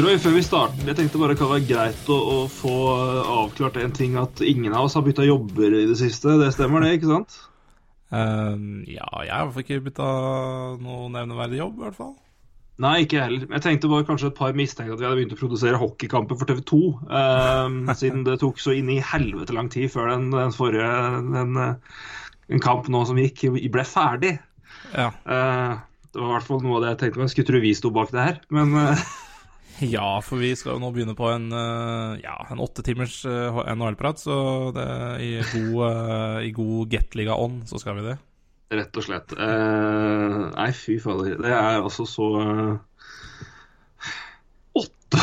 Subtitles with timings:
[0.00, 2.72] Roy, før vi starter, jeg tenkte bare det kan være greit å, å få
[3.20, 4.14] avklart en ting.
[4.16, 6.38] At ingen av oss har bytta jobber i det siste.
[6.40, 6.94] Det stemmer, det?
[6.96, 7.36] ikke sant?
[8.16, 10.08] Ehm, ja, jeg har i hvert fall ikke bytta
[10.80, 12.14] noe nevneverdig jobb, i hvert fall.
[12.80, 13.44] Nei, ikke jeg heller.
[13.52, 16.48] Jeg tenkte bare kanskje et par mistenkte at vi hadde begynt å produsere hockeykamper for
[16.48, 16.82] TV 2.
[17.20, 20.90] ehm, siden det tok så inn i helvete lang tid før den, den forrige
[21.28, 22.04] den, eh,
[22.56, 24.38] en kamp nå som gikk, ble ferdig.
[24.94, 25.10] Ja.
[25.28, 25.76] Uh,
[26.10, 27.74] det var i hvert fall noe av det jeg tenkte men Jeg skulle tro vi
[27.78, 28.40] sto bak det her.
[28.54, 29.04] Men eh,
[29.80, 33.60] ja, for vi skal jo nå begynne på en, eh, ja, en åtte timers eh,
[33.74, 34.36] NHL-prat, så
[34.76, 34.88] det,
[35.24, 38.18] i god, uh, i god Gateliga-ånd så skal vi det.
[38.70, 39.32] Rett og slett.
[39.34, 41.40] Eh, nei, fy fader.
[41.42, 42.76] Det er altså så eh,
[44.78, 45.18] Åtte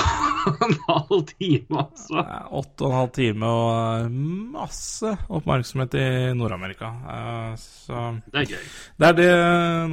[0.52, 2.18] og en halv time, altså.
[2.20, 3.70] Ja, Åtte og en halv time og
[4.04, 4.18] eh,
[4.58, 6.92] masse oppmerksomhet i Nord-Amerika.
[7.14, 8.68] Eh, så Det er gøy.
[9.00, 9.32] det er det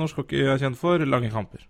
[0.00, 1.62] norsk hockey er kjent for, lange kamper.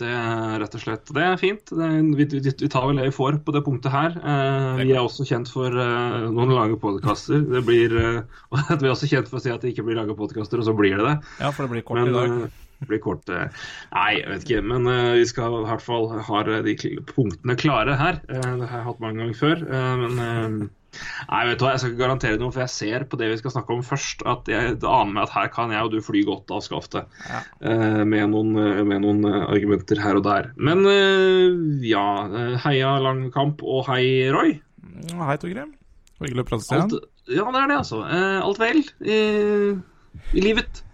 [0.00, 1.70] Det er rett og slett Det er fint.
[1.70, 4.16] Det er, vi, vi, tar vel det vi får på det punktet her.
[4.18, 7.44] Eh, vi er også kjent for eh, noen lange podkaster.
[7.44, 10.66] Eh, vi er også kjent for å si at det ikke blir lange podkaster, og
[10.66, 11.16] så blir det det.
[11.38, 12.36] Ja, for det blir kort Men i dag.
[12.48, 14.64] eh, det blir kort eh, Nei, jeg vet ikke.
[14.74, 16.78] Men eh, vi skal i hvert fall ha de
[17.14, 18.22] punktene klare her.
[18.26, 19.68] Det har jeg hatt mange ganger før.
[20.02, 20.70] men
[21.30, 23.38] Nei, vet du hva, jeg skal ikke garantere noe, for jeg ser på det vi
[23.40, 26.24] skal snakke om først, at jeg aner meg at her kan jeg og du fly
[26.28, 27.10] godt av skaftet.
[27.28, 27.40] Ja.
[27.70, 30.50] eh, med noen, eh, med noen eh, argumenter her og der.
[30.56, 30.84] Men
[31.84, 32.06] ja,
[32.64, 34.56] heia lang kamp, og hei, Roy.
[35.14, 35.74] Hei, Torgrim.
[36.22, 36.96] Hyggelig å prate igjen.
[37.34, 38.02] Ja, det er det, altså.
[38.04, 39.20] Alt vel i,
[40.36, 40.84] i livet?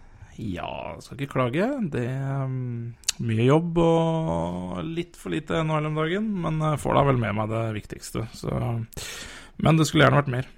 [0.40, 1.66] Ja, skal ikke klage.
[1.92, 6.96] Det er um, mye jobb og litt for lite NHL om dagen, men jeg får
[6.96, 8.24] da vel med meg det viktigste.
[8.36, 8.54] Så.
[9.64, 10.48] Men det skulle gjerne vært mer.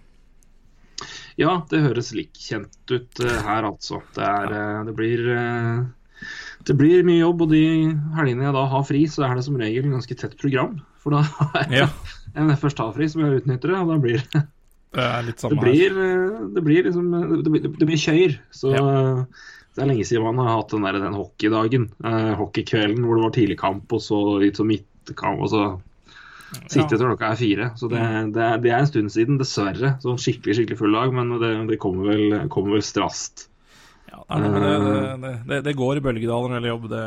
[1.41, 4.03] Ja, det høres lik kjent ut eh, her, altså.
[4.17, 5.85] Det, er, eh, det blir eh,
[6.69, 7.63] Det blir mye jobb, og de
[8.19, 10.81] helgene jeg da har fri, så er det som regel en ganske tett program.
[11.03, 11.89] For da har jeg Ja,
[12.39, 14.45] en først har fri som jeg utnytter det, og da blir det
[14.93, 16.47] det er litt Det samme det blir, her.
[16.53, 18.37] det blir liksom Det blir, det blir kjøyr.
[18.53, 18.83] Så ja.
[19.73, 21.89] det er lenge siden man har hatt den, der, den hockeydagen.
[22.37, 25.63] Hockeykvelden hvor det var tidligkamp, og så litt sånn midtkamp, og så
[26.69, 27.71] sitte til klokka er fire.
[27.81, 28.03] Så det,
[28.35, 29.95] det, er, det er en stund siden, dessverre.
[30.05, 33.47] Sånn skikkelig skikkelig full dag, men det, det kommer, vel, kommer vel strast.
[34.13, 34.21] Ja,
[35.49, 36.89] det, det går i bølgedaler når det gjelder jobb.
[36.93, 37.05] Det,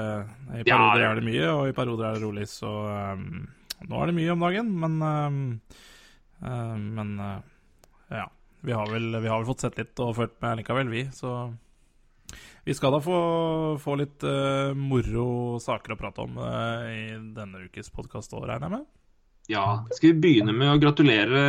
[0.62, 2.48] I Ja, perioder det- er det mye, og i perioder er det rolig.
[2.50, 3.28] Så um,
[3.86, 5.38] nå er det mye om dagen, men um,
[6.42, 7.38] uh, Men uh,
[8.10, 8.26] ja.
[8.66, 11.04] Vi har, vel, vi har vel fått sett litt og følt med likevel, vi.
[11.14, 11.30] Så
[12.66, 13.18] vi skal da få,
[13.78, 17.04] få litt uh, moro saker å prate om uh, i
[17.36, 18.88] denne ukes podkast òg, regner jeg med.
[19.52, 21.42] Ja, Skal vi begynne med å gratulere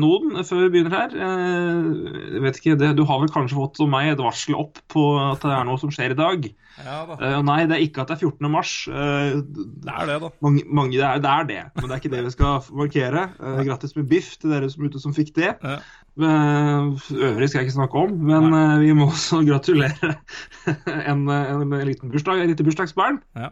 [0.00, 1.14] noen før vi begynner her?
[1.16, 1.86] Eh,
[2.34, 5.04] Jeg vet ikke, det, Du har vel kanskje fått som meg et varsel opp på
[5.16, 6.50] at det er noe som skjer i dag?
[6.82, 7.16] Ja da.
[7.20, 8.50] Eh, nei, det er ikke at det er 14.
[8.52, 8.74] mars.
[8.88, 10.30] Eh, Det er det, da.
[10.44, 13.24] mange, mange, det, er, det er det, men det er ikke det vi skal markere.
[13.64, 15.54] Grattis med biff til dere som ute som fikk det.
[15.64, 15.78] Ja.
[16.20, 20.12] Øvrig skal jeg ikke snakke om, men vi må også gratulere
[21.08, 23.22] en, en, en liten bursdag, en liten bursdagsbarn.
[23.40, 23.48] Ja.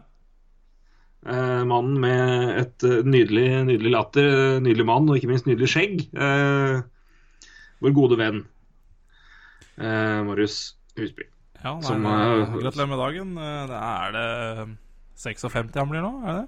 [1.21, 5.69] Eh, mannen med et eh, nydelig, nydelig latter, eh, nydelig mann og ikke minst nydelig
[5.69, 5.99] skjegg.
[6.17, 6.79] Eh,
[7.81, 8.39] vår gode venn
[9.77, 11.27] eh, Marius Husby.
[11.61, 12.07] Ja, nei, Som,
[12.57, 13.35] gratulerer med dagen.
[13.37, 14.25] Det er det
[15.21, 16.47] 56 han blir nå, er det?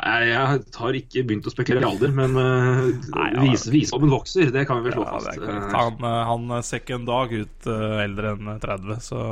[0.00, 2.86] Nei, Jeg har ikke begynt å spekulere i alder, men uh,
[3.18, 4.54] Nei, ja, vis, visdommen vokser.
[4.54, 5.74] Det kan vi vel slå Ja, fast.
[5.74, 9.24] Han, han ser ikke en dag ut eldre enn 30, så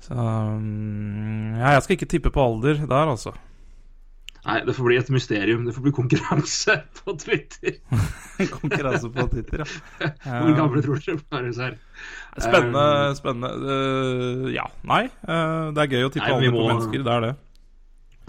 [0.00, 3.34] Så mm, Ja, jeg skal ikke tippe på alder der, altså.
[4.40, 5.66] Nei, det får bli et mysterium.
[5.68, 7.76] Det får bli konkurranse på Twitter.
[8.54, 9.68] Konkurranse på Twitter, ja.
[10.40, 11.76] Hvor gamle tror dere Marius er?
[12.40, 12.86] Spennende.
[13.18, 15.04] spennende Uh, Ja, nei.
[15.28, 17.04] uh, det er gøy å tippe Nei, alder alder på mennesker.
[17.04, 17.34] Det er det.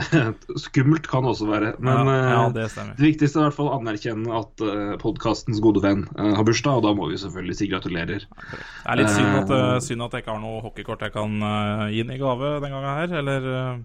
[0.66, 1.74] Skummelt kan også være.
[1.84, 2.68] Men ja, ja, eh, det
[2.98, 6.48] det viktigste er i hvert fall å anerkjenne at uh, podkastens gode venn eh, har
[6.48, 8.26] bursdag, og da må vi selvfølgelig si gratulerer.
[8.26, 11.16] Det er litt synd at, Eh, eh, synd at jeg ikke har noe hockeykort jeg
[11.16, 13.18] kan uh, gi den i gave den gangen her.
[13.22, 13.82] Eller eh,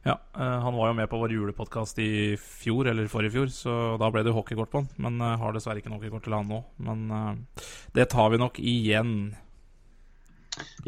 [0.00, 3.74] Ja, eh, han var jo med på vår julepodkast i fjor, eller forrige fjor, så
[4.00, 4.88] da ble det jo hockeykort på han.
[4.96, 6.62] Men har dessverre ikke noe hockeykort til han nå.
[6.86, 7.66] Men eh,
[7.98, 9.14] det tar vi nok igjen.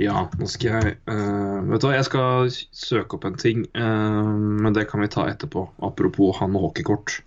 [0.00, 4.32] Ja, nå skal jeg uh, Vet du hva, jeg skal søke opp en ting, uh,
[4.32, 5.66] men det kan vi ta etterpå.
[5.84, 7.20] Apropos han og hockeykort.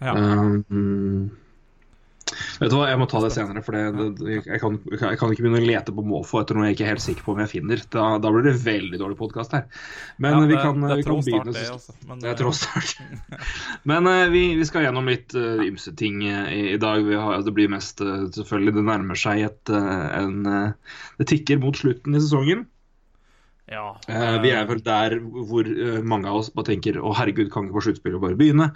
[0.00, 0.16] Ja.
[0.16, 1.30] Um,
[2.60, 5.32] vet du hva, jeg må ta det senere, for det, det, jeg, kan, jeg kan
[5.32, 7.42] ikke begynne å lete på måfå etter noe jeg ikke er helt sikker på om
[7.44, 7.82] jeg finner.
[7.92, 9.66] Da, da blir det veldig dårlig podkast her.
[10.22, 12.62] Men Ja, vi kan, det er vi kan begynne det også, men, det er tross
[12.66, 13.50] tråstart.
[13.88, 17.02] Men uh, vi, vi skal gjennom litt uh, ymse ting uh, i, i dag.
[17.06, 21.28] Vi har, det blir mest uh, selvfølgelig Det nærmer seg et eh, en, eh, Det
[21.30, 22.66] tikker mot slutten i sesongen.
[23.70, 27.50] Ja, Eh, vi er vel der hvor eh, mange av oss bare tenker å herregud,
[27.50, 28.68] kan ikke på sluttspillet bare begynne?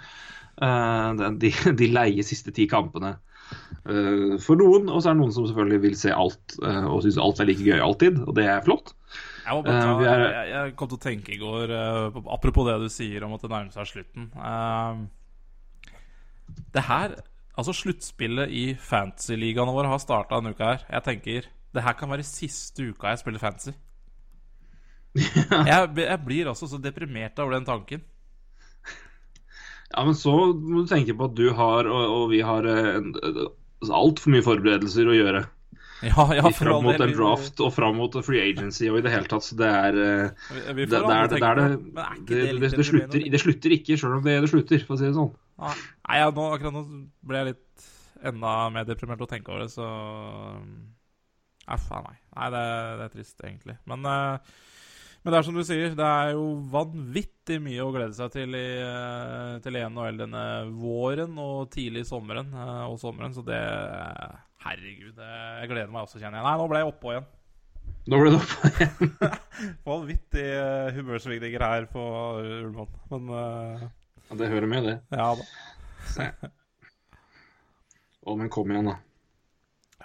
[0.61, 3.30] Eh, de, de leie siste ti kampene eh,
[4.45, 7.17] for noen, og så er det noen som selvfølgelig vil se alt eh, og syns
[7.17, 8.93] alt er like gøy alltid, og det er flott.
[9.41, 12.75] Jeg, Eh, ta, er- jeg, jeg kom til å tenke i går, eh, apropos det
[12.83, 15.01] du sier om at det nærmer seg slutten eh,
[16.77, 17.15] Det her,
[17.57, 20.85] altså sluttspillet i fantasy-ligaene våre har starta denne uka her.
[20.93, 23.73] Jeg tenker det her kan være siste uka jeg spiller fantasy.
[25.15, 28.05] jeg, jeg blir også så deprimert over den tanken.
[29.91, 33.49] Ja, men så må du tenke på at du har, og, og vi har, uh,
[33.89, 35.43] altfor mye forberedelser å gjøre.
[36.01, 39.29] Ja, ja, fram mot en draft og fram mot free agency og i det hele
[39.29, 39.45] tatt.
[39.45, 44.23] Så det er eh, det, det, er, er er slutter, det slutter ikke, sjøl om
[44.25, 45.29] det, det slutter, for å si det sånn.
[45.61, 45.75] Nei,
[46.17, 46.81] ja, nå, akkurat nå
[47.29, 47.91] ble jeg litt
[48.31, 49.85] enda mer deprimert å tenke over det, så
[51.61, 52.17] Nei, faen nei.
[52.33, 52.65] Nei, det,
[52.97, 53.77] det er trist, egentlig.
[53.87, 54.55] Men, eh,
[55.21, 58.55] men det er som du sier, det er jo vanvittig mye å glede seg til
[58.57, 60.45] i, eh, til NHL denne
[60.81, 63.59] våren og tidlig sommeren eh, og sommeren, så det
[64.61, 66.45] Herregud, jeg gleder meg også, kjenner jeg.
[66.45, 67.29] Nei, nå ble jeg oppå igjen.
[68.09, 69.13] Nå ble du oppå igjen.
[69.89, 72.03] Vanvittig uh, humørsvingninger her på
[72.41, 72.91] Ullmann.
[73.09, 73.87] Men uh...
[74.27, 74.95] Ja, det hører med, det.
[75.17, 76.51] ja da.
[78.21, 78.99] Å, men kom igjen, da.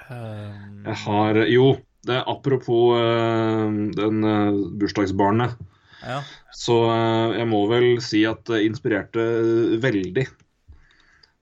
[0.06, 1.62] Um, Jeg har Jo,
[2.06, 3.66] det er apropos uh,
[3.96, 5.56] den uh, bursdagsbarnet.
[6.04, 6.22] ja.
[6.56, 9.22] Så uh, jeg må vel si at det inspirerte
[9.82, 10.26] veldig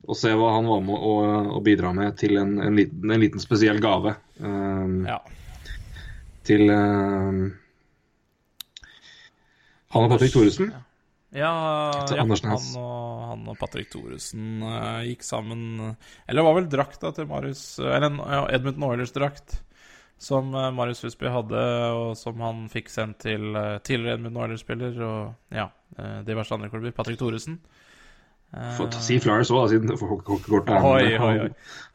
[0.05, 1.13] å se hva han var med å,
[1.57, 4.17] å bidra med til en, en, liten, en liten spesiell gave.
[4.41, 5.21] ja.
[6.45, 7.49] Til han
[9.95, 10.75] og Patrick Thoresen.
[11.33, 11.53] Ja, ja
[12.21, 12.83] han, og,
[13.31, 14.61] han og Patrick Thoresen
[15.09, 18.13] gikk sammen Eller det var vel drakta til Marius Eller
[18.53, 19.57] Edmund Oilers-drakt
[20.19, 21.63] som eh, Marius Husby hadde,
[21.95, 25.69] og som han fikk sendt til eh, tidligere Edmund Oilers-spiller og ja,
[25.99, 26.95] eh, diverse andre klubber.
[26.97, 27.59] Patrick Thoresen.
[29.03, 30.85] Si Flyers òg, siden hockeykortet er med.
[30.87, 31.49] oi, oi.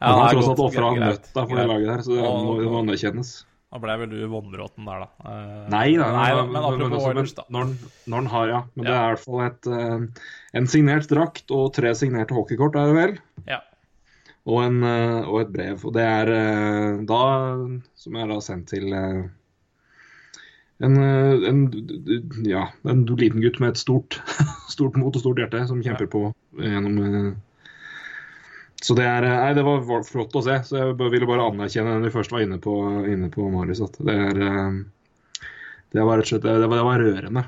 [0.04, 2.82] Han, har tross alt ofra nøtta for det laget der, så det må, det må
[2.82, 3.30] anerkjennes.
[3.70, 5.32] Da ble vel du vånbråten der, da.
[5.72, 7.44] Nei da, nei, da, men, men apropos altså, Oilers, da.
[7.54, 8.60] Når, han- når han har, ja.
[8.74, 9.70] Men det er i hvert fall et,
[10.60, 13.16] en signert drakt og tre signerte hockeykort, er det vel?
[13.48, 13.60] Ja.
[14.48, 15.84] Og, en, eh, og et brev.
[15.84, 17.20] Og det er eh, da,
[18.00, 19.20] som jeg har sendt til eh,
[20.80, 21.60] en, en,
[22.48, 24.16] ja, en liten gutt med et stort,
[24.74, 26.22] stort mot og stort hjerte som kjemper på
[26.56, 27.34] gjennom
[28.80, 30.56] Så det er Nei, det var flott å se.
[30.64, 32.78] Så jeg ville bare anerkjenne den vi først var inne på,
[33.12, 33.84] inne på Marius.
[33.84, 34.40] At det er
[35.90, 37.44] Det var rett og slett Det var, det var rørende.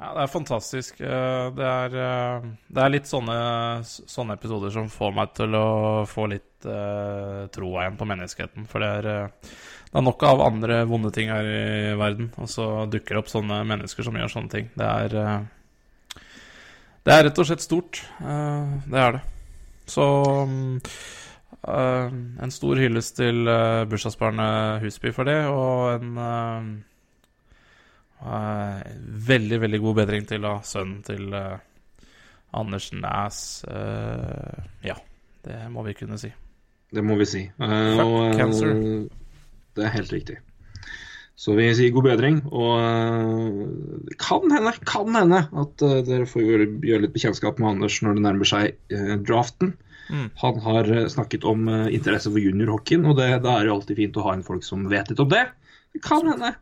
[0.00, 1.00] Ja, det er fantastisk.
[1.00, 6.06] Eh, Det er, eh, det er litt sånne, sånne episoder som får meg til å
[6.08, 8.66] få litt uh, troa igjen på menneskeheten.
[8.68, 9.30] For det er,
[9.90, 13.32] det er nok av andre vonde ting her i verden, og så dukker det opp
[13.32, 14.68] sånne mennesker som gjør sånne ting.
[14.76, 15.08] Det er
[17.04, 18.02] Det er rett og slett stort.
[18.20, 19.22] Det er det.
[19.88, 20.04] Så
[21.64, 23.48] en stor hyllest til
[23.88, 26.84] bursdagsbarnet Husby for det, og en
[28.20, 31.68] veldig, veldig god bedring til da, sønnen til Andersen
[32.52, 33.64] Anders Næs.
[33.64, 34.96] Eh, ja,
[35.46, 36.30] det må vi kunne si.
[36.90, 37.42] Det må vi si.
[37.46, 38.72] Eh, Fuck og, eh, cancer.
[39.76, 40.38] Det er helt riktig.
[41.40, 42.40] Så vi sier god bedring.
[42.50, 43.60] Og eh,
[44.08, 48.00] det kan hende, kan hende at eh, dere får gjøre, gjøre litt bekjentskap med Anders
[48.02, 49.76] når det nærmer seg eh, draften.
[50.10, 50.26] Mm.
[50.42, 53.78] Han har eh, snakket om eh, interesse for juniorhockeyen, og det, da er det jo
[53.78, 55.46] alltid fint å ha en folk som vet litt om det.
[55.94, 56.56] Det kan hende.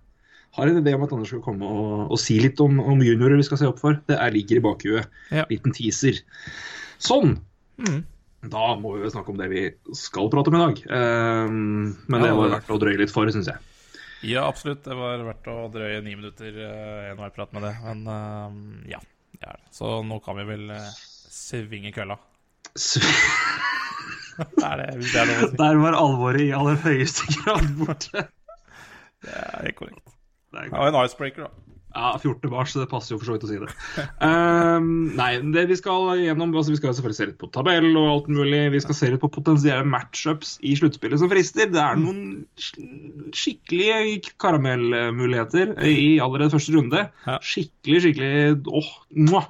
[0.57, 3.39] Har en idé om at Anders skal komme og, og si litt om, om juniorer
[3.39, 3.99] vi skal se opp for.
[4.09, 5.19] Det er, ligger i bakhuet.
[5.35, 5.45] Ja.
[5.51, 6.23] Liten teaser.
[7.03, 7.37] Sånn.
[7.79, 8.01] Mm.
[8.49, 9.65] Da må vi snakke om det vi
[9.99, 10.81] skal prate om i dag.
[10.89, 13.59] Um, men det var verdt å drøye litt for, syns jeg.
[14.27, 14.83] Ja, absolutt.
[14.87, 17.75] Det var verdt å drøye ni minutter uh, en prat med det.
[17.85, 19.03] Men uh, ja,
[19.39, 19.73] det er det.
[19.75, 20.91] Så nå kan vi vel uh,
[21.35, 22.19] svinge kølla.
[24.39, 25.47] Er det, det er si.
[25.59, 28.29] Der var alvoret i aller høyeste grad borte.
[29.25, 30.13] Det er helt korrekt.
[30.53, 31.65] Det er Ja, en icebreaker, da.
[31.99, 32.51] Ja, 14.
[32.53, 33.69] mars, det passer jo for så vidt å si det.
[34.23, 38.09] Um, nei, det vi skal gjennom altså Vi skal selvfølgelig se litt på tabell og
[38.13, 38.61] alt mulig.
[38.75, 41.73] Vi skal se litt på potensielle matchups i sluttspillet som frister.
[41.73, 47.07] Det er noen sk- skikkelige karamellmuligheter i allerede første runde.
[47.41, 48.93] Skikkelig, skikkelig åh,
[49.25, 49.49] mwah.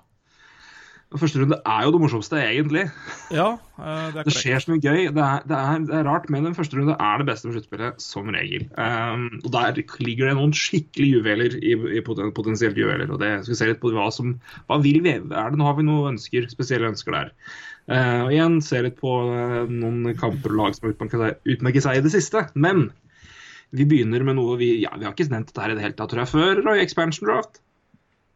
[1.16, 2.82] Første runde er jo det morsomste, egentlig.
[3.32, 5.06] Ja, eh, det er Det skjer så mye gøy.
[5.16, 7.56] Det er, det er, det er rart, men den første runde er det beste med
[7.56, 8.66] sluttspillet, som regel.
[8.76, 13.08] Um, og Der ligger det noen skikkelig juveler i, i poten, potensielt juveler.
[13.08, 14.36] og det skal vi se litt på hva som
[14.68, 15.16] Hva vil vi?
[15.16, 17.32] Er det, nå har vi noen ønsker, spesielle ønsker der.
[17.88, 22.02] Uh, og igjen, se litt på uh, noen kamper og lag som har utmerket seg
[22.02, 22.50] i det siste.
[22.52, 22.90] Men
[23.72, 25.96] vi begynner med noe vi Ja, vi har ikke nevnt dette her i det hele
[25.96, 26.60] tatt, tror jeg, før.
[26.68, 27.62] Roy Expansion Draft.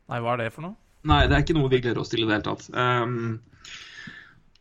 [0.09, 0.79] Nei, hva er det for noe?
[1.09, 2.69] Nei, det er ikke noe vi gleder oss til i det hele tatt.
[2.75, 3.41] Um,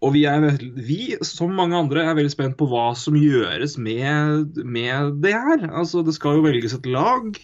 [0.01, 0.41] og vi, er,
[0.81, 5.67] vi, som mange andre, er veldig spent på hva som gjøres med, med det her.
[5.69, 7.37] Altså, Det skal jo velges et lag.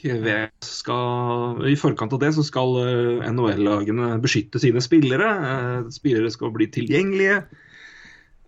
[0.66, 5.30] Skal, I forkant av det så skal eh, NHL-lagene beskytte sine spillere.
[5.52, 7.44] Eh, spillere skal bli tilgjengelige.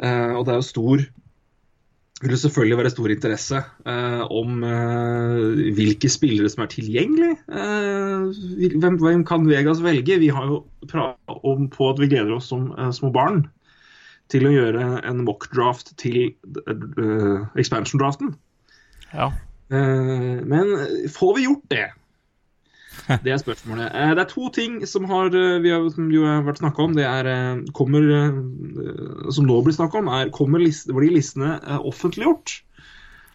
[0.01, 1.05] Eh, og det er jo stor
[2.21, 7.37] vil det selvfølgelig være stor interesse eh, om eh, hvilke spillere som er tilgjengelige.
[7.47, 10.19] Eh, hvem, hvem kan Vegas velge?
[10.19, 10.59] Vi har jo
[10.89, 13.45] prata om på at vi gleder oss som eh, små barn
[14.29, 16.33] til å gjøre en mock-draft til
[16.67, 18.35] eh, expansion-draften.
[19.13, 19.31] Ja.
[19.71, 20.75] Eh, men
[21.15, 21.87] får vi gjort det?
[23.25, 23.89] Det er spørsmålet.
[23.89, 26.85] Eh, det er to ting som, har, eh, vi har, som jo har vært snakka
[26.85, 26.95] om.
[26.97, 28.05] Det er eh, kommer,
[29.33, 32.59] Som nå blir snakka om, er kommer list, blir listene offentliggjort.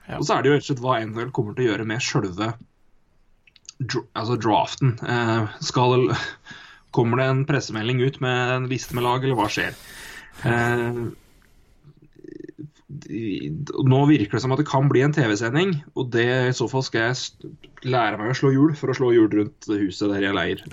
[0.07, 0.21] Ja.
[0.21, 2.05] Og så er det jo rett og slett hva NHL kommer til å gjøre med
[2.05, 2.53] sjølve
[4.15, 4.93] altså draften.
[5.65, 6.13] Skal,
[6.95, 9.75] kommer det en pressemelding ut med en liste med lag, eller hva skjer?
[12.89, 16.85] Nå virker det som at det kan bli en TV-sending, og det i så fall
[16.85, 17.53] skal jeg
[17.89, 20.65] lære meg å slå hjul for å slå hjul rundt huset der jeg leier.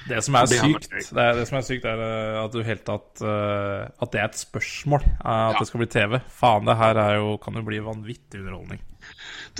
[0.00, 2.54] Eh, Det som er Det sykt, det, er, det som er sykt er eh, at
[2.54, 5.58] du helt tatt eh, At det er et spørsmål, at Ja.
[5.58, 6.14] det skal bli TV.
[6.32, 8.80] Faen, det her er jo, kan jo bli vanvittig underholdning.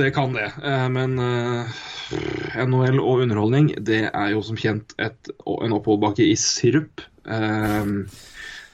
[0.01, 0.47] det kan det,
[0.95, 7.05] men NHL og underholdning det er jo som kjent et, en oppoverbakke i sirup.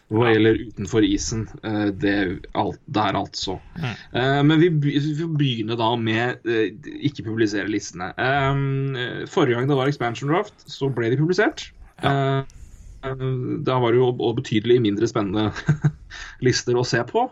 [0.06, 3.58] Eh, hva gjelder utenfor isen, det det alt, der altså.
[3.82, 6.74] Eh, men vi, vi får begynne da med eh,
[7.08, 8.12] ikke publisere listene.
[8.14, 11.70] Eh, forrige gang det var expansion draft, så ble de publisert.
[12.02, 12.44] Ja.
[12.44, 13.24] eh,
[13.66, 15.50] da var det jo og betydelig mindre spennende
[16.46, 17.28] lister å se på.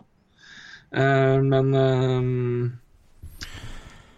[0.94, 2.20] Eh, men eh,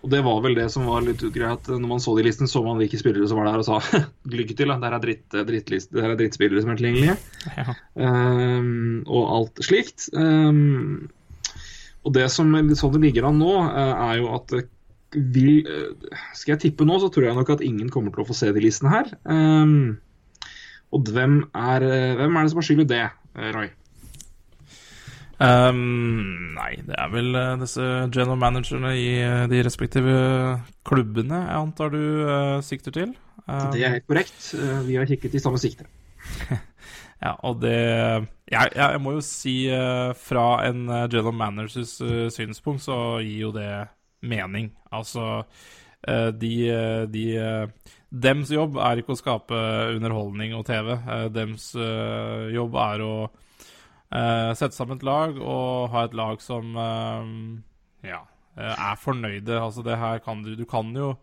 [0.06, 1.66] Og det var vel det som var litt greit.
[1.66, 4.02] Når man så de listene, så man hvilke spillere som var der, og sa
[4.38, 4.70] lykke til.
[4.70, 7.16] Der er, dritt, drittlist, der er drittspillere som er tilgjengelige.
[7.58, 7.74] Ja.
[7.98, 10.06] Um, og alt slikt.
[10.14, 11.10] Um,
[12.06, 14.62] og det som sånn det ligger an nå, eh, er jo at det
[15.34, 18.28] vil eh, Skal jeg tippe nå, så tror jeg nok at ingen kommer til å
[18.28, 19.10] få se de listene her.
[19.26, 19.96] Um,
[20.94, 23.02] og hvem er, eh, hvem er det som har skyld i det,
[23.34, 23.70] eh, Roy?
[25.36, 30.14] Ehm, nei, det er vel uh, disse general managerne i uh, de respektive
[30.88, 33.12] klubbene jeg antar du uh, sikter til.
[33.44, 34.38] Ehm, Det er helt korrekt.
[34.86, 35.88] Vi har kikket i samme sikte.
[37.16, 39.54] Ja, og det Jeg, jeg må jo si
[40.20, 41.94] fra en general managers
[42.34, 43.86] synspunkt så gir jo det
[44.20, 44.68] mening.
[44.92, 45.46] Altså
[46.36, 46.52] de,
[47.08, 47.24] de
[48.12, 49.62] Dems jobb er ikke å skape
[49.96, 50.92] underholdning og TV.
[51.32, 51.70] Dems
[52.52, 53.14] jobb er å
[54.12, 57.30] eh, sette sammen et lag og ha et lag som eh,
[58.10, 58.20] ja,
[58.56, 59.58] eh, er fornøyde.
[59.60, 61.16] Altså det her kan du Du kan jo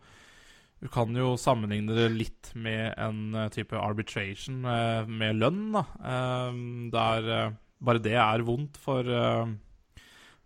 [0.84, 4.66] du kan jo sammenligne det litt med en type arbitration
[5.08, 5.84] med lønn, da.
[6.92, 9.08] Der bare det er vondt for,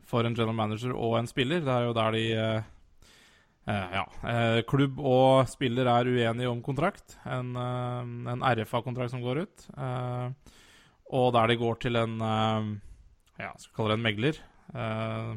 [0.05, 1.65] for en general manager og en spiller.
[1.65, 2.25] Det er jo der de
[3.65, 4.05] Ja.
[4.69, 7.17] klubb og spiller er uenige om kontrakt.
[7.25, 9.67] En, en RFA-kontrakt som går ut.
[11.15, 12.71] Og der de går til en eh,
[13.37, 14.39] Ja, skal vi kalle det en megler.
[14.73, 15.35] Eh,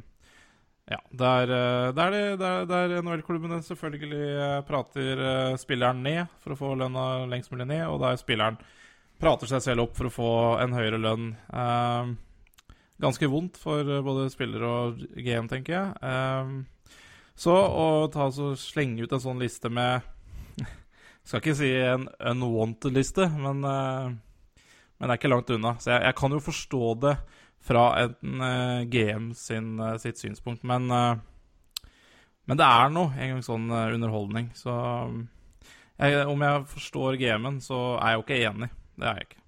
[0.90, 7.26] ja, der, eh, der, der, der NHL-klubbene selvfølgelig prater spilleren ned for å få lønna
[7.30, 8.58] lengst mulig ned, og der spilleren
[9.20, 10.32] prater seg selv opp for å få
[10.64, 11.34] en høyere lønn.
[13.00, 16.64] Ganske vondt for både spiller og GM, tenker jeg.
[17.36, 20.08] Så å ta så slenge ut en sånn liste med
[21.28, 23.60] Skal ikke si en unwanted-liste, men,
[25.00, 25.74] men det er ikke langt unna.
[25.80, 27.14] Så jeg, jeg kan jo forstå det
[27.64, 30.62] fra en uh, GM sin, uh, sitt synspunkt.
[30.68, 31.16] Men, eh,
[32.48, 34.50] men det er noe en gang sånn eh, underholdning.
[34.58, 34.72] Så
[36.00, 38.70] jeg, om jeg forstår GM-en, så er jeg jo ikke enig.
[38.96, 39.39] Det er jeg ikke.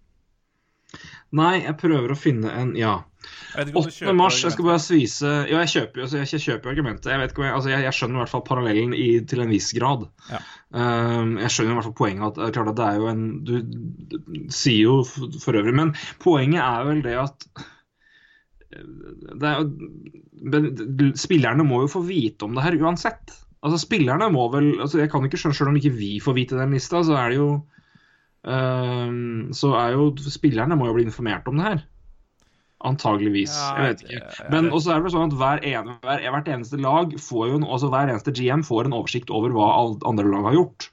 [1.33, 3.01] Nei, jeg prøver å finne en Ja.
[3.53, 4.13] Jeg vet ikke om du 8.
[4.19, 7.11] mars, jeg skal bare svise Ja, jeg kjøper jo altså, jeg, kjøper argumentet.
[7.13, 9.53] Jeg, vet ikke jeg, altså, jeg, jeg skjønner i hvert fall parallellen i, til en
[9.53, 10.07] viss grad.
[10.33, 10.41] Ja.
[10.73, 13.53] Um, jeg skjønner i hvert fall poenget at klart at det er jo en Du,
[13.63, 14.17] du
[14.53, 15.95] sier jo for, for øvrig, men
[16.25, 17.49] poenget er vel det at
[18.73, 23.35] det er, Spillerne må jo få vite om det her uansett.
[23.63, 26.59] Altså Spillerne må vel altså Jeg kan ikke skjønne, selv om ikke vi får vite
[26.59, 27.51] den lista, så er det jo
[28.43, 31.85] Så er jo Spillerne må jo bli informert om det her.
[32.83, 33.55] Antageligvis.
[33.55, 34.49] Ja, jeg vet ikke.
[34.51, 37.67] Men også er det sånn at hver, ene, hver, hvert eneste lag får jo en,
[37.77, 39.69] altså hver eneste GM får en oversikt over hva
[40.09, 40.89] andre lag har gjort.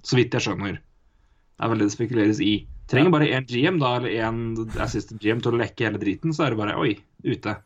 [0.00, 0.78] Så vidt jeg skjønner.
[0.80, 2.54] Det er vel det det spekuleres i.
[2.88, 4.38] Trenger bare én GM da, eller én
[4.80, 6.94] assistant GM til å lekke hele driten, så er det bare oi,
[7.26, 7.58] ute.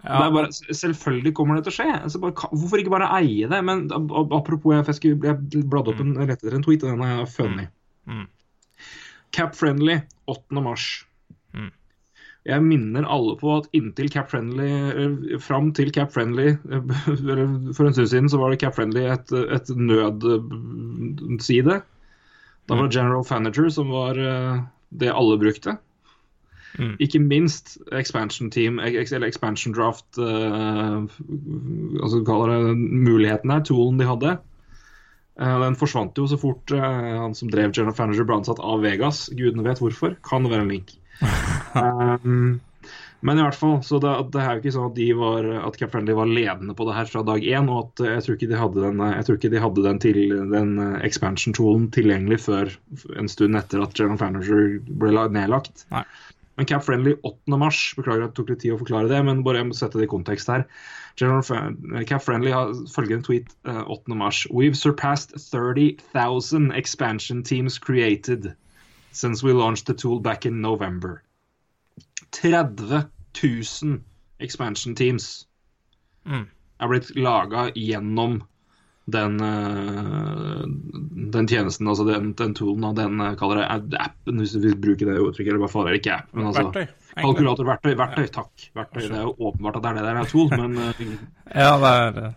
[0.00, 1.88] Det er bare, selvfølgelig kommer det til å skje.
[2.00, 3.60] Altså bare, hvorfor ikke bare eie det?
[3.68, 7.74] Men apropos, jeg, jeg, bladde opp en, etter en tweet, og den er jeg funnet.
[8.08, 8.26] Mm.
[9.36, 10.62] Cap Friendly 8.
[10.62, 10.88] mars.
[11.54, 11.70] Mm.
[12.48, 16.92] Jeg minner alle på at inntil Cap Friendly, eh, fram til Cap Friendly, eh,
[17.76, 21.82] for en stund siden, så var det Cap Friendly et, et nødside.
[22.68, 25.76] Da var det General Fanager som var eh, det alle brukte.
[26.78, 26.94] Mm.
[27.02, 31.02] Ikke minst expansion team, eller expansion draft eh,
[32.02, 34.36] Altså kaller det muligheten her, toolen de hadde.
[35.40, 36.80] Eh, den forsvant jo så fort eh,
[37.16, 39.28] han som drev General Fanager ble ansatt av Vegas.
[39.32, 40.18] Gudene vet hvorfor.
[40.26, 40.92] Kan det være en link.
[41.76, 42.58] um,
[43.20, 45.76] men i hvert fall, så det, det er jo ikke sånn at, de var, at
[45.80, 47.70] Cap Friendly var ledende på det her fra dag én.
[47.72, 50.02] Og at eh, jeg tror ikke de hadde den, jeg tror ikke de hadde den,
[50.04, 50.20] til,
[50.52, 50.74] den
[51.08, 52.76] expansion-toolen tilgjengelig før
[53.16, 55.86] en stund etter at General Fanager ble nedlagt.
[55.94, 56.04] Nei.
[56.60, 57.56] Men Cap Friendly 8.
[57.56, 59.96] mars, beklager at det tok litt tid å forklare det, men bare jeg må sette
[59.96, 60.66] det i kontekst her.
[61.16, 64.12] General Fa- Cap Friendly har følgende tweet eh, 8.
[64.20, 64.42] mars.
[64.52, 68.50] We've surpassed 30,000 expansion teams created
[69.12, 71.22] since we launched the tool back in November.
[72.32, 74.00] 30 000
[74.40, 75.46] expansion teams
[76.26, 76.44] Mm.
[76.80, 78.42] er blitt laga gjennom
[79.14, 80.64] den, eh,
[81.36, 84.76] den tjenesten, altså den, den toolen og den eh, kaller jeg appen, hvis du vil
[84.80, 86.92] bruke det uttrykket, eller hva faen er det ikke app, men altså Verktøy.
[87.10, 88.68] Kalkulator, verktøy, verktøy, takk.
[88.78, 91.02] Verktøy, Det er jo åpenbart at det er det der er tool, men uh,
[91.64, 92.30] Ja, det er det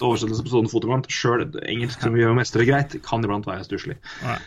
[0.00, 3.98] oversettelse på sånn fotobant, sjøl engelsk som vi gjør mestre greit, kan iblant være stusslig.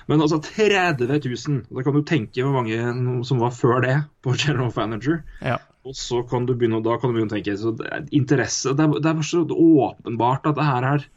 [0.10, 4.34] Men altså 30 000, da kan du tenke hvor mange som var før det på
[4.34, 5.22] General Manager.
[5.46, 5.60] Ja.
[5.84, 8.72] Og så kan du begynne, da kan du begynne å tenke så det er interesse,
[8.78, 11.08] det er, det er bare så åpenbart at det her er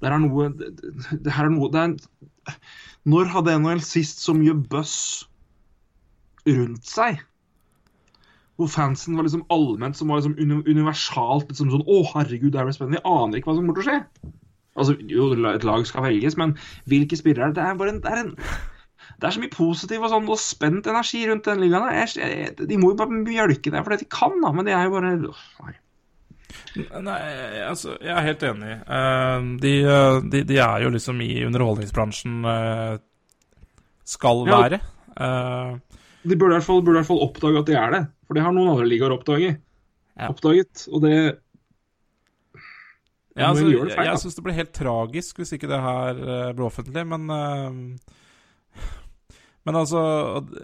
[0.00, 2.54] det er noe det, her er noe det er,
[3.10, 4.94] Når hadde NHL sist så mye buzz
[6.48, 7.20] rundt seg?
[8.60, 12.68] Hvor fansen var liksom allment som var liksom universalt liksom sånn Å, herregud, det er
[12.68, 13.00] vel spennende.
[13.00, 14.32] Vi aner ikke hva som kommer til å skje.
[14.80, 16.52] Altså, jo, et lag skal velges, men
[16.88, 17.64] hvilke spillere er det?
[17.64, 18.34] Er bare en, det er en
[19.20, 22.56] det er så mye positiv og sånn og spent energi rundt den ligaen.
[22.56, 24.52] de må jo bare mjølke det, for det de kan, da.
[24.54, 25.74] Men det er jo bare åh, Nei.
[27.02, 27.18] Nei,
[27.66, 28.74] altså, jeg er helt enig.
[28.84, 32.94] Eh, de, eh, de, de er jo liksom i underholdningsbransjen eh,
[34.08, 34.80] skal være.
[35.16, 35.76] Ja,
[36.22, 38.02] De burde i, hvert fall, burde i hvert fall oppdage at de er det.
[38.26, 39.60] For det har noen andre ligaer oppdaget.
[40.16, 40.30] Ja.
[40.30, 40.86] Oppdaget.
[40.90, 41.14] Og det
[43.38, 46.66] ja, altså, jeg jeg syns det blir helt tragisk hvis ikke det her blir ble
[46.66, 48.16] offentlig, men eh,
[49.70, 50.00] Men altså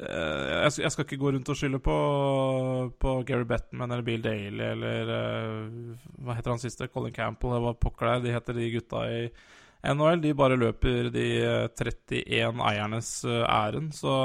[0.02, 1.96] eh, jeg, skal- ikke gå rundt og skylde på,
[2.98, 6.88] på Gary Bettman eller Bill Daly eller eh, Hva heter han siste?
[6.90, 8.24] Colin Campbell, det hva pokker det er.
[8.24, 9.22] De heter de gutta i
[9.86, 10.24] NHL.
[10.24, 14.16] De bare løper de eh, 31 eiernes eh, ærend, så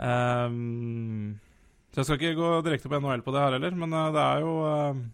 [0.00, 1.38] ehm,
[1.92, 4.44] Så jeg skal ikke gå direkte på NHL på det her heller, men det er
[4.46, 5.04] jo um,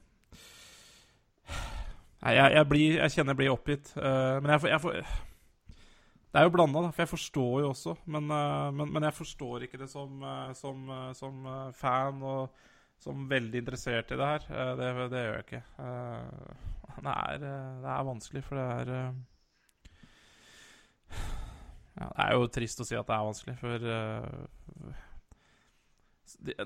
[2.22, 3.90] Nei, jeg, jeg, blir, jeg kjenner jeg blir oppgitt.
[3.98, 5.25] Uh, men jeg får, jeg får
[6.36, 7.94] Det er jo blanda, for jeg forstår jo også.
[8.12, 12.58] Men, eh, men, men jeg forstår ikke det som, eh, som, eh, som fan og
[13.00, 14.44] som veldig interessert i det her.
[14.76, 15.62] Det, det gjør jeg ikke.
[16.98, 18.92] Det, er, det er vanskelig, for det er
[21.96, 23.88] ja, Det er jo trist å si at det er vanskelig, for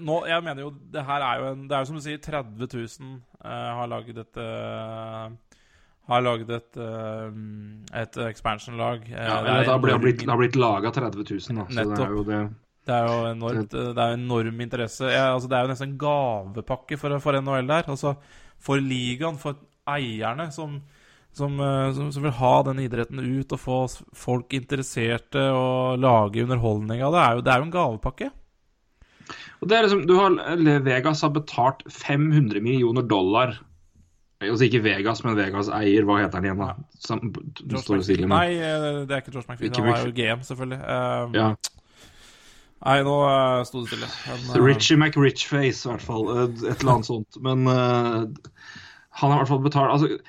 [0.01, 2.21] nå, jeg mener jo Det her er jo en Det er jo som du sier,
[2.25, 4.47] 30 000 eh, har laget dette
[6.11, 7.29] Har laget et eh,
[8.03, 9.05] Et expansion-lag.
[9.07, 11.67] Eh, ja, det det har blitt, har blitt, har blitt laga 30 000, da.
[11.69, 12.07] Så det Nettopp.
[12.07, 12.43] er jo det
[12.89, 15.11] det er jo enormt Det er enorm interesse.
[15.13, 17.91] Ja, altså, det er jo nesten en gavepakke for, for NHL der.
[17.93, 18.15] Altså,
[18.59, 20.81] for ligaen, for eierne som,
[21.37, 23.79] som, eh, som, som vil ha den idretten ut og få
[24.17, 28.31] folk interesserte og lage underholdning av det, er jo, det er jo en gavepakke.
[29.61, 30.37] Og det er liksom, du har,
[30.83, 33.59] Vegas har betalt 500 millioner dollar
[34.41, 36.07] Altså ikke Vegas, men Vegas eier.
[36.09, 36.71] Hva heter han igjen, da?
[37.05, 37.21] Som,
[37.61, 39.71] George står stille, men- Nei, eh, det er ikke George McPhee.
[39.77, 40.81] Han er jo GM, selvfølgelig.
[40.81, 41.55] Um, Ja.
[42.81, 44.09] Nei, nå uh, sto det stille.
[44.31, 46.31] Men, uh, Richie McRichface, i hvert fall.
[46.47, 47.37] Et eller annet sånt.
[47.45, 48.25] Men uh,
[49.21, 50.21] han har i hvert fall betalt altså,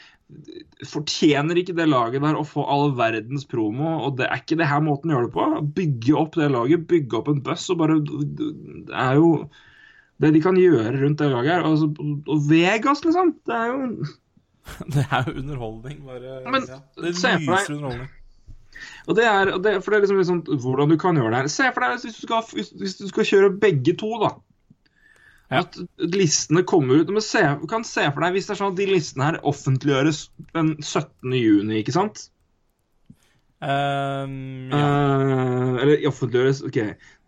[0.87, 3.97] Fortjener ikke det laget der å få all verdens promo?
[4.07, 5.47] Og det er ikke det her måten å gjøre det på.
[5.79, 9.31] Bygge opp det laget, bygge opp en buss og bare Det er jo
[10.21, 11.67] det de kan gjøre rundt det laget her.
[11.67, 11.89] Altså,
[12.29, 13.35] og Vegas, liksom.
[13.47, 14.07] Det er jo
[14.93, 16.39] det er jo underholdning, bare.
[16.53, 16.79] Men, ja.
[17.01, 18.09] Det deg- underholdning.
[19.09, 21.41] Og det er, og det, for det er liksom, liksom hvordan du kan gjøre det
[21.43, 21.51] her.
[21.53, 24.31] Se for deg hvis du skal, hvis, hvis du skal kjøre begge to, da.
[25.51, 25.63] Ja.
[25.65, 25.75] At
[26.15, 27.09] listene kommer ut.
[27.11, 30.21] Men se, kan se for deg hvis det er sånn at de listene her offentliggjøres
[30.55, 31.33] den 17.
[31.35, 32.29] juni, ikke sant?
[33.61, 34.77] Ehm, ja.
[34.77, 36.77] Eh, eller offentliggjøres OK,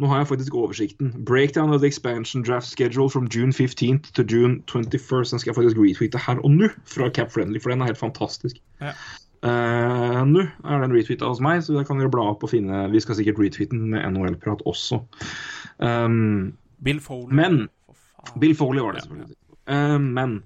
[0.02, 1.12] nå har jeg faktisk oversikten.
[1.26, 5.32] Breakdown of the expansion draft schedule from June 15th to June 21st.
[5.36, 8.02] Den skal jeg faktisk retweete her og nå fra Cap Friendly, for den er helt
[8.02, 8.58] fantastisk.
[8.82, 8.96] Ja.
[9.44, 12.86] Uh, nå er den retweeta hos meg, så da kan dere bla opp og finne
[12.94, 15.02] Vi skal sikkert retweete den med NHL-prat også.
[15.84, 17.34] Um, Bill Foley.
[17.36, 17.68] Men-
[18.40, 19.08] Bill Foley var det, Ja.
[19.10, 19.36] selvfølgelig.
[19.68, 20.44] Eh, men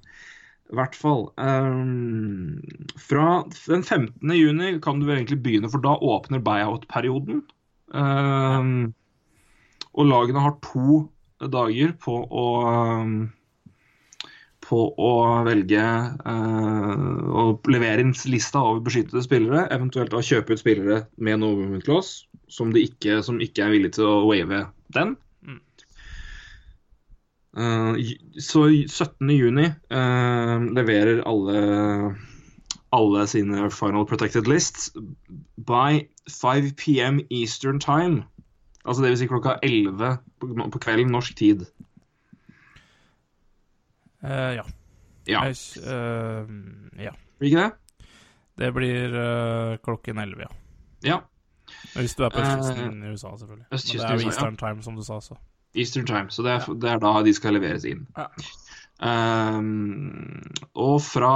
[0.68, 2.60] i hvert fall Um,
[3.00, 4.34] Fra den 15.
[4.36, 7.44] juni kan du vel egentlig begynne, for da åpner buyout-perioden.
[7.96, 8.94] Um,
[9.98, 11.08] og lagene har to
[11.54, 12.46] dager på å
[14.68, 15.12] på å
[15.48, 15.84] velge
[16.28, 21.46] uh, å levere inn lista over beskyttede spillere, eventuelt da kjøpe ut spillere med en
[21.46, 21.88] movement
[22.52, 24.66] som, ikke, som ikke er villige til å wave
[24.98, 25.16] den.
[27.58, 27.94] Eh,
[28.44, 29.30] så 17.
[29.34, 32.16] juni eh, leverer alle
[32.90, 34.92] alle sine final protected lists
[35.68, 38.24] by 5 PM Eastern time.
[38.86, 41.66] Altså det vil si klokka 11 på, på kvelden norsk tid.
[44.24, 44.64] Uh, ja.
[45.28, 46.48] Ja, Jeg, uh,
[47.04, 47.12] ja.
[47.38, 48.08] blir ikke det?
[48.58, 50.48] Det blir uh, klokken 11, ja.
[51.04, 51.18] Ja.
[51.94, 53.68] Hvis du er på østkysten i USA, selvfølgelig.
[53.70, 54.68] Men det er jo Eastern ja.
[54.68, 55.20] Time, som du sa.
[55.20, 55.36] så.
[55.78, 56.32] Eastern time.
[56.34, 58.06] Så det er, det er da de skal leveres inn.
[58.18, 58.30] Ja.
[58.98, 60.42] Um,
[60.74, 61.34] og fra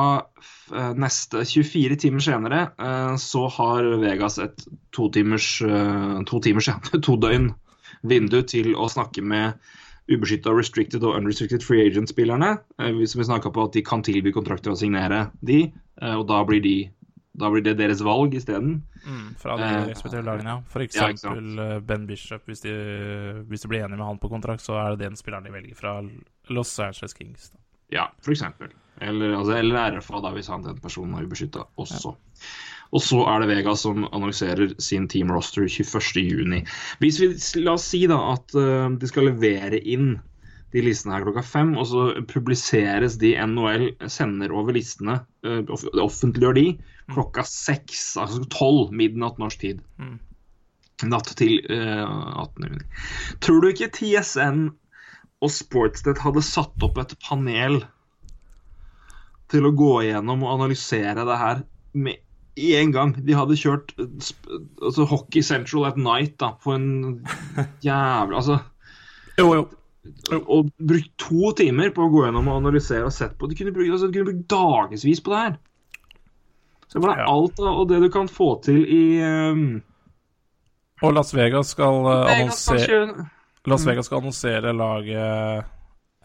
[0.73, 4.63] eh, neste 24 timer senere uh, så har Vegas et
[4.97, 7.51] to timers, uh, to timers ja, to døgn
[8.01, 9.61] vindu til å snakke med
[10.09, 12.55] ubeskytta restricted og unrestricted free agent-spillerne.
[12.81, 15.67] Uh, som vi snakka på at de kan tilby kontrakter og signere de,
[16.01, 16.75] og da blir, de,
[17.31, 18.81] da blir det deres valg isteden.
[19.05, 20.63] Mm, fra de Eh, respektive lagene, ja.
[20.67, 22.43] For ja, eksempel eh, Ben Bishop.
[22.45, 22.73] Hvis de,
[23.47, 25.75] hvis de blir enige med han på kontrakt, så er det den spilleren de velger
[25.75, 26.01] fra
[26.49, 27.49] Los Angeles Kings.
[27.49, 27.59] Da.
[27.91, 28.73] Ja, for eksempel.
[29.01, 32.13] Eller, altså, eller RFA, da, hvis han den personen er ubeskytta også.
[32.91, 36.67] Og så er det Vegas som annonserer sin team roster 21.6.
[36.99, 37.29] Hvis vi
[37.63, 40.17] La oss si da at uh, de skal levere inn
[40.71, 45.61] de listene her klokka fem, og så publiseres de NHL sender over listene, uh,
[45.99, 46.65] offentliggjør de,
[47.11, 49.81] klokka seks, altså tolv midnatt norsk tid.
[49.99, 50.19] Mm.
[51.11, 52.69] Natt til uh, 18.
[52.69, 52.85] juni.
[53.43, 54.69] Tror du ikke TSN
[55.41, 57.81] og Sportsnet hadde satt opp et panel
[59.51, 61.63] til å gå igjennom og analysere det her
[61.97, 62.21] med
[62.61, 63.13] en gang?
[63.25, 64.07] De hadde kjørt eh,
[64.83, 66.89] altså, Hockey Central at night da, på en
[67.87, 68.59] jævla Altså
[69.39, 69.63] Jo, jo.
[70.41, 73.49] Og brukt to timer på å gå gjennom og analysere og sett på.
[73.49, 75.59] De kunne brukt, altså, de kunne brukt dagevis på det her.
[76.87, 77.27] Se på det, Ja.
[77.29, 79.81] alt og det du kan få til i um,
[81.01, 83.29] Og Las Vegas skal uh, annonsere
[83.65, 85.63] Las Vegas skal annonsere laget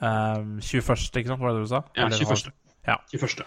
[0.03, 1.41] um, 21., ikke sant?
[1.41, 1.83] Var det det du sa?
[1.97, 2.51] Ja, 21.
[2.89, 2.97] Ja.
[3.13, 3.45] 21.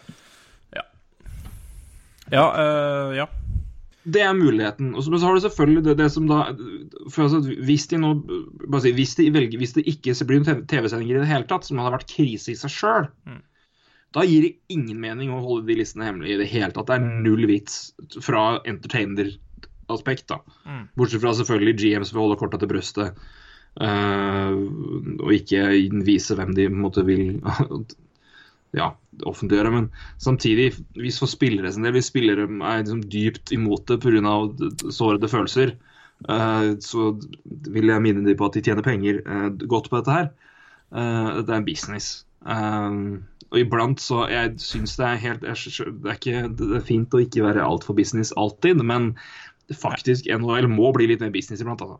[2.31, 3.25] Ja, eh, ja.
[4.07, 4.93] Det er muligheten.
[4.95, 8.13] Og så, men så har du selvfølgelig det, det som da altså, Hvis de nå
[8.79, 11.81] si, hvis, de velger, hvis det ikke blir noen TV-sendinger i det hele tatt, som
[11.81, 13.41] hadde vært krise i seg sjøl, Mm.
[14.15, 16.87] da gir det ingen mening å holde de listene hemmelige i det hele tatt.
[16.87, 17.75] Det er null vits
[18.25, 20.39] fra entertainer-aspekt, da.
[20.65, 20.87] Mm.
[20.97, 23.19] Bortsett fra selvfølgelig GMs vil holde korta til brystet.
[23.79, 24.55] eh,
[25.19, 25.67] og ikke
[26.07, 27.37] vise hvem de måtte vil
[28.79, 28.89] ja,
[29.27, 29.71] offentliggjøre.
[29.73, 29.89] Men
[30.21, 34.35] samtidig, hvis for spillere sin del, hvis spillere er liksom dypt imot det pga.
[34.91, 35.75] sårede følelser,
[36.29, 37.11] eh, så
[37.69, 40.31] vil jeg minne dem på at de tjener penger eh, godt på dette her.
[40.91, 42.25] Eh, det er en business.
[43.49, 47.21] Og iblant så Jeg syns det er helt det, er ikke, det er fint å
[47.23, 49.15] ikke være altfor business alltid, men
[49.73, 51.99] faktisk NHL må bli litt mer business iblant, altså.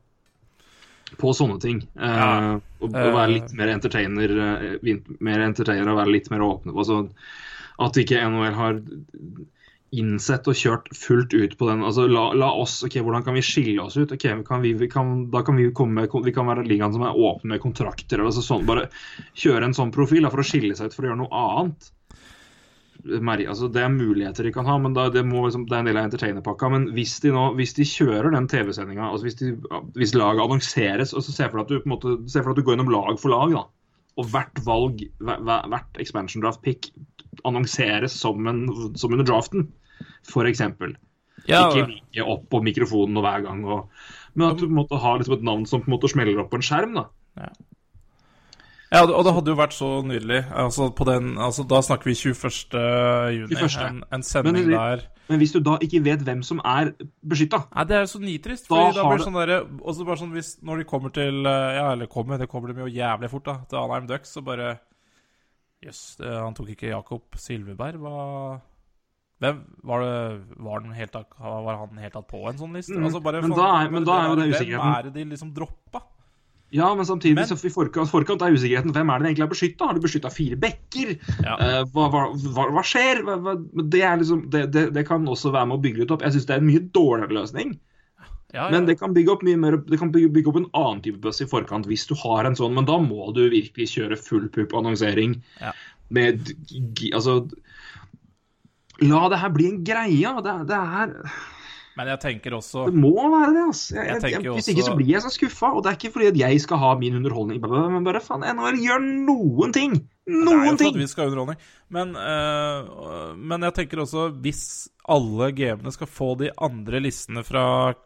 [1.18, 1.84] På sånne ting.
[1.98, 2.26] Ja.
[2.56, 4.34] Uh, og, og være litt mer entertainer,
[4.80, 6.76] eh, mer entertainer og være litt mer åpne.
[6.76, 7.02] Altså,
[7.80, 8.82] at ikke NHL har
[9.96, 11.84] innsett og kjørt fullt ut på den.
[11.86, 14.12] Altså, la, la oss, ok, Hvordan kan vi skille oss ut?
[14.14, 17.06] Ok, kan vi, vi kan, Da kan vi komme med, vi kan være ligaen som
[17.08, 18.22] er åpne med kontrakter.
[18.26, 18.90] Altså sånn, bare
[19.34, 21.90] kjøre en sånn profil da, for å skille seg ut for å gjøre noe annet.
[23.08, 25.90] Altså Det er muligheter de kan ha, men da, det, må, liksom, det er en
[25.90, 26.70] del av entertainerpakka.
[26.74, 29.54] Men hvis de nå, hvis de kjører den TV-sendinga, altså hvis, de,
[29.96, 33.32] hvis laget annonseres og så Se for deg at at du går gjennom lag for
[33.32, 33.66] lag, da.
[34.20, 36.90] Og hvert valg, hver, hver- hvert expansion draft pick
[37.48, 38.66] annonseres som, en,
[39.00, 39.70] som under draften,
[40.28, 40.60] f.eks.
[41.48, 43.64] Ja, Ikke like opp på mikrofonen og hver gang.
[43.64, 43.88] Og,
[44.36, 46.42] men at du på en måte har liksom et navn som på en måte smeller
[46.44, 46.98] opp på en skjerm.
[47.00, 47.08] da.
[47.40, 47.54] Ja,
[48.98, 50.40] og det hadde jo vært så nydelig.
[50.50, 52.80] Altså, på den, altså, da snakker vi 21.
[53.36, 53.56] juni.
[53.56, 53.84] 21..
[53.86, 56.90] En, en sending Men der Men hvis du da ikke vet hvem som er
[57.22, 58.66] beskytta Nei, det er jo så nitrist.
[58.66, 59.60] Da Fordi da, har blir det sånn derre
[59.94, 62.82] også bare sånn hvis Når de kommer til eh, Ja, eller kommer, det kommer de
[62.82, 63.60] jo jævlig fort, da.
[63.70, 64.72] Til Anheim Ducks, så bare
[65.86, 68.02] Jøss, yes, han tok ikke Jakob Silveberg.
[68.02, 68.60] Hva
[69.40, 70.16] Hvem Var det
[70.66, 72.98] Var, helt, var han helt tatt på en sånn liste?
[72.98, 75.30] Mm, Altså bare, men da er- men da er jo det Hvem er det de
[75.36, 76.02] liksom droppa?
[76.72, 79.46] Ja, men samtidig Men- så i forkant, forkant er usikkerheten hvem er det de egentlig
[79.48, 79.86] har beskytta.
[79.90, 81.16] Har du beskytta fire bekker?
[81.42, 81.56] Ja.
[81.58, 83.24] Uh, hva, hva, hva, hva skjer?
[83.90, 86.22] Det, er liksom, det, det, det kan også være med å bygge litt opp.
[86.22, 87.74] Jeg syns det er en mye dårligere løsning.
[88.54, 88.70] Ja, ja.
[88.74, 91.20] Men det kan bygge opp mye mer Det kan bygge, bygge opp en annen type
[91.22, 94.48] buss i forkant hvis du har en sånn, men da må du virkelig kjøre full
[94.50, 95.74] pupp annonsering Ja.
[96.10, 96.50] med
[97.14, 97.44] Altså
[99.06, 100.34] La det her bli en greie.
[100.44, 101.14] Det, det er
[102.00, 103.96] Men jeg tenker også Det må være det, altså.
[103.98, 105.74] Jeg, Jeg jeg, hvis ikke så blir jeg så skuffa.
[105.76, 108.78] Og det er ikke fordi at jeg skal ha min underholdning, men bare faen, NHL
[108.86, 109.98] gjør noen ting!
[110.30, 110.96] Det er jo Noen for ting!
[110.96, 111.60] at vi skal ha underholdning.
[111.90, 114.62] Men, øh, men jeg tenker også hvis
[115.10, 117.66] alle GM-ene skal få de andre listene fra,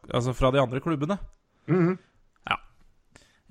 [0.09, 1.19] altså fra de andre klubbene
[1.67, 1.97] Mhm.
[2.49, 2.55] Ja.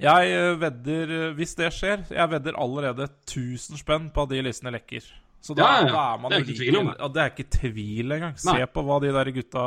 [0.03, 4.43] Jeg øh, vedder øh, Hvis det skjer Jeg vedder allerede 1000 spenn på at de
[4.43, 5.01] listene lekker.
[5.43, 5.93] Så da, Ja, ja, ja.
[5.93, 7.15] da er man Det er ikke like- tvil om det.
[7.15, 8.35] Det er ikke tvil engang.
[8.39, 8.67] Se Nei.
[8.67, 9.65] på hva de der gutta,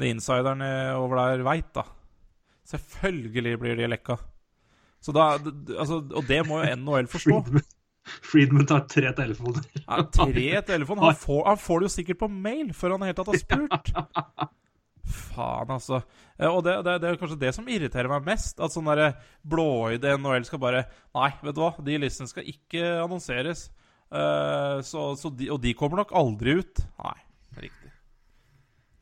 [0.00, 1.86] de insiderne over der, veit, da.
[2.66, 4.18] Selvfølgelig blir de lekka.
[5.00, 5.36] Så da,
[5.78, 7.40] altså, og det må jo NHL forstå.
[8.26, 9.64] Friedman, tar tre telefoner.
[9.82, 11.08] Ja, tre telefoner?
[11.08, 13.40] Han får, han får det jo sikkert på mail før han det hele tatt har
[13.42, 13.90] spurt.
[15.06, 16.00] Faen, altså.
[16.38, 18.60] Eh, Og det, det, det er kanskje det som irriterer meg mest.
[18.62, 18.90] At sånn
[19.46, 20.84] blåøyde NHL skal bare
[21.16, 23.68] Nei, vet du hva, de listene skal ikke annonseres.
[24.06, 26.82] Uh, så, så de, og de kommer nok aldri ut.
[27.02, 27.16] Nei,
[27.64, 27.85] riktig.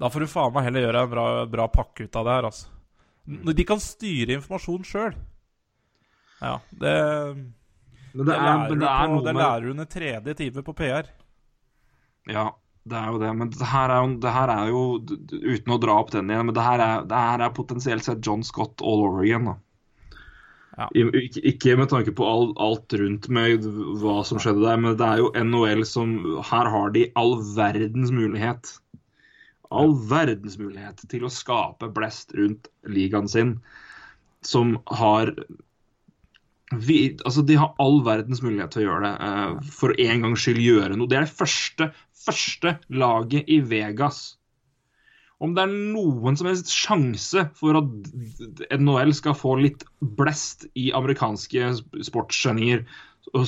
[0.00, 2.48] Da får du faen meg heller gjøre en bra, bra pakke ut av det her,
[2.50, 2.70] altså.
[3.24, 5.14] De kan styre informasjon sjøl.
[6.42, 6.94] Ja, det
[8.14, 9.88] Men det det er, lærer, men det er på, noe det med lærer du under
[9.90, 11.08] tredje time på PR.
[12.30, 12.44] Ja,
[12.84, 13.30] det er jo det.
[13.38, 14.82] Men det her er jo, det her er jo
[15.32, 18.24] Uten å dra opp den igjen, men det her er, det her er potensielt sett
[18.26, 19.48] John Scott all over again.
[19.50, 19.56] da.
[20.74, 20.88] Ja.
[20.98, 23.66] Ikke, ikke med tanke på all, alt rundt med
[24.02, 26.16] hva som skjedde der, men det er jo NHL som
[26.50, 28.74] Her har de all verdens mulighet.
[29.74, 33.56] All verdens mulighet til å skape blest rundt ligaen sin,
[34.44, 35.32] som har
[36.74, 39.12] vi, altså De har all verdens mulighet til å gjøre det.
[39.20, 41.10] Uh, for en gangs skyld gjøre noe.
[41.10, 41.90] Det er det første,
[42.24, 44.24] første laget i Vegas.
[45.44, 49.82] Om det er noen som helst sjanse for at NHL skal få litt
[50.16, 52.84] blest i amerikanske sp- sportsgenier,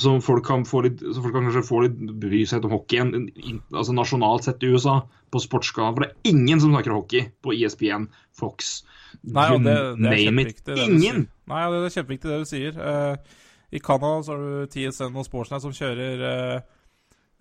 [0.01, 3.29] som folk kan få litt, så folk kan kanskje få litt bry seg om hockeyen,
[3.71, 4.99] altså nasjonalt sett i USA,
[5.31, 5.95] på sportskanalen.
[5.95, 8.81] For det er ingen som snakker hockey på ESPN, Fox,
[9.21, 10.63] Nei, det, det name it.
[10.65, 11.27] Det Ingen!
[11.49, 12.79] Nei, det er kjempeviktig det du sier.
[12.79, 16.57] Uh, I Canada så har du TSN og Sportsnet som kjører uh,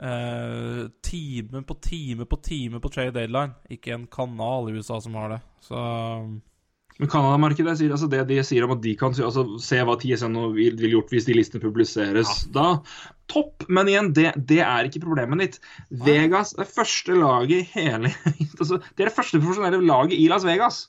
[0.02, 3.56] uh, time på time på time på trade deadline.
[3.70, 5.40] Ikke en kanal i USA som har det.
[5.66, 5.80] Så
[6.96, 10.38] Men Canada-markedet sier altså det de sier om at de kan altså, se hva TSN
[10.56, 12.78] vil, vil gjort hvis de listene publiseres, da
[13.32, 13.66] topp.
[13.68, 15.58] Men igjen, det, det er ikke problemet ditt.
[16.06, 18.12] Vegas er første laget i hele
[18.60, 20.86] altså, Det er det første profesjonelle laget i Las Vegas.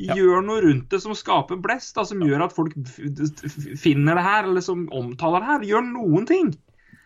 [0.00, 2.72] Gjør noe rundt det som skaper blest, da, som gjør at folk
[3.76, 5.66] finner det her, eller som omtaler det her.
[5.74, 6.54] Gjør noen ting.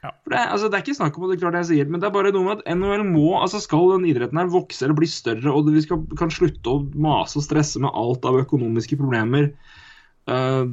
[0.05, 2.15] For det, altså, det er ikke snakk om det, klart jeg sier, men det er
[2.17, 5.53] bare noe med at NHL må, altså skal den idretten her vokse eller bli større,
[5.53, 9.49] og vi skal, kan slutte å mase og stresse med alt av økonomiske problemer
[10.29, 10.65] uh,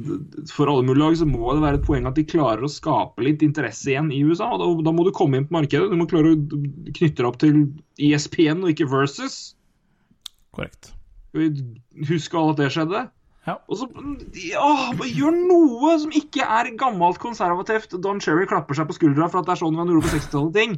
[0.52, 3.24] For alle mulige lag så må det være et poeng at de klarer å skape
[3.24, 4.50] litt interesse igjen i USA.
[4.52, 5.88] og Da, da må du komme inn på markedet.
[5.92, 7.64] Du må klare å knytte deg opp til
[8.10, 9.54] ESPN og ikke Versus.
[10.52, 10.92] korrekt.
[12.10, 13.06] Husk alt det skjedde.
[13.42, 13.56] Ja.
[13.66, 13.88] Og så
[14.38, 14.66] ja,
[15.02, 17.96] Gjør noe som ikke er gammelt konservativt.
[18.02, 20.54] Don Cherry klapper seg på skuldra for at det er sånn man gjorde på 60-tallet.
[20.58, 20.76] ting.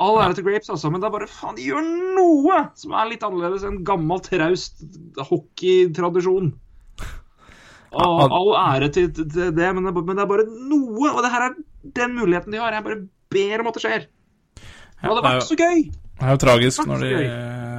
[0.00, 1.84] All ære til Grapes, altså, men det er bare faen, de gjør
[2.16, 4.80] noe som er litt annerledes enn gammel, traust
[5.28, 6.54] hockeytradisjon.
[7.90, 11.10] Og all ære til, til det, men det, er men det er bare noe.
[11.10, 11.58] Og det her er
[11.98, 12.76] den muligheten de har.
[12.76, 13.02] Jeg bare
[13.34, 14.06] ber om at det skjer.
[14.60, 15.84] Det hadde det er vært så gøy!
[16.20, 17.12] Det er jo tragisk når de,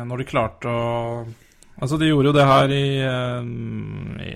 [0.10, 0.86] når de klarte å
[1.82, 3.48] Altså, de gjorde jo det her i eh,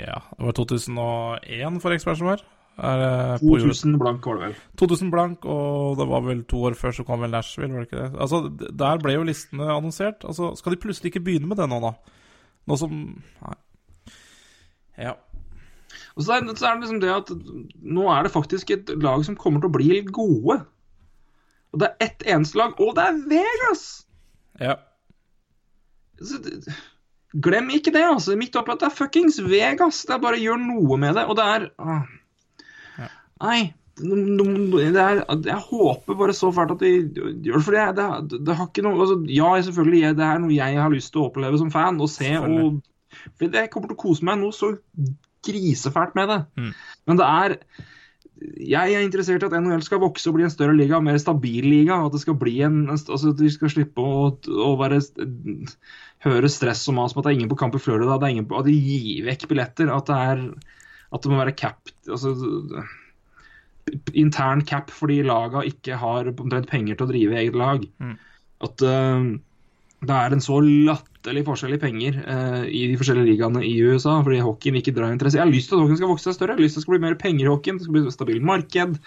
[0.01, 2.41] Ja, det var 2001 for Expansion var.
[2.75, 3.75] Er det på jordet?
[3.77, 4.55] 2000 blank var det vel.
[4.81, 7.87] 2000 blank, og det var vel to år før så kom vel Nashville, var det
[7.91, 8.21] ikke det?
[8.25, 8.39] Altså,
[8.81, 10.25] Der ble jo listene annonsert.
[10.27, 11.93] Altså, Skal de plutselig ikke begynne med det nå, da?
[12.67, 12.97] Nå som
[13.45, 13.55] Nei.
[14.97, 15.13] Ja.
[16.15, 17.31] Og så er, så er det liksom det at
[17.83, 20.57] nå er det faktisk et lag som kommer til å bli litt gode.
[21.75, 23.85] Og det er ett eneste lag, og det er Vegas!
[24.59, 24.75] ja.
[26.15, 26.71] Så, det-
[27.43, 28.35] glem ikke det, altså.
[28.39, 30.03] Midt oppi at det er fuckings Vegas.
[30.07, 31.25] Det er bare gjør noe med det.
[31.29, 32.05] Og det er ah.
[33.43, 33.73] Nei.
[33.99, 36.91] no- no- Det er, jeg håper bare så fælt at de
[37.43, 37.63] gjør det.
[37.63, 40.93] For det, det, det har ikke noe altså, Ja, selvfølgelig, det er noe jeg har
[40.93, 42.31] lyst til å oppleve som fan og se.
[42.39, 42.81] Og,
[43.37, 44.75] for jeg kommer til å kose meg noe så
[45.45, 46.41] grisefælt med det.
[46.57, 46.71] Mm.
[47.07, 47.59] Men det er
[48.35, 51.17] jeg er interessert i at NHL skal vokse og bli en større liga, en mer
[51.21, 52.01] stabil liga.
[52.05, 54.99] At det skal bli en, altså at de skal slippe å, å være,
[56.25, 58.17] høre stress og mas om at det er ingen på kamp i Florida.
[58.19, 59.91] Det er ingen på, at de gir vekk billetter.
[59.93, 60.45] At det, er,
[61.13, 62.35] at det må være cap altså,
[64.17, 67.83] Intern cap fordi laga ikke har omtrent penger til å drive eget lag.
[68.01, 68.15] Mm.
[68.65, 69.27] At uh,
[70.05, 71.14] det er en så latterlig
[71.45, 75.39] forskjell i penger eh, i de forskjellige ligaene i USA fordi hockeyen ikke drar interesse.
[75.39, 76.83] Jeg har lyst til at hockeyen skal vokse seg større, jeg har lyst til at
[76.83, 78.99] det skal bli mer penger i hockeyen, det skal bli et stabilt marked.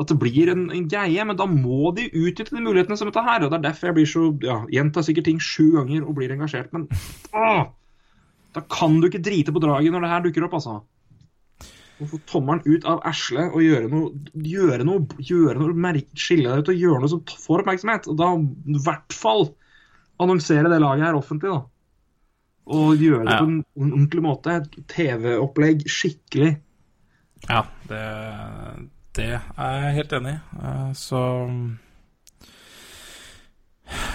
[0.00, 1.24] At det blir en, en greie.
[1.28, 3.44] Men da må de utnytte de mulighetene som dette her.
[3.44, 6.32] og Det er derfor jeg blir så ja, gjentar sikkert ting sju ganger og blir
[6.32, 6.72] engasjert.
[6.72, 6.88] Men
[7.36, 7.66] åh,
[8.56, 10.80] da kan du ikke drite på draget når det her dukker opp, altså.
[12.02, 16.64] Å få tommelen ut av eslet og gjøre noe, gjøre noe, gjøre noe skille deg
[16.64, 18.08] ut og gjøre noe som får oppmerksomhet.
[18.10, 19.52] Og da i hvert fall
[20.20, 21.62] annonsere det laget her offentlig, da.
[22.72, 23.38] Og gjøre det Ja.
[23.38, 24.56] på en ordentlig måte.
[24.60, 26.52] Et TV-opplegg skikkelig.
[27.48, 28.02] Ja, det,
[29.18, 30.42] det er jeg helt enig i.
[30.62, 31.22] Eh, Så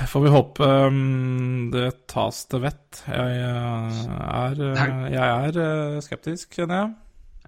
[0.08, 3.02] får vi håpe um, det tas til vett.
[3.08, 6.94] Jeg eh, er, eh, jeg er eh, skeptisk, kjenner jeg.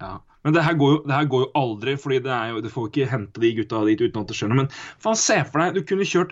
[0.01, 0.11] Ja.
[0.45, 2.69] Men det her, går jo, det her går jo aldri, fordi det er jo, du
[2.71, 4.61] får ikke hente de gutta dit uten at det skjer noe.
[4.61, 4.69] Men
[5.03, 6.31] faen, se for deg, du kunne kjørt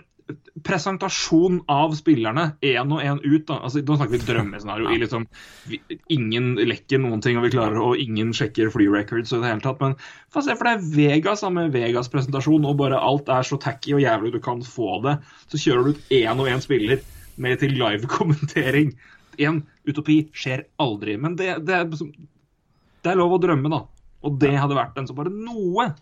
[0.66, 3.44] presentasjon av spillerne, én og én ut.
[3.48, 3.58] da.
[3.64, 4.90] Altså, Nå snakker vi drømmescenario.
[4.92, 5.26] i liksom,
[5.70, 5.80] vi,
[6.12, 9.32] ingen lekker noen ting, og vi klarer, og ingen sjekker free records.
[9.32, 9.96] i det hele tatt, Men
[10.32, 14.02] få se for deg Vegas da, med Vegas-presentasjon, og bare alt er så tacky og
[14.04, 15.18] jævlig du kan få det.
[15.48, 17.00] Så kjører du ut én og én spiller
[17.36, 18.92] med til live-kommentering.
[19.38, 21.16] En utopi skjer aldri.
[21.16, 23.84] Men det, det, er, det er lov å drømme, da.
[24.26, 25.92] Og det hadde vært en så bare noe.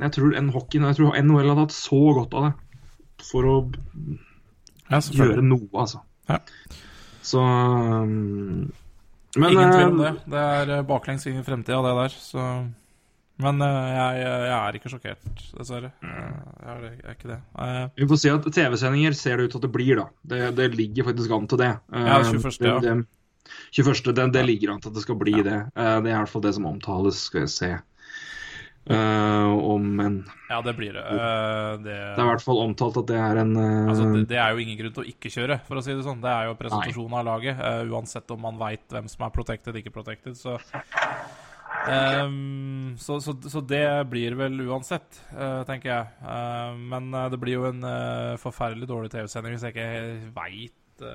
[0.00, 2.52] Jeg tror en hockeyen, jeg tror NHL hadde hatt så godt av det.
[3.30, 3.56] For å
[4.90, 6.00] Ja, gjøre noe, altså.
[6.30, 6.38] Ja.
[7.22, 8.70] Så um,
[9.36, 10.30] Men Ingen tvil om eh, det.
[10.32, 12.14] Det er eh, baklengs inn i fremtida, det der.
[12.16, 12.46] Så
[13.40, 15.92] Men eh, jeg, jeg er ikke sjokkert, dessverre.
[16.02, 17.38] Eh, Jeg er, jeg er ikke det.
[17.60, 17.90] Jeg...
[18.00, 20.08] Vi får si at TV-sendinger ser det ut til at det blir, da.
[20.32, 21.70] Det, det ligger faktisk an til det.
[21.92, 22.96] Ja, Eh, 21., Det, det,
[23.78, 24.02] 21.
[24.16, 25.60] Det, det ligger an til at det skal bli det.
[25.76, 27.70] Eh, Det er i hvert fall det som omtales, skal jeg se.
[28.88, 30.14] Eh, om en
[30.48, 31.02] ja, det blir det.
[31.04, 33.90] Uh, det, Det er i hvert fall omtalt at det er en uh...
[33.92, 36.06] altså, det, det er jo ingen grunn til å ikke kjøre, for å si det
[36.06, 36.22] sånn.
[36.24, 39.76] Det er jo presentasjonen av laget, eh, uansett om man veit hvem som er protected,
[39.78, 40.38] ikke protected.
[40.40, 40.56] Så,
[41.86, 46.08] um, så, så, så det blir vel uansett, eh, tenker jeg.
[46.24, 51.06] Eh, men eh, det blir jo en eh, forferdelig dårlig TV-sending hvis jeg ikke veit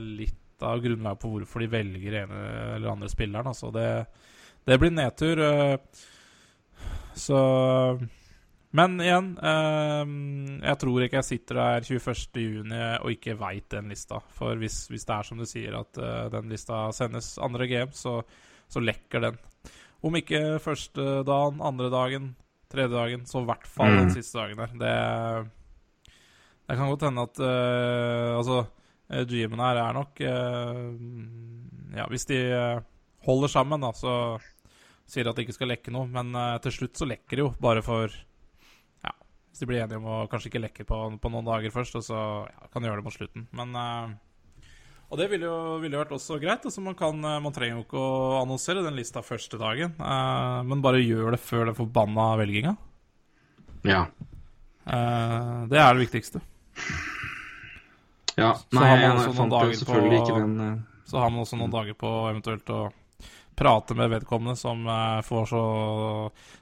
[0.00, 2.40] litt av grunnlaget på hvorfor de velger ene
[2.76, 3.50] eller andre spilleren.
[3.52, 3.86] Altså det,
[4.66, 5.42] det blir nedtur.
[5.44, 5.76] eh,
[7.14, 7.98] så
[8.72, 10.10] Men igjen, eh,
[10.62, 14.20] jeg tror ikke jeg sitter der 21.6 og ikke veit den lista.
[14.36, 17.90] For hvis, hvis det er som du sier, at eh, den lista sendes andre game,
[17.92, 18.20] så,
[18.70, 19.40] så lekker den.
[20.06, 22.28] Om ikke første dagen, andre dagen,
[22.70, 24.14] tredje dagen, så i hvert fall den Mm.
[24.14, 24.70] siste dagen der.
[24.78, 25.50] Det,
[26.70, 28.60] det kan godt hende at eh, Altså,
[29.10, 32.38] eh, GM-en her er nok eh, Ja, hvis de
[33.26, 34.38] holder sammen, da, så
[35.10, 36.06] sier at de ikke skal lekke noe.
[36.10, 38.12] Men eh, til slutt så lekker det jo, bare for
[39.02, 39.12] Ja,
[39.50, 42.04] hvis de blir enige om å kanskje ikke lekke på, på noen dager først, og
[42.06, 43.46] så ja, kan de gjøre det mot slutten.
[43.58, 44.18] Men eh,
[45.10, 46.62] og det ville jo, ville jo vært også greit.
[46.68, 50.84] Altså man, kan, eh, man trenger jo ikke å annonsere den lista første dagen, men
[50.84, 52.76] bare gjør det før den forbanna velginga.
[53.90, 54.04] Ja.
[54.86, 56.40] Det er det viktigste.
[58.38, 58.52] ja.
[58.54, 61.58] Så Nei, har man jeg fant jo selvfølgelig på- ikke den Så har man også
[61.58, 62.80] noen dager på eventuelt å
[63.60, 65.62] prate med vedkommende som, eh, så,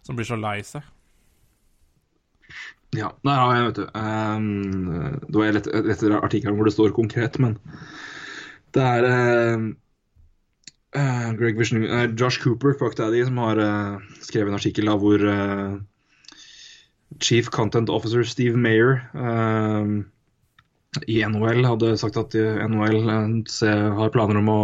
[0.03, 0.87] som blir så lei seg.
[2.97, 3.85] Ja, der har jeg, vet du.
[3.93, 7.59] Um, det var lett etter artikkelen hvor det står konkret, men
[8.73, 9.67] det er uh,
[10.97, 13.61] uh, Greg Vision, uh, Josh Cooper, Fuck Daddy, som har
[14.25, 15.27] skrevet en artikkel da, hvor
[17.21, 20.09] Chief Content Officer Steve Mayer um,
[21.07, 24.61] i NHL hadde sagt at NHL eh, har planer om å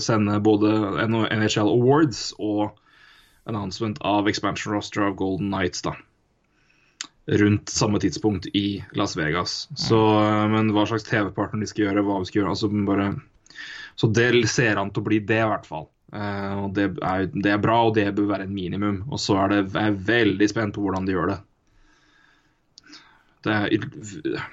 [0.00, 0.70] sende både
[1.08, 2.78] NHL Awards og
[3.50, 5.96] announcement av expansion roster av Golden Knights da.
[7.26, 9.68] rundt samme tidspunkt i Las Vegas.
[9.76, 13.10] Så, eh, men hva slags TV-partner de skal gjøre, hva vi skal gjøre altså bare,
[13.96, 15.88] Så det ser an til å bli det, i hvert fall.
[16.14, 19.02] Eh, og det er, det er bra, og det bør være en minimum.
[19.10, 21.38] Og så er det jeg er veldig spent på hvordan de gjør det.
[23.42, 24.52] Det er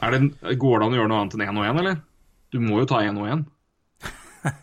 [0.00, 0.20] det,
[0.60, 1.98] Går det an å gjøre noe annet enn én og én, eller?
[2.50, 3.46] Du må jo ta én og én.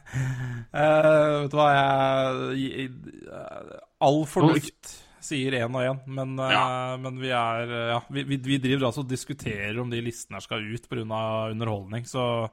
[0.78, 4.90] Eh, vet du hva, jeg, jeg All fornuft
[5.24, 6.98] sier én og én, men, eh, Ja.
[7.02, 10.38] men vi er uh, Ja, vi, vi, vi driver altså og diskuterer om de listene
[10.38, 11.52] her skal ut pga.
[11.54, 12.50] underholdning, så,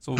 [0.00, 0.16] så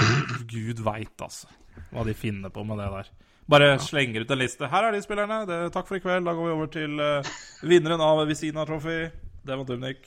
[0.47, 1.49] gud veit, altså,
[1.91, 3.11] hva de finner på med det der.
[3.51, 4.69] Bare slenger ut en liste.
[4.71, 5.43] Her er de spillerne.
[5.49, 6.29] Det, takk for i kveld.
[6.29, 7.35] Da går vi over til uh,
[7.67, 9.09] vinneren av Visina Trophy.
[9.43, 10.07] Det var Dumnik.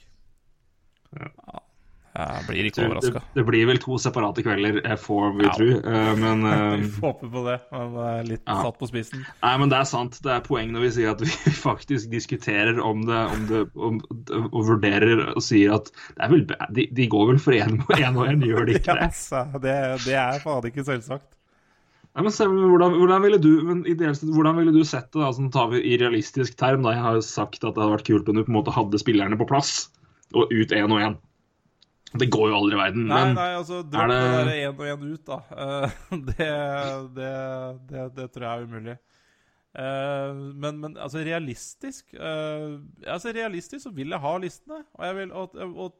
[1.18, 1.63] Ja.
[2.14, 3.22] Jeg blir ikke Det, overraska.
[3.34, 5.54] det blir vel to separate kvelder, får vi Ja.
[5.58, 5.70] tro.
[5.82, 8.58] Eh, Men eh, Vi får håpe på det, men eh, litt Ja.
[8.62, 9.24] satt på spissen.
[9.42, 10.20] Nei, men det er sant.
[10.22, 11.26] Det er poeng når vi sier at vi
[11.70, 13.98] faktisk diskuterer om det, om det om,
[14.54, 16.46] og vurderer og sier at det er vel,
[16.78, 19.10] de, de går vel for én og én, gjør de ikke det?
[19.10, 21.32] altså, det, det er fader ikke selvsagt.
[22.14, 25.18] Nei, men se, hvordan, hvordan, ville du, men ideelt hvordan ville du sett det?
[25.18, 26.84] da, sånn tar vi i realistisk term?
[26.86, 28.76] da, Jeg har jo sagt at det hadde vært kult om du på en måte
[28.76, 29.90] hadde spillerne på plass,
[30.38, 31.18] og ut én og én.
[32.20, 33.08] Det går jo aldri i verden.
[33.10, 35.38] Nei, men nei, altså, dropp det det- der én og én ut, da.
[35.58, 35.90] Eh,
[36.30, 36.50] det,
[37.18, 37.34] det,
[37.90, 38.98] det, det tror jeg er umulig.
[39.74, 42.76] Eh, men, men altså, realistisk eh,
[43.08, 44.84] Altså, realistisk så vil jeg ha listene.
[44.94, 45.96] Og jeg vil at, og,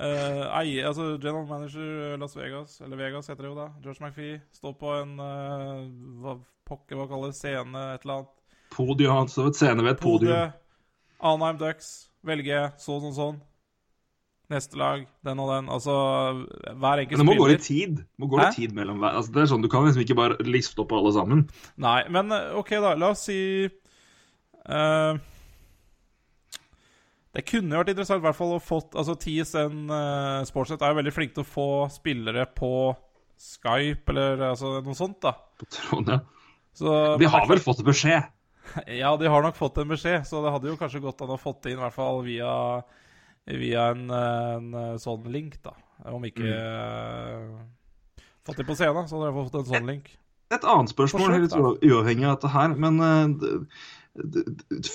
[0.00, 4.38] Uh, eie Altså, general manager Las Vegas, eller Vegas heter det jo da, George McPhee,
[4.56, 5.82] står på en uh,
[6.22, 6.38] hva
[6.70, 8.30] pokker hva kalles scene, et eller annet.
[8.72, 10.54] podium, Han står ved et scene ved et podium.
[11.20, 11.90] Anheim Ducks,
[12.24, 13.40] velge sånn og sånn.
[14.50, 15.68] Neste lag, den og den.
[15.70, 15.92] Altså,
[16.74, 17.56] hver enkelt Men det må gå spiller.
[17.56, 18.00] litt tid.
[18.18, 19.18] Må gå litt tid mellom hver.
[19.20, 21.44] Altså, det er sånn, Du kan liksom ikke bare liste opp alle sammen.
[21.78, 22.96] Nei, men eh, OK, da.
[22.98, 25.12] La oss si uh,
[27.30, 30.98] Det kunne vært interessant i hvert fall å fått Altså TSN uh, Sportsnet er jo
[30.98, 32.72] veldig flinke til å få spillere på
[33.40, 35.32] Skype eller altså, noe sånt, da.
[35.56, 36.50] på tråden, ja.
[36.76, 36.90] Så,
[37.22, 38.28] De har vel fått beskjed?
[39.00, 41.38] Ja, de har nok fått en beskjed, så det hadde jo kanskje gått an å
[41.40, 42.52] fått det inn, i hvert fall via,
[43.46, 45.72] via en, en sånn link, da.
[46.10, 47.60] Om ikke eh,
[48.46, 50.06] Fått det på scenen, så hadde jeg fått en sånn link.
[50.50, 53.26] Et annet spørsmål, Forsøk, helt uavhengig av dette her, men eh,
[54.16, 54.54] d-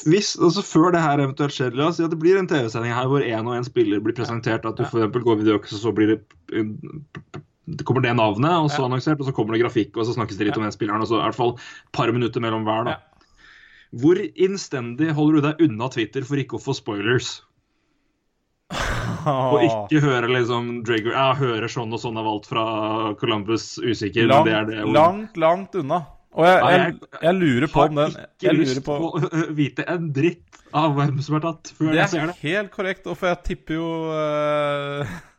[0.10, 2.92] hvis, altså Før det her eventuelt skjer, la oss si at det blir en TV-sending
[2.92, 5.94] her hvor én og én spiller blir presentert, at du eksempel går videox, og så
[5.96, 6.20] blir det
[7.66, 8.86] det kommer det navnet, og så Ja.
[8.90, 10.62] annonsert, og så kommer det grafikk, og så snakkes det litt Ja.
[10.62, 12.84] om den spilleren, og så i hvert fall et par minutter mellom hver.
[12.86, 12.92] da.
[12.92, 13.00] Ja.
[13.96, 17.42] Hvor innstendig holder du deg unna Twitter for ikke å få spoilers?
[19.26, 22.64] Og ikke høre liksom Drager Ja, hører sånn og sånn er valgt fra
[23.20, 24.94] Columbus usikker, langt, men det er det.
[24.94, 26.02] langt, langt unna.
[26.36, 29.44] Og jeg, jeg, jeg- jeg lurer på om den Jeg har lurer på på å
[29.62, 32.34] vite en dritt av hvem som er tatt, før jeg ser det.
[32.34, 32.36] det.
[32.36, 35.16] er helt korrekt, og for jeg tipper jo uh...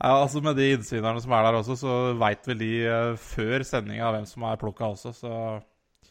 [0.00, 3.64] Ja, altså Med de innsynerne som er der også, så veit vel de uh, før
[3.68, 5.32] sendinga hvem som er plukka også, så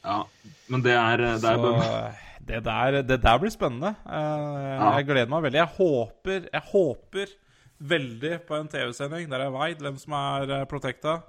[0.04, 0.24] Ja,
[0.72, 1.74] men det er, det er Så
[2.50, 3.94] det der, det der blir spennende.
[4.10, 4.86] Eh.
[4.98, 5.60] Jeg gleder meg veldig.
[5.60, 7.34] Jeg håper, jeg håper
[7.80, 11.20] veldig på en TV-sending der jeg veit hvem som er uh, protecta.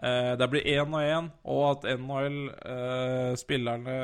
[0.00, 3.96] Eh, det blir én og én, og at NHL, eh, spillerne,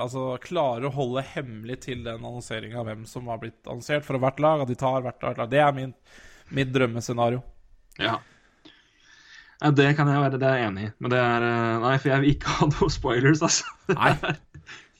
[0.00, 4.18] Altså klarer å holde hemmelig til den annonseringa av hvem som har blitt annonsert for
[4.18, 4.62] hvert lag.
[4.62, 5.50] At de tar hvert lag.
[5.50, 5.94] Det er min,
[6.50, 7.42] mitt drømmescenario.
[7.98, 8.18] Ja.
[9.62, 9.70] Ja.
[9.74, 12.12] Det kan jeg være det er jeg enig i, men det er eh, Nei, for
[12.12, 13.64] jeg vil ikke ha noen spoilers, altså.
[13.94, 14.12] Nei.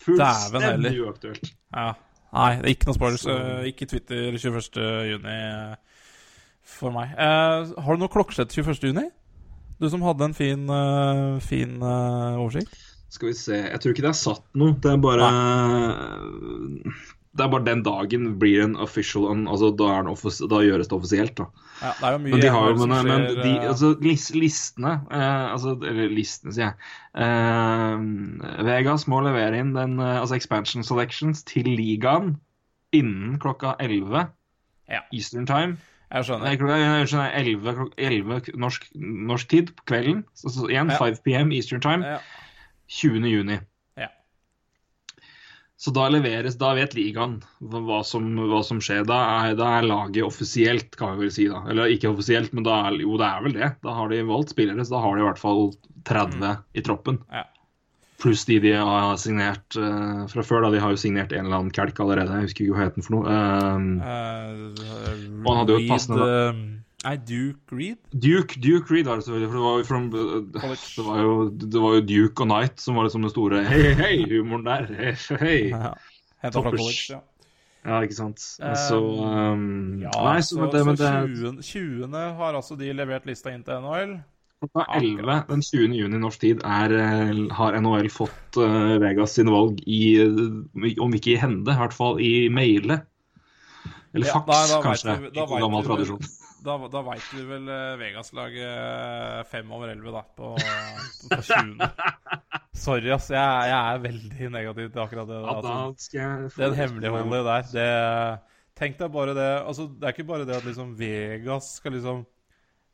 [0.04, 1.52] Fullstendig uaktuelt.
[1.74, 1.92] Ja.
[2.32, 3.22] Nei, det er ikke noe spoilers.
[3.24, 4.82] Så- eh, ikke Twitter 21.
[5.12, 6.02] juni eh,
[6.68, 7.14] for meg.
[7.16, 8.92] Eh, har du noe klokkeslett 21.
[8.92, 9.08] juni?
[9.78, 12.72] Du som hadde en fin, uh, fin uh, oversikt?
[13.14, 14.74] Skal vi se Jeg tror ikke det er satt noe.
[14.82, 15.28] Det er bare
[17.38, 20.00] Det er bare den dagen blir en official altså da,
[20.50, 21.36] da gjøres det offisielt.
[21.38, 21.46] da
[21.78, 24.34] Ja, det er jo mye Men de har jo men, men de, eh, altså, list,
[24.34, 26.88] listene eh, altså, Eller listene, sier jeg.
[27.22, 32.34] Eh, Vegas må levere inn den, eh, altså expansion selections til ligaen
[32.96, 34.26] innen klokka 11
[34.88, 35.04] Ja.
[35.12, 35.76] Eastern Time.
[36.08, 36.56] Jeg skjønner.
[36.56, 40.22] klokka, jeg skjønner 11, 11 norsk, norsk tid på kvelden.
[40.34, 40.96] Så, så igjen Ja.
[40.96, 42.06] 5 PM Eastern Time.
[42.16, 42.18] Ja.
[42.88, 43.28] 20.
[43.28, 43.58] juni.
[45.78, 49.04] Så da leveres, da vet ligaen hva, som, hva som skjer.
[49.06, 51.44] Da er, da er laget offisielt, kan vi vel si.
[51.50, 51.60] da.
[51.70, 53.68] Eller ikke offisielt, men da er, jo, det er vel det.
[53.86, 55.68] Da har de valgt spillere, så da har de i hvert fall
[56.10, 57.20] 30 i troppen.
[57.30, 57.44] Ja.
[58.18, 60.64] Pluss de de har signert uh, fra før.
[60.66, 62.34] da, De har jo signert en eller annen kelk allerede.
[62.40, 63.38] Jeg husker ikke hva het for noe.
[63.38, 66.58] Um, Uh, Og han hadde jo et passende, eh,
[67.04, 67.98] Nei, Duke Reed?
[68.10, 69.48] Duke, Duke Reed var det selvfølgelig.
[69.52, 72.96] For det var jo, from, det var jo, det var jo Duke og Knight som
[72.98, 74.88] var liksom den store hei, hei, hei-humoren der.
[74.98, 75.58] Hei, hei.
[75.70, 75.92] Ja.
[76.42, 77.20] Fra college, ja.
[77.86, 78.42] Ja, ikke sant.
[78.42, 81.62] Så um, Ja, Nei, så, så, det, men så det 20.
[81.62, 82.18] 20.
[82.40, 84.16] har altså de levert lista inn til NHL.
[84.58, 85.94] Klokka 11 den 20.
[85.94, 91.14] juni norsk tid er, eh, har NHL fått uh, Vegas sine valg i, eh, om
[91.14, 92.98] ikke i hende, i hvert fall i maile.
[94.10, 95.16] Eller Ja, faks, nei, da kanskje.
[95.22, 96.28] vi- da gammel vi tradisjon.
[96.64, 100.54] Da, da veit vi vel eh, Vegas-laget fem over elleve, da, på,
[101.30, 101.84] på 20.
[102.78, 103.28] Sorry, ass.
[103.30, 105.38] Jeg, jeg er veldig negativ til akkurat det.
[105.54, 105.74] Altså.
[106.58, 107.88] det hemmeligholdet der, det
[108.78, 112.20] Tenk deg bare det altså, Det er ikke bare det at liksom Vegas skal liksom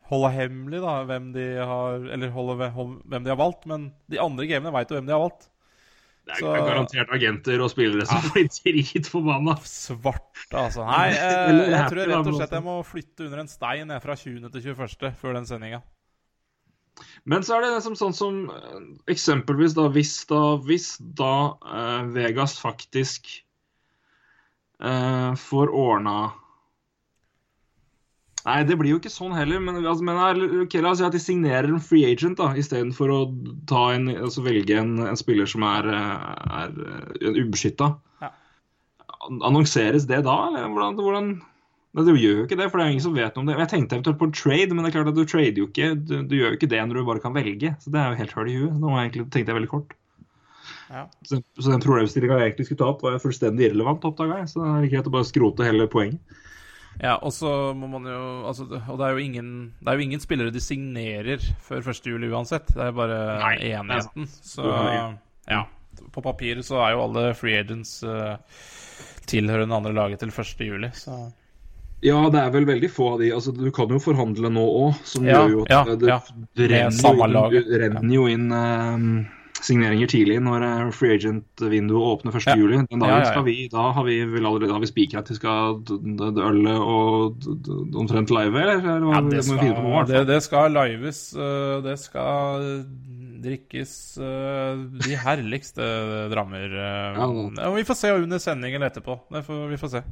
[0.09, 4.21] holde hemmelig da hvem de har Eller holde hold- hvem de har valgt, men de
[4.21, 5.51] andre gamene veit jo hvem de har valgt.
[6.25, 9.59] Det er så- garantert agenter og spillere som blir dritforbanna.
[9.69, 10.87] Svart, altså.
[10.89, 14.17] Nei, eh, jeg tror rett og slett jeg må flytte under en stein jeg, fra
[14.17, 14.49] 20.
[14.55, 15.13] til 21.
[15.21, 15.83] før den sendinga.
[17.29, 18.81] Men så er det liksom sånn som eh,
[19.13, 23.29] eksempelvis da hvis da, hvis da eh, Vegas faktisk
[24.81, 26.17] eh, får ordna
[28.45, 29.61] Nei, det blir jo ikke sånn heller.
[29.65, 32.51] Men, altså, men er- ok, la oss si at de signerer en free agent da,
[32.61, 33.21] istedenfor å
[33.71, 36.75] ta en, altså velge en, en spiller som er, er,
[37.25, 37.95] er ubeskytta.
[38.21, 38.31] Ja.
[39.49, 41.35] Annonseres det da, eller hvordan, hvordan
[41.95, 43.55] Nei, Det gjør jo ikke det, for det er ingen som vet noe om det.
[43.55, 45.93] Jeg tenkte eventuelt på en trade, men det er klart at du trader jo ikke.
[45.95, 47.71] Du, du gjør jo ikke det når du bare kan velge.
[47.85, 48.81] Så det er jo helt høl i huet.
[48.83, 49.95] Nå egentlig, tenkte jeg veldig kort.
[50.91, 51.05] Ja.
[51.23, 54.51] Så, så den problemstillinga jeg egentlig skulle ta opp, var fullstendig irrelevant, oppdaga jeg.
[54.51, 56.43] Så det er greit å bare skrote hele poenget.
[57.03, 59.49] Ja, og så må man jo altså, Og det er jo ingen
[59.81, 62.07] Det er jo ingen spillere de signerer før 1.
[62.07, 62.69] juli uansett.
[62.71, 64.29] Det er bare Nei, enigheten.
[64.31, 65.07] Så Ja,
[65.51, 65.65] ja.
[66.15, 68.37] På papiret så er jo alle free agents uh,
[69.31, 70.55] tilhørende andre laget til 1.
[70.67, 71.19] juli, så
[72.05, 73.31] Ja, det er vel veldig få av de.
[73.33, 76.19] Altså, du kan jo forhandle nå òg, som Ja, gjør jo at ja, det, ja.
[76.59, 79.07] det renner, jo inn, renner jo inn eh,
[79.65, 82.47] signeringer tidlig når eh, free agent-vinduet åpner 1.
[82.51, 82.57] Ja.
[82.61, 82.77] juli.
[82.91, 85.31] Den dagen Ja, ja, skal vi, da har vi vel allerede har vi spikra at
[85.33, 87.49] vi skal d- d- d- ølet og
[87.97, 88.77] omtrent live, eller?
[88.83, 91.23] eller Ja, det nå, skal, hvert det, det skal lives.
[91.37, 92.85] øh, Det skal
[93.45, 95.83] drikkes øh, de herligste
[96.33, 96.65] drammer.
[96.65, 97.77] øh.
[97.77, 99.19] Vi får se under sendingen etterpå.
[99.33, 100.03] Det får, vi får se.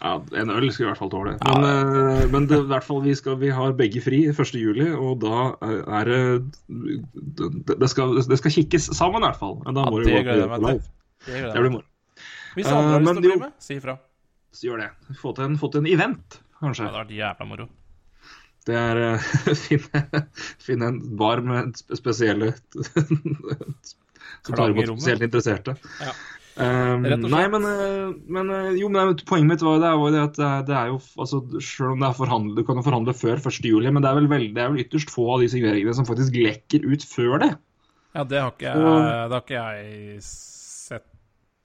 [0.00, 1.34] Ja, en øl skal i hvert fall tåle.
[1.44, 4.54] Men, eh, men det, i hvert fall, vi, skal, vi har begge fri 1.
[4.56, 6.20] juli, og da er det
[6.70, 9.58] det, skal, det skal kikkes sammen, i hvert fall.
[9.66, 10.80] Da Ja, må ja, det gleder jeg meg til.
[11.26, 11.86] Det Det blir moro.
[12.56, 13.98] Hvis andre har Eh, lyst til å bli med, si ifra.
[14.56, 14.88] Så gjør det.
[15.20, 17.68] Få til en, få til en event, Ja, det hadde vært jævla moro.
[18.68, 19.30] Det er uh,
[19.66, 20.24] finne,
[20.60, 22.50] finne en bar med spesielle
[24.44, 25.76] Som tar imot spesielt interesserte.
[26.00, 26.12] Ja.
[26.60, 27.22] Um, og slett.
[27.32, 30.74] nei, men, eh, men eh, jo, men poenget mitt var, det var det at det
[30.76, 33.60] er, jo altså, Selv om det er forhandlet, du kan jo forhandle før 1.
[33.64, 36.08] juli, men det er, vel veldig, det er vel ytterst få av de signeringene som
[36.08, 37.50] faktisk lekker ut før det.
[38.12, 39.00] Ja, det har ikke jeg, Så-
[39.30, 41.06] det har ikke jeg sett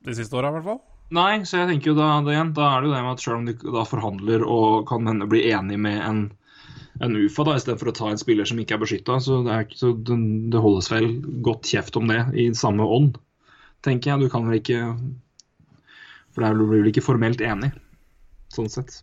[0.05, 0.81] de siste åra, i hvert fall.
[1.15, 3.21] Nei, så jeg tenker jo da, da igjen, da er det jo det med at
[3.21, 6.23] selv om du da forhandler og kan hende bli enig med en,
[7.01, 9.67] en UFA da, istedenfor å ta en spiller som ikke er beskytta, så, det, er,
[9.77, 10.17] så det,
[10.55, 11.11] det holdes vel
[11.45, 13.19] godt kjeft om det i samme ånd,
[13.86, 14.25] tenker jeg.
[14.25, 14.81] Du kan vel ikke
[16.33, 17.71] For det blir du ikke formelt enig,
[18.51, 18.97] sånn sett.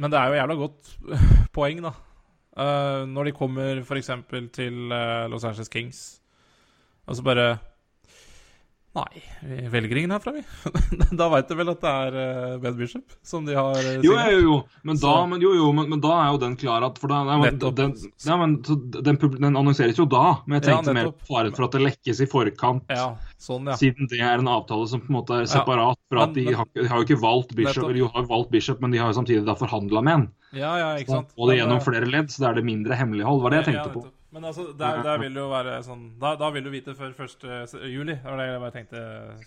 [0.00, 0.94] Men det er jo jævla godt
[1.56, 1.92] poeng, da.
[2.60, 4.10] Uh, når de kommer f.eks.
[4.56, 6.00] til eh, Los Angeles Kings,
[7.06, 7.44] og så bare
[8.90, 10.42] Nei, vi velger ingen herfra, vi.
[11.20, 14.16] da veit du vel at det er uh, Ben Bishop som de har uh, Jo,
[14.18, 16.98] jo, jo, men da, men, jo, jo, men, men da er jo den klar at
[16.98, 17.94] da, nei, den,
[18.26, 21.68] ja, men, den, den annonseres jo da, men jeg Ja, tenkte mer på fare for
[21.68, 22.90] at det lekkes i forkant.
[22.90, 23.78] Ja, sånn, ja.
[23.78, 26.00] Siden det er en avtale som på en måte er Ja, separat.
[26.10, 27.90] For at de, har, de har jo ikke valgt Bishop, Nettopp.
[27.92, 30.30] eller jo har valgt Bishop, men de har jo samtidig da forhandla med en.
[30.50, 31.30] Ja, ja, ikke sant.
[31.38, 33.44] Og det gjennom eh, flere ledd, så da er det mindre hemmelighold.
[33.44, 34.08] var det jeg ja, tenkte på.
[34.30, 37.10] Men altså, der, der vil det jo være sånn Da, da vil du vite før
[37.18, 37.72] 1.
[37.90, 38.14] juli.
[38.14, 39.00] Det var det jeg bare tenkte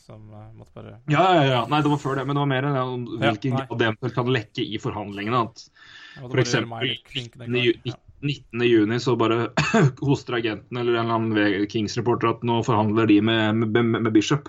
[0.03, 1.61] som uh, måtte bare Ja, ja, ja.
[1.71, 2.85] Nei, det var før det, men det var mer enn Ja,
[3.29, 5.43] hvilken grad det eventuelt kan lekke i forhandlingene.
[5.47, 6.17] At f.eks.
[6.19, 7.53] for bare eksempel meg litt klinkende 19.
[7.53, 7.69] klar.
[7.69, 7.99] ju- Ja.
[8.23, 8.61] 19.
[8.63, 9.49] juni så bare
[10.07, 14.13] hoster agenten eller en eller annen Kings-reporter at nå forhandler de med, med, med, med
[14.15, 14.47] Bishop.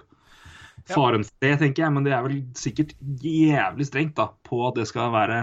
[0.87, 2.93] Faren for det, tenker jeg, men det er vel sikkert
[3.25, 5.41] jævlig strengt da, på at det skal være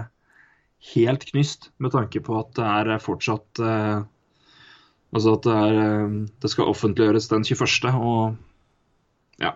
[0.94, 4.04] helt knyst, med tanke på at det er fortsatt eh,
[5.12, 8.38] Altså at det, er, eh, det skal offentliggjøres den 21., og
[9.41, 9.51] ja.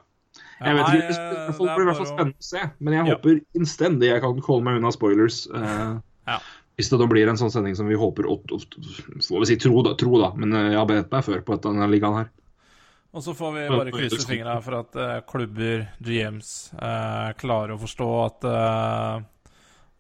[0.60, 3.06] Ja, Jeg vet nei, ikke, det blir i hvert fall spennende å se, men jeg
[3.08, 3.16] Ja.
[3.16, 5.48] håper innstendig jeg kan holde meg unna spoilers.
[5.54, 6.40] eh, Ja.
[6.76, 9.94] Hvis det da blir en sånn sending som vi håper Får vi si tro, da,
[9.96, 12.30] tro da, men eh, jeg har bedt meg før på at denne ligaen her.
[13.16, 18.10] Og så får vi bare krysse fingra for at klubber, GMs, eh, klarer å forstå
[18.26, 19.24] at eh,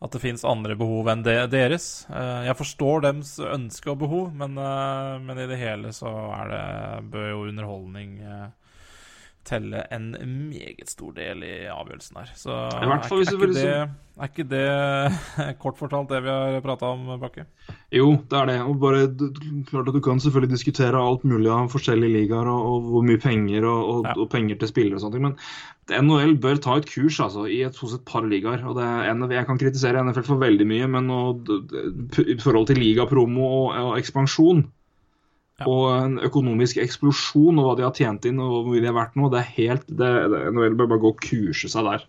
[0.04, 2.06] at det fins andre behov enn det, deres.
[2.12, 6.52] Eh, jeg forstår dems ønske og behov, men, eh, men, i det hele så er
[6.52, 8.48] det, bør jo underholdning eh,
[9.46, 10.10] telle en
[10.50, 12.32] meget stor del i avgjørelsen her.
[12.38, 13.76] Så er, er, ikke det,
[14.18, 17.46] er ikke det kort fortalt det vi har prata om, Bakke?
[17.93, 18.58] Jo, det er det.
[18.66, 19.06] Og bare,
[19.70, 23.22] klart at Du kan selvfølgelig diskutere alt mulig av forskjellige ligaer og, og hvor mye
[23.22, 24.16] penger og, og, ja.
[24.18, 25.38] og, penger til spillere og ting, men
[26.06, 28.66] NHL bør ta et kurs altså, i et, hos et par ligaer.
[28.66, 31.12] og det er, Jeg kan kritisere NFL for veldig mye, men
[32.26, 34.66] i forhold til ligapromo og, og ekspansjon
[35.56, 35.68] ja.
[35.72, 38.97] Og en økonomisk eksplosjon og hva de har tjent inn og hvor mye de har
[38.97, 39.30] vært nå.
[39.32, 42.03] Det er helt det, det, NHL bør bare gå og kurse seg der.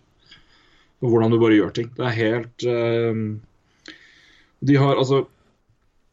[0.99, 1.89] Og hvordan du bare gjør ting.
[1.95, 3.93] Det er helt uh,
[4.67, 5.25] De har altså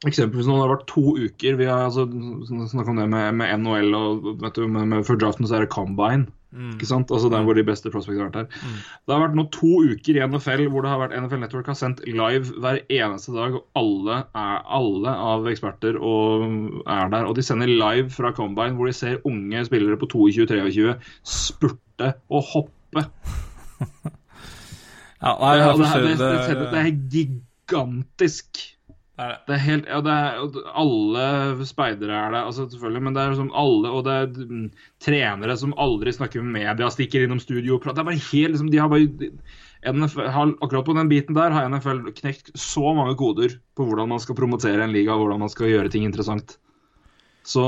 [0.05, 3.95] Eksempelvis nå har vært to uker Vi har altså, snakka om det med, med NHL
[3.97, 6.29] og vet du, med, med, før draften så er det Combine.
[6.55, 6.75] Mm.
[6.77, 7.11] Ikke sant?
[7.11, 8.63] Altså Der hvor de beste prospects har vært her.
[8.63, 8.75] Mm.
[9.05, 11.79] Det har vært nå to uker i NFL hvor det har vært NFL Network har
[11.79, 13.57] sendt live hver eneste dag.
[13.59, 16.45] og Alle, er, alle av eksperter og
[16.87, 17.27] er der.
[17.27, 20.95] Og de sender live fra Combine hvor de ser unge spillere på 22-23
[21.27, 23.05] spurte og hoppe.
[25.25, 28.63] ja, nei, jeg det, det, det, det er gigantisk.
[29.15, 33.15] Det er, det er helt ja, det er, Alle speidere er det, altså selvfølgelig, men
[33.15, 34.65] det er liksom alle Og det er mm,
[35.07, 38.01] trenere som aldri snakker med media, stikker innom studio og prater.
[38.01, 39.31] Det er bare helt liksom, de har bare
[39.85, 44.23] NFL, Akkurat på den biten der har NFL knekt så mange koder på hvordan man
[44.23, 46.57] skal promotere en liga, hvordan man skal gjøre ting interessant.
[47.45, 47.63] Så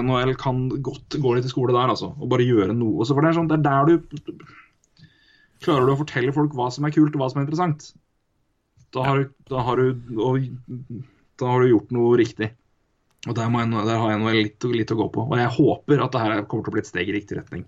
[0.00, 2.14] NHL kan godt gå litt i skole der, altså.
[2.16, 3.04] Og bare gjøre noe.
[3.04, 4.46] Så for det er sånn, det er der du
[5.60, 7.90] Klarer du å fortelle folk hva som er kult, og hva som er interessant?
[8.94, 9.90] Da har, du, da, har du,
[11.38, 12.50] da har, du, gjort noe riktig.
[13.28, 15.26] Og Der, jeg, der har jeg noe litt, litt, å gå på.
[15.28, 17.66] Og jeg håper at det her kommer til å bli et steg i riktig retning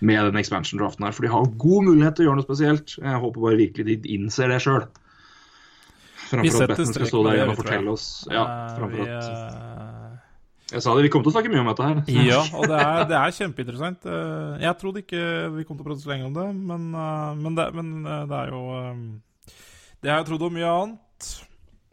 [0.00, 1.14] med den expansion-draften her.
[1.14, 2.96] For de har god mulighet til å gjøre noe spesielt.
[2.96, 4.88] Jeg håper bare virkelig de innser det sjøl.
[6.30, 8.42] Framfor at Betten skal stå der igjen og fortelle oss ja,
[8.76, 10.18] framfor at eh,
[10.70, 12.02] jeg sa det, Vi kommer til å snakke mye om dette her.
[12.28, 14.06] ja, og det er, det er, kjempeinteressant.
[14.06, 15.24] Eh, jeg trodde ikke
[15.56, 18.38] vi kom til å prate så lenge om det, men, eh, men, det, men det,
[18.38, 18.62] er jo
[20.00, 21.28] det har jeg trodd om mye annet.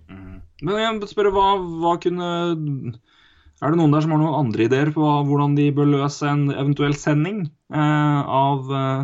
[0.07, 0.39] Mm.
[0.63, 1.49] Men jeg spørre, hva,
[1.83, 2.29] hva kunne
[3.57, 6.47] Er det noen der som har noen andre ideer på hvordan de bør løse en
[6.53, 7.43] eventuell sending
[7.73, 9.03] eh, av eh,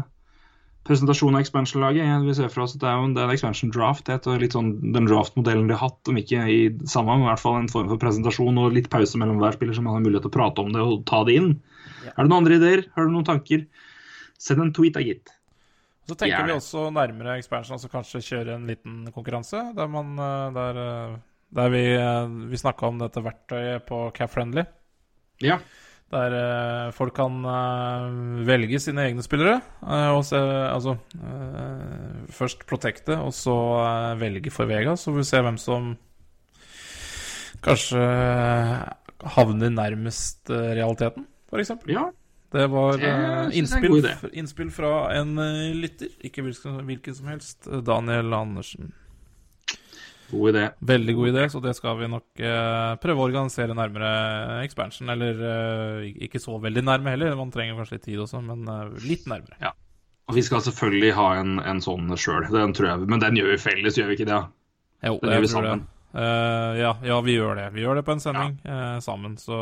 [0.87, 2.23] presentasjonen av expansion-laget?
[2.27, 4.05] Vi ser for oss at det er jo en, det expansion draft.
[4.07, 7.31] Det er litt sånn den draft-modellen de har hatt, om ikke i samme, men i
[7.31, 10.05] hvert fall en form for presentasjon og litt pause mellom hver spiller, så man har
[10.05, 11.55] mulighet til å prate om det og ta det inn.
[12.05, 12.13] Ja.
[12.13, 12.85] Er det noen andre ideer?
[12.93, 13.65] Har du noen tanker?
[14.41, 15.33] Send en tweet, da, gitt.
[16.03, 16.49] Så tenker yeah.
[16.49, 19.61] vi også nærmere expansion, altså kanskje kjøre en liten konkurranse.
[19.77, 21.15] Der, man, eh, der, eh,
[21.55, 24.67] der vi, eh, vi snakka om dette verktøyet på CapFriendly
[25.43, 25.59] Yeah.
[26.13, 27.41] Der folk kan
[28.45, 29.57] velge sine egne spillere.
[29.81, 30.93] og se, altså
[32.29, 33.55] Først protecte, og så
[34.21, 34.93] velge for Vega.
[34.95, 35.97] Så vi se hvem som
[37.65, 38.05] kanskje
[39.35, 41.73] havner nærmest realiteten, f.eks.
[41.89, 42.05] Ja,
[42.53, 47.65] det var uh, innspill, innspill, fra en uh, lytter, ikke hvilken, hvilken, som helst.
[47.85, 48.91] Daniel Andersen.
[50.29, 50.67] God idé.
[50.79, 54.11] Veldig god idé, så det skal vi nok uh, prøve å organisere nærmere
[54.61, 55.09] expansion.
[55.09, 58.69] Eller ikke så veldig nærme heller, man trenger kanskje litt tid også, men
[59.01, 59.57] litt nærmere.
[59.61, 59.73] Ja.
[60.29, 62.45] Og vi skal selvfølgelig ha en, en sånn sjøl,
[63.09, 64.43] men den gjør vi felles, gjør vi ikke det?
[65.09, 65.87] Jo, den gjør vi sammen.
[66.13, 67.71] ja, ja, vi gjør det.
[67.73, 68.99] Vi gjør det på en sending ja.
[69.03, 69.57] sammen, så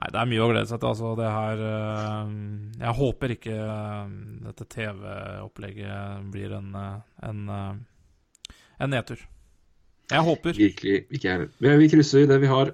[0.00, 0.92] Nei, det er mye å glede seg til.
[0.94, 2.30] Altså, det her uh,
[2.80, 4.06] Jeg håper ikke uh,
[4.46, 9.20] dette TV-opplegget blir en, uh, en, en, nedtur.
[10.10, 10.56] Jeg håper.
[10.56, 12.72] Virkelig ikke jeg Vi, vi krysser det vi har,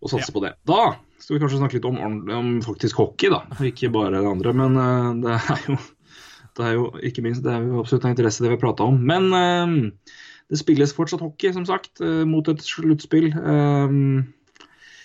[0.00, 0.34] og satser ja.
[0.38, 0.56] på det.
[0.66, 0.82] Da
[1.20, 2.00] skal vi kanskje snakke litt om,
[2.32, 3.44] om, faktisk hockey, da.
[3.68, 4.56] Ikke bare det andre.
[4.56, 4.80] Men
[5.22, 5.80] det er jo
[6.56, 8.88] det er jo ikke minst det er jo absolutt av interesse, det vi har prata
[8.88, 8.96] om.
[9.08, 9.28] Men
[10.48, 13.28] det spilles fortsatt hockey, som sagt, mot et sluttspill.
[13.36, 14.32] Um.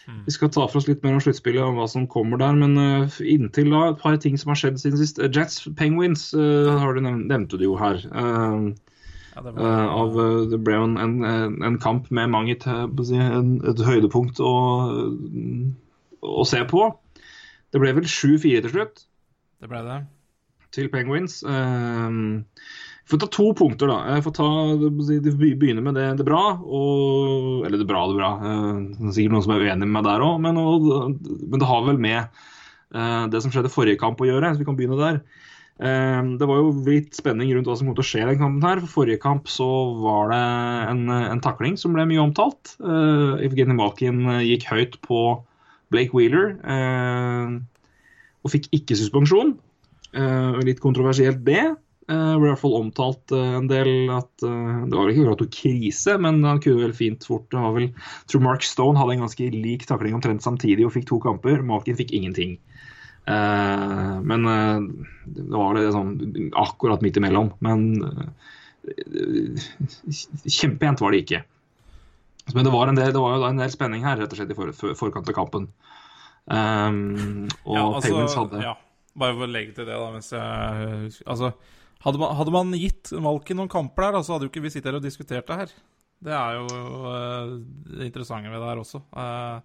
[0.08, 2.56] Vi skal ta for oss litt mer om sluttspillet og hva som kommer der.
[2.56, 5.20] Men uh, inntil da, et par ting som har skjedd siden sist.
[5.20, 8.00] Uh, Jets Penguins har du nevnt, nevnte du jo her.
[8.08, 10.16] Ja, det, av,
[10.50, 12.88] det, ble jo en, en, en kamp med mange til
[13.70, 14.54] et høydepunkt å,
[16.26, 16.88] å, se på.
[17.70, 19.04] Det ble vel 7-4 til slutt.
[19.62, 20.00] Det ble det.
[20.74, 21.44] Til Penguins.
[23.08, 23.98] Får ta to punkter, da.
[24.18, 24.48] Jeg får ta,
[25.40, 26.44] begynne med det, det bra.
[26.60, 28.32] Og, eller det bra, det bra.
[28.44, 30.40] Eh, det er sikkert noen som er uenig med meg der òg.
[30.44, 32.42] Men, men, det har vel med
[32.96, 35.22] uh, det som skjedde forrige kamp å gjøre, så vi kan begynne der.
[35.78, 38.42] Uh, det var jo litt spenning rundt hva som kom til å skje i den
[38.44, 38.68] kampen.
[38.68, 38.84] her.
[38.84, 39.70] For Forrige kamp så
[40.04, 40.44] var det
[40.92, 42.76] en, en takling som ble mye omtalt.
[42.84, 45.22] Evgeny Malkin gikk høyt på
[45.94, 46.56] Blake Wheeler.
[46.68, 47.56] Eh,
[48.44, 49.56] og fikk ikke suspensjon.
[50.16, 51.64] Eh, litt kontroversielt det.
[52.08, 55.24] Eh, ble i hvert fall omtalt uh, en del at uh, Det var vel ikke
[55.26, 57.90] akkurat noe krise, men han kunne vel fint fort det var vel,
[58.32, 61.60] tror Mark Stone hadde en ganske lik takling omtrent samtidig og fikk to kamper.
[61.68, 62.56] Malkin fikk ingenting.
[63.28, 66.14] Men det var det sånn
[66.56, 67.50] akkurat midt imellom.
[67.60, 68.00] Men
[70.48, 71.42] kjempejent var det ikke.
[72.56, 74.54] Men det var, en del, det var jo en del spenning her, rett og slett,
[74.54, 75.68] i for, for, forkant av kampen.
[76.48, 78.78] Um, og Ja, altså, Penguins hadde ja,
[79.20, 81.52] bare for å legge til det, da jeg, Altså,
[82.04, 84.92] hadde man, hadde man gitt Malkin noen kamper der, så hadde jo ikke vi sittet
[84.92, 85.74] her og diskutert det her.
[86.28, 86.68] Det er jo
[87.06, 87.58] uh,
[87.94, 89.02] det interessante ved det her også.
[89.14, 89.60] Uh,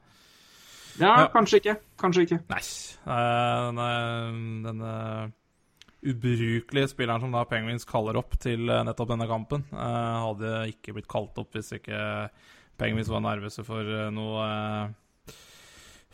[1.01, 1.29] Ja, Ja.
[1.33, 1.77] kanskje ikke.
[1.97, 2.41] Kanskje ikke.
[2.53, 2.65] nei
[3.03, 3.71] Uh,
[4.63, 5.33] denne,
[6.03, 11.39] ubrukelige spilleren som da Penguins kaller opp til nettopp denne kampen, hadde ikke blitt kalt
[11.39, 12.29] opp hvis ikke
[12.79, 14.47] Penguins var nervøse for noe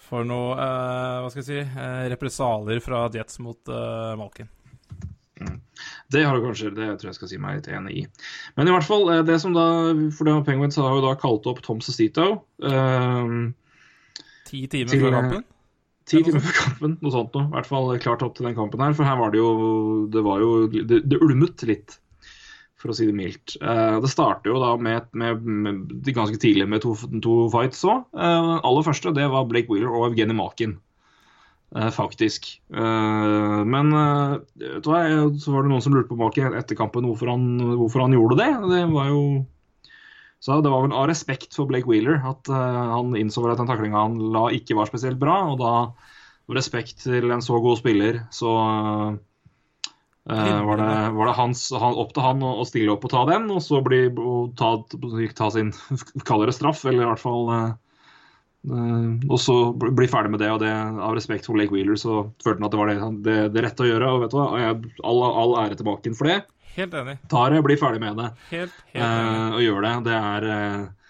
[0.09, 3.73] For noe eh, Hva skal jeg si represalier fra Jets mot
[4.21, 4.49] Malkin.
[6.13, 8.03] Det har du kanskje, det tror jeg skal si meg litt enig i.
[8.57, 9.67] Men i hvert fall, eh, det som da
[10.17, 12.31] For det Penguins har jo da kalt opp Tom Sestito.
[12.65, 13.53] Um,
[14.49, 15.47] Ti timer Til, før eh, kampen.
[16.09, 17.51] Ti timer før kampen, noe sånt noe.
[17.51, 18.97] I hvert fall klart opp til den kampen her.
[18.97, 19.51] For her var det jo
[20.13, 21.99] Det var jo Det, det ulmet litt,
[22.81, 23.59] for å si det mildt.
[23.61, 28.09] Uh, det starter jo da med, med, med ganske tidlig med to, to fights òg.
[28.17, 30.79] den aller første det var Blake Wheeler og Evgenij Malkin.
[31.77, 32.49] Eh, faktisk.
[32.75, 37.05] Eh, men eh, vet du så var det noen som lurte på bak etter kampen
[37.05, 37.47] hvorfor han,
[37.77, 38.51] hvorfor han gjorde det.
[38.73, 39.23] Det var jo
[40.41, 44.05] så det var vel av respekt for Blake Wheeler at han innså at den taklinga
[44.05, 45.41] han la, ikke var spesielt bra.
[45.51, 45.73] Og da,
[46.49, 48.53] av respekt til en så god spiller, så
[50.31, 53.25] eh, var, det, var det hans, han, opp til han å, stille opp og ta
[53.29, 54.77] den, og så bli, og ta,
[55.43, 55.75] ta sin
[56.29, 57.75] kaller det straff, eller i hvert fall eh,
[58.69, 62.59] Og så bli ferdig med det, og det av respekt for Lake Wheeler så følte
[62.61, 64.13] han at det var det, det, det rette å gjøre.
[64.15, 66.39] Og vet du hva, jeg, all, all ære tilbake for det.
[66.79, 67.17] Helt enig.
[67.33, 69.35] Tar det, blir ferdig med det, Helt, helt enig.
[69.35, 69.93] eh, og gjør det.
[70.07, 70.49] Det er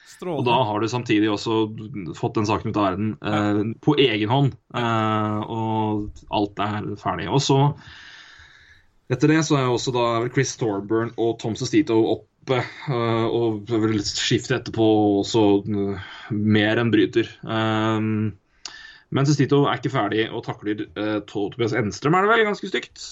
[0.09, 0.38] Strålende.
[0.40, 1.56] og da har du samtidig også
[2.18, 4.54] fått den saken ut av verden eh, på egen hånd.
[4.74, 7.28] Eh, og alt er ferdig.
[7.28, 7.59] Og så,
[9.12, 12.00] etter det, så er også da Chris Thorburn og Tom Sestito
[12.43, 12.61] oppe.
[12.89, 14.89] og og litt skifte etterpå
[15.20, 15.72] også så
[16.30, 17.30] mer enn bryter.
[17.45, 18.09] Eh,
[19.09, 22.45] men Sestito er ikke ferdig og takler uh, Tobias Enstrøm, er det vel?
[22.51, 23.05] Ganske stygt.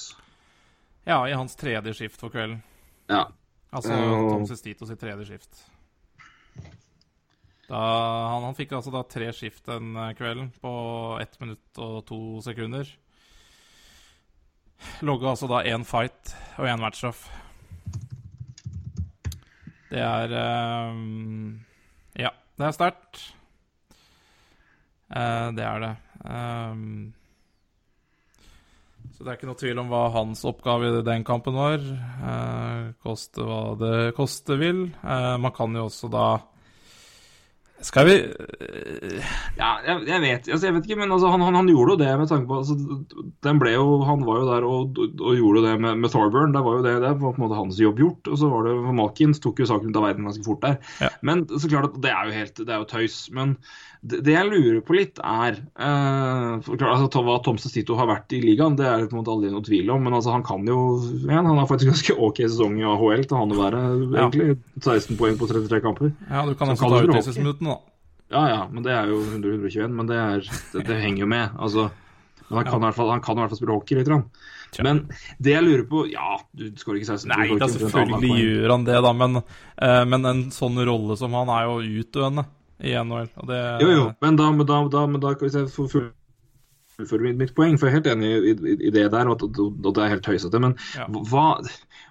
[1.08, 2.58] Ja, i hans tredje skift for kvelden.
[3.08, 3.28] Ja.
[3.72, 5.62] Altså Tom Sestito sitt tredje skift.
[7.66, 10.72] Da, han, han fikk altså da tre skift den eh, kvelden på
[11.22, 12.92] ett minutt og to sekunder.
[15.06, 17.24] Logga altså da én fight og én matchstraff.
[19.90, 20.32] Det er
[20.90, 21.60] um,
[22.18, 23.20] Ja, det er sterkt.
[25.12, 25.92] Uh, det er det.
[26.26, 27.14] Um,
[29.14, 31.80] så det er ikke noe tvil om hva hans oppgave i den kampen var.
[31.80, 34.88] Uh, koste hva det koste vil.
[35.04, 36.26] Uh, man kan jo også da
[37.84, 38.14] Skal vi
[39.58, 42.00] Ja, jeg, jeg, vet, altså, jeg vet ikke, men altså, han, han, han gjorde jo
[42.00, 42.76] det med tanke på altså,
[43.76, 46.54] jo, Han var jo der og, og gjorde det med, med Thorburn.
[46.56, 48.30] Det var jo det, det var på en måte hans jobb gjort.
[48.32, 50.78] Og så var det Malkins tok jo saken ut av verden ganske fort der.
[51.02, 51.12] Ja.
[51.20, 53.18] Men så klart at det er jo helt, det er jo tøys.
[53.36, 53.56] Men
[54.06, 58.34] det, det jeg lurer på litt, er uh, klart, altså, Hva Tom Sestito har vært
[58.36, 60.04] i ligaen, det er det på en måte aldri noe tvil om.
[60.06, 60.78] Men altså, han kan jo
[61.26, 63.84] ja, Han har faktisk ganske OK sesong i AHL til han å være,
[64.16, 64.28] Ja.
[64.82, 66.12] 16 poeng på 33 kamper.
[66.28, 67.65] Ja, du kan Så nesten kaller ta ut.
[68.32, 71.52] Ja, ja, men det er jo 100-121, men det, er, det, det henger jo med.
[71.62, 71.84] Altså,
[72.48, 74.10] men han kan, hvert fall, han kan i hvert fall spille hockey litt.
[74.74, 74.82] Tja.
[74.82, 75.04] Men
[75.38, 78.96] det jeg lurer på Ja, du skårer ikke 16 Nei, da selvfølgelig gjør han det,
[79.06, 82.44] da, men, uh, men en sånn rolle som han er jo utdøende
[82.82, 83.30] i NHL.
[83.40, 86.10] Og det, Jo, jo, men da, men da, da, men da hvis jeg får full-
[86.96, 89.42] fullføre mitt, mitt poeng, for jeg er helt enig i, i, i det der, og
[89.46, 91.06] og, og det er helt høysete, Men Ja.
[91.30, 91.46] hva,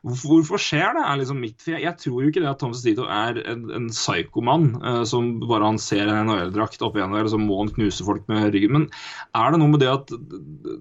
[0.06, 1.04] hvorfor skjer det?
[1.04, 3.88] er liksom mitt, jeg, jeg tror jo ikke det at Tom Tito er en, en
[3.90, 8.28] psykomann uh, som bare han ser en NHL-drakt oppi eller så må han knuse folk
[8.30, 8.76] med ryggen.
[8.76, 8.86] Men
[9.38, 10.14] er det noe med det at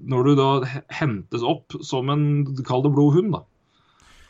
[0.05, 0.51] når du da
[0.93, 2.27] hentes opp som en
[2.65, 3.43] Kall det blod hund, da.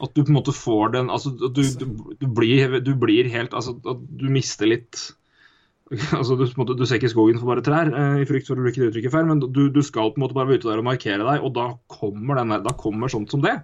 [0.05, 1.85] At du på en måte får den altså du, du,
[2.21, 4.99] du, blir, du blir helt Altså at du mister litt
[6.19, 8.65] altså du, en måte, ser ikke skogen for bare trær, eh, i frykt for å
[8.65, 10.87] bruke det uttrykket feil, men du, skal på en måte bare være ute der og
[10.87, 13.59] markere deg, og da kommer, der, da kommer sånt som det.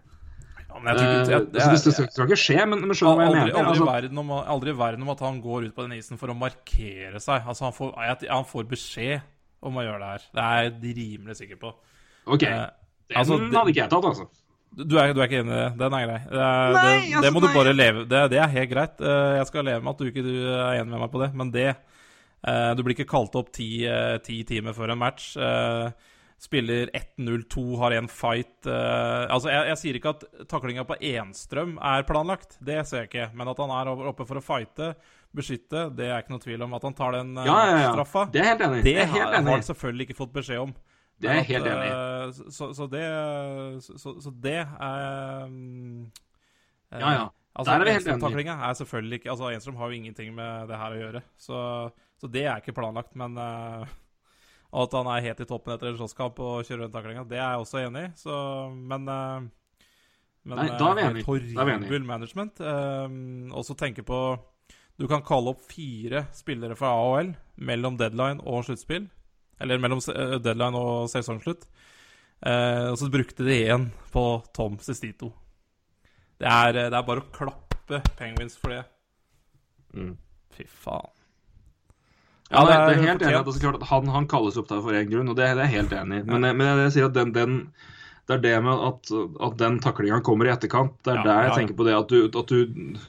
[0.71, 2.81] Ja, men jeg tror ikke, Eh, jeg, altså, det, jeg, det skal ikke skje, men,
[2.87, 3.49] men skjønner hva jeg mener?
[3.51, 6.21] aldri, i Altså, verden om, aldri verden om at han går ut på den isen
[6.21, 7.43] for å markere seg.
[7.51, 7.97] Altså Han får,
[8.31, 9.27] han får beskjed
[9.67, 10.29] om å gjøre det her.
[10.39, 11.73] Det er jeg rimelig sikker på.
[12.31, 12.69] OK, Eh,
[13.11, 14.29] den altså, det- hadde ikke jeg tatt, altså.
[14.71, 15.71] Du er, du er ikke enig i det?
[15.81, 16.19] Den er grei.
[16.31, 17.55] Det, er, Nei, det, altså, det må du nei.
[17.57, 19.01] bare leve Det, det er helt greit.
[19.03, 21.33] Eh, Jeg skal leve med at du ikke du er enig med meg på det,
[21.35, 21.71] men det
[22.41, 23.83] Eh, du blir ikke kalt opp ti,
[24.25, 25.35] ti timer før en match.
[26.41, 31.75] Spiller 1-0-2, har en fight uh, Altså, jeg, jeg sier ikke at taklinga på Enstrøm
[31.85, 33.27] er planlagt, det ser jeg ikke.
[33.37, 34.95] Men at han er oppe for å fighte,
[35.37, 36.73] beskytte, det er ikke noe tvil om.
[36.79, 37.91] At han tar den uh, Ja, ja, ja.
[37.93, 40.33] straffa, Det er helt enig det Det er helt enig har han selvfølgelig ikke fått
[40.39, 40.73] beskjed om.
[41.21, 41.93] Det er helt enig i.
[41.93, 43.05] eh, Så, så det
[43.85, 47.27] Så, så, det er eh, Ja, ja.
[47.53, 48.55] Altså, Der er vi helt enige.
[48.57, 51.59] Er selvfølgelig ikke Altså, Enstrøm har jo ingenting med det her å gjøre, så,
[52.17, 53.13] så det er ikke planlagt.
[53.19, 53.37] Men
[54.71, 57.41] og at han er helt i toppen etter en slåsskamp og kjører den taklinga, det
[57.41, 58.13] er jeg også enig i.
[58.21, 58.37] Så,
[58.71, 59.49] men eh,
[60.49, 62.63] men Nei, da er vi eh, Da er horribel management.
[62.65, 64.19] Um, også tenke på
[64.97, 67.35] Du kan kalle opp fire spillere fra AHL
[67.69, 69.09] mellom deadline og sluttspill.
[69.61, 71.69] Eller mellom eh, deadline og sesongslutt.
[72.41, 74.25] Uh, og så brukte de én på
[74.57, 75.35] Tom Sestito.
[76.41, 78.85] Det er, eh, det er bare å klappe Penguins for det.
[79.93, 80.15] Mm.
[80.57, 81.20] Fy faen.
[82.51, 85.11] Ja, det, det er, helt enig at altså, han, han kalles opp der for én
[85.11, 86.27] grunn, og det, det er jeg helt enig i.
[86.27, 87.57] Men, jeg- men jeg, jeg sier at den, den
[88.31, 89.09] det er det med at,
[89.47, 90.93] at den taklinga kommer i etterkant.
[91.03, 91.57] Det er Ja, der jeg ja, ja.
[91.59, 93.01] tenker på det at du, at du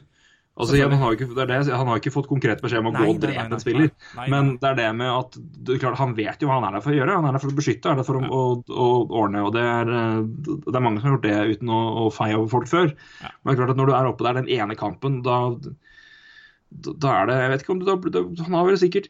[0.61, 2.91] Altså, han, har ikke, det er det, han har ikke fått konkret beskjed om å
[2.93, 3.87] Nei, gå og drepe en spiller.
[3.87, 6.57] nei, nei, Men det er det med at det er klart, han vet jo hva
[6.59, 7.15] han er der for å gjøre.
[7.17, 8.41] Han er der for å beskytte, han er der for å, å,
[8.83, 8.89] å
[9.23, 9.41] ordne.
[9.47, 10.19] og det er, eh,
[10.67, 12.91] det er mange som har gjort det uten å, å feie over folk før.
[13.23, 15.39] Men det er klart at når du er oppe der den ene kampen, da,
[16.71, 19.09] da er det Jeg vet ikke om du, da, Han har vel sikkert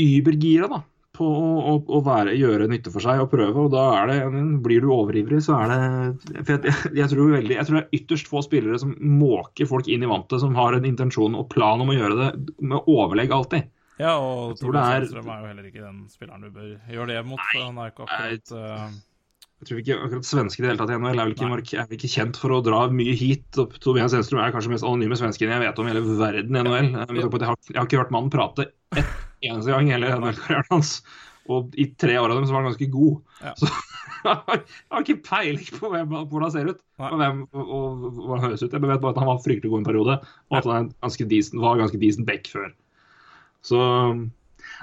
[0.00, 0.78] übergira da,
[1.12, 3.66] på å, å, å være, gjøre nytte for seg og prøve.
[3.66, 4.16] og da er det,
[4.64, 7.82] Blir du overivrig, så er det for jeg, jeg, jeg, tror veldig, jeg tror det
[7.84, 11.50] er ytterst få spillere som måker folk inn i vantet, som har en intensjon og
[11.52, 12.30] plan om å gjøre det
[12.64, 13.68] med overlegg alltid.
[14.00, 17.42] Ja, og Torbjørn Sandstrøm er- jo heller ikke den spilleren du bør gjøre det mot.
[17.52, 19.00] for han er ikke akkurat Uh...
[19.62, 21.74] Jeg tror ikke akkurat svenske i det hele tatt i NHL er vel ikke, mark-
[21.76, 23.44] er vel ikke kjent for å dra mye hit.
[23.62, 26.56] og Tobias Enstrøm er kanskje den mest anonyme svensken jeg vet om i hele verden
[26.58, 26.88] i NHL.
[26.96, 28.66] Jeg, har, jeg har ikke hørt mannen prate
[28.98, 29.12] ett
[29.48, 30.98] eneste gang hele NHL-karrieren hans.
[31.50, 33.16] Og i tre år av dem så var han ganske god.
[33.42, 33.54] Ja.
[33.58, 33.70] Så
[34.28, 38.36] jeg har ikke peiling på hvem, hvordan han ser ut og, hvem, og, og, hvordan
[38.36, 38.70] han høres ut.
[38.70, 40.20] Jeg vet bare at han var fryktelig god en periode,
[40.52, 42.70] og at han er ganske decent, var ganske decent back før.
[43.66, 43.82] Så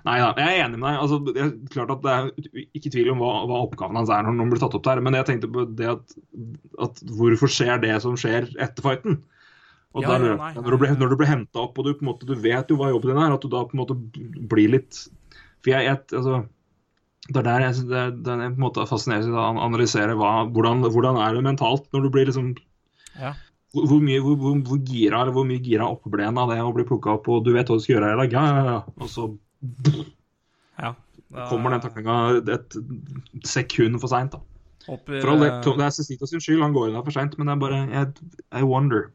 [0.05, 0.97] Nei da, jeg er enig med deg.
[1.01, 4.23] Altså, det er klart at det er ikke tvil om hva, hva oppgaven hans er
[4.25, 6.15] når han blir tatt opp der, men jeg tenkte på det at,
[6.85, 9.19] at hvorfor skjer det som skjer etter fighten?
[9.97, 12.03] Og Ja, der, nei, når du blir, når du blir henta opp, og du, på
[12.05, 13.97] en måte, du vet jo hva jobben din er, at du da på en måte
[14.51, 14.99] blir litt
[15.63, 16.43] For jeg, jeg altså
[17.29, 20.81] det er der jeg, det det er på en måte fascinerende å analysere hva, hvordan,
[20.87, 22.53] hvordan er det mentalt når du blir liksom
[23.19, 23.33] Ja.
[23.73, 26.49] hvor, hvor mye hvor, hvor, hvor gira eller hvor mye gira oppe ble en av
[26.53, 28.45] det å bli plukka opp, og du vet hva du skal gjøre i dag, ja,
[28.47, 28.79] ja, ja.
[28.97, 29.27] Og så
[30.79, 30.93] ja.
[31.29, 32.15] Da- kommer den taklinga
[32.55, 32.77] et
[33.45, 34.33] sekund for seint.
[35.29, 37.53] all del, det er Cecito sin skyld, han går inn der for seint, men det
[37.53, 39.11] er bare I, I wonder.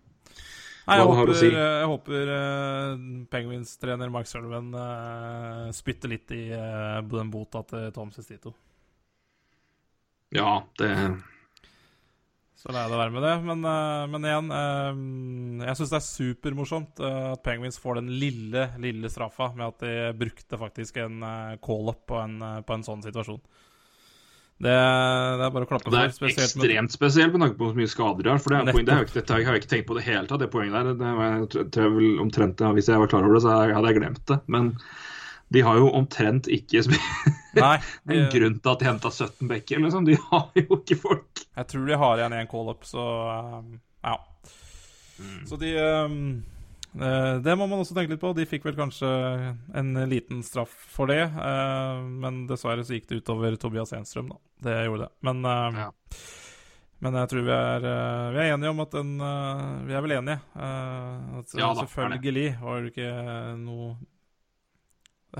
[0.85, 1.49] Nei, jeg har du håper, si?
[1.49, 8.13] jeg håper eh, Penguins-trener Mark Sullivan uh, spytter litt i uh, den bota til Tom
[8.13, 8.53] Sestito.
[10.35, 10.91] Ja, det
[12.59, 13.35] Så lar jeg det være med det.
[13.49, 18.11] Men, uh, men igjen, uh, jeg syns det er supermorsomt eh, at Penguins får den
[18.21, 21.23] lille, lille straffa med at de brukte faktisk en
[21.65, 23.41] call-up på, en, eh, på en sånn situasjon.
[24.65, 25.93] Det, det er bare å klappe for.
[25.93, 28.39] Det er Spesielt med ekstremt spesielt med tanke på hvor mye skader de har.
[28.41, 30.05] For det, er poeng, det har jo ikke, dette har jeg ikke tenkt på det
[30.07, 30.41] hele tatt.
[30.41, 33.11] Det poenget der, det var, jeg tror- tror jeg vel omtrent, ja, Hvis jeg var
[33.13, 34.39] klar over det, så hadde jeg glemt det.
[34.57, 34.71] Men
[35.53, 36.81] de har jo omtrent ikke
[37.61, 37.75] Nei,
[38.09, 40.09] er en grunn til at de henta 17 bekker, liksom.
[40.09, 41.45] De har jo ikke folk.
[41.61, 43.05] jeg tror de har igjen én call-up, så
[43.37, 43.61] eh,
[44.09, 44.17] ja.
[45.47, 46.25] Så de um...
[46.95, 48.31] Det må man også tenke litt på.
[48.39, 49.09] De fikk vel kanskje
[49.75, 54.39] en liten straff for det, eh, men dessverre så gikk det utover Tobias Enstrøm, da.
[54.69, 55.13] Det gjorde det.
[55.27, 55.91] Men eh, Ja.
[57.05, 60.05] Men jeg tror vi er, eh, vi er enige om at den eh, Vi er
[60.07, 60.39] vel enige.
[60.55, 63.11] eh, at Ja da, selvfølgelig var det ikke
[63.61, 63.97] noe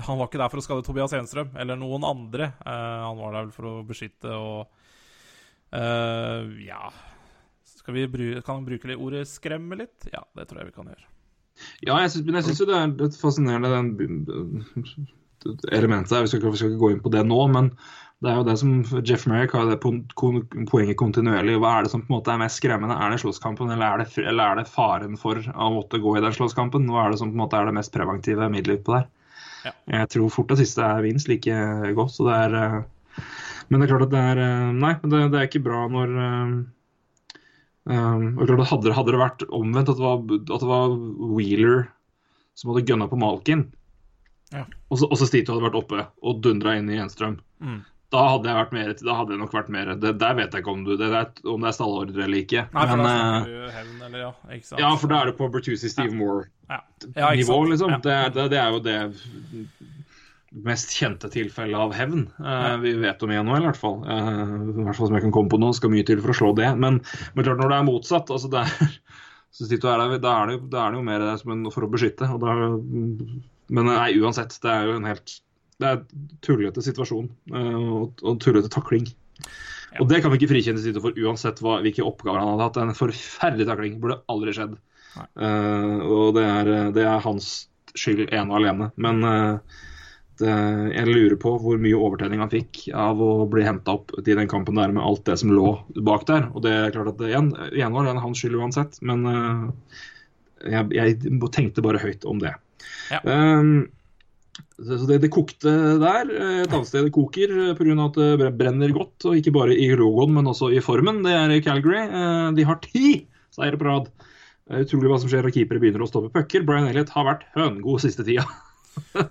[0.05, 2.51] Han var ikke der for å skade Tobias Enstrøm eller noen andre.
[2.59, 4.67] Eh, han var der vel for å beskytte og
[5.71, 6.91] eh, Ja
[7.63, 10.09] Skal vi bruke, Kan vi bruke ordet 'skremme' litt?
[10.13, 11.07] Ja, det tror jeg vi kan gjøre.
[11.85, 15.05] Ja, jeg syns, men jeg syns jo det er litt fascinerende, den
[15.71, 16.21] elementet her.
[16.25, 17.69] Vi skal, ikke- vi skal ikke gå inn på det nå, men
[18.23, 18.71] det er jo det som
[19.05, 21.59] Jeff Merrick har det poenget kontinuerlig.
[21.61, 22.95] Hva er det som på en måte er mest skremmende?
[22.97, 26.21] Er det slåsskampen, eller er det, eller er det faren for å måtte gå i
[26.23, 26.87] den slåsskampen?
[26.89, 29.07] Hva er det som på en måte er det mest preventive middelet utpå der?
[29.65, 29.71] Ja.
[29.99, 31.51] Jeg tror fort det siste er minst like
[31.97, 32.11] godt.
[32.15, 32.55] så det er...
[32.55, 33.21] eh,
[33.69, 36.17] Men det er klart at det er eh, Nei, det, det er ikke bra når
[36.21, 36.65] eh,
[37.85, 40.93] Um, og klart hadde, hadde det vært omvendt, at det var, at det var
[41.35, 41.83] Wheeler
[42.57, 43.67] som hadde gønna på Malkin,
[44.53, 44.63] Ja.
[44.89, 47.83] og så og så Stito hadde vært oppe og dundra inn i Enstrøm, Mm.
[48.11, 50.83] Da hadde mer Da hadde jeg nok vært mer det, Der vet jeg ikke om,
[50.85, 52.61] du, det er, om det er stallordre eller ikke.
[52.73, 54.31] Nei, for Men, da hevn, eller ja.
[54.53, 57.89] Ikke ja, for da er det på Bertuzzi Steve Ja, Moore-nivå, ja, liksom.
[57.95, 57.97] Ja.
[57.97, 58.97] Det, det, det er jo det
[60.63, 63.97] mest kjente tilfellet av hevn eh, vi vet om i NHL, i hvert fall.
[64.07, 64.41] Eh,
[64.71, 65.71] I hvert fall som jeg kan komme på nå.
[65.75, 66.69] Skal mye til for å slå det.
[66.79, 67.01] Men,
[67.35, 68.99] men klart når det er motsatt altså det er,
[69.55, 71.87] så sitter du her, da, er det, da er det jo mer som en, for
[71.87, 72.29] å beskytte.
[72.41, 72.55] Da,
[73.75, 74.57] men nei, uansett.
[74.63, 75.39] Det er jo en helt
[75.81, 76.03] det er
[76.45, 79.07] tullete situasjon eh, og, og tullete takling.
[79.99, 82.79] Og det kan vi ikke frikjenne Tito for uansett hva, hvilke oppgaver han hadde hatt.
[82.81, 84.75] En forferdelig takling burde aldri skjedd.
[85.39, 88.89] Uh, og det er, det er hans skyld ene og alene.
[88.99, 89.93] Men eh, det,
[90.43, 94.49] jeg lurer på hvor mye overtenning han fikk av å bli henta opp til den
[94.51, 96.49] kampen der med alt det som lå bak der.
[96.51, 97.53] Og det er klart at det igjen,
[97.95, 100.01] var det hans skyld uansett, men eh,
[100.73, 102.55] jeg, jeg tenkte bare høyt om det.
[103.13, 103.21] Ja.
[103.23, 103.85] Um,
[104.75, 105.71] så det, det kokte
[106.01, 106.29] der.
[106.31, 107.95] Eh, Et annet sted det koker eh, pga.
[108.05, 111.23] at det brenner godt, og ikke bare i logoen, men også i formen.
[111.25, 112.03] Det er i Calgary.
[112.05, 113.25] Eh, De har ti
[113.55, 114.11] seire på rad.
[114.65, 116.63] Utrolig hva som skjer når keepere begynner å stoppe pucker.
[116.65, 118.43] Brian Elliot har vært høngod siste tida,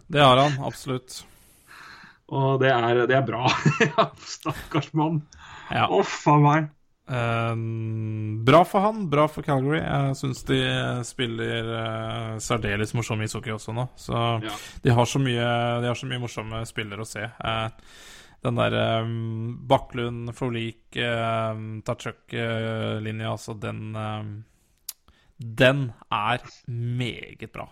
[0.07, 1.23] Det har han, absolutt.
[2.29, 3.49] og det er, det er bra.
[4.37, 5.23] Stakkars mann.
[5.71, 5.87] Ja.
[5.93, 6.71] Uff a meg.
[7.05, 9.83] Um, bra for han, bra for Calgary.
[9.83, 10.59] Jeg syns de
[11.05, 13.85] spiller uh, særdeles morsom ishockey også nå.
[14.01, 14.55] Så Ja.
[14.83, 15.49] de, har så mye,
[15.85, 17.27] de har så mye morsomme spillere å se.
[17.45, 17.69] Uh,
[18.45, 21.55] den der um, Bakklund, Frolik, uh,
[21.85, 24.27] Tachuk-linja, altså den eh,
[25.41, 27.65] Den er meget bra.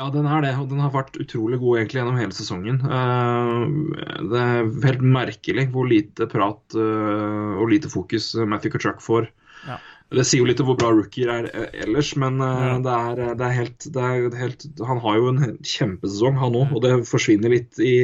[0.00, 2.78] Ja, den er det, og den har vært utrolig god egentlig gjennom hele sesongen.
[2.80, 9.28] Eh, det er helt merkelig hvor lite prat eh, og lite fokus Matthew Kachuk får.
[9.68, 9.76] Ja.
[10.12, 12.78] Det sier jo litt om hvor bra rookier er eh, ellers, men Ja.
[12.82, 16.72] det, er, det, er helt, det er helt Han har jo en kjempesesong, han òg,
[16.72, 17.94] og det forsvinner litt i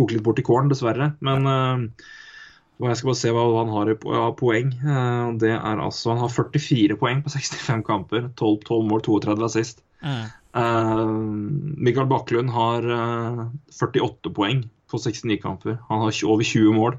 [0.00, 1.10] Koker litt bort i kålen, dessverre.
[1.20, 1.44] Men
[2.80, 4.70] jeg skal bare se hva han har av poeng.
[5.42, 8.30] Det er altså Han har 44 poeng på 65 kamper.
[8.40, 9.82] 12, 12 mål, 32 assist.
[10.00, 13.44] Eh, Mikael Bakklund har eh,
[13.78, 15.78] 48 poeng på 69 kamper.
[15.88, 16.98] Han har over 20 mål.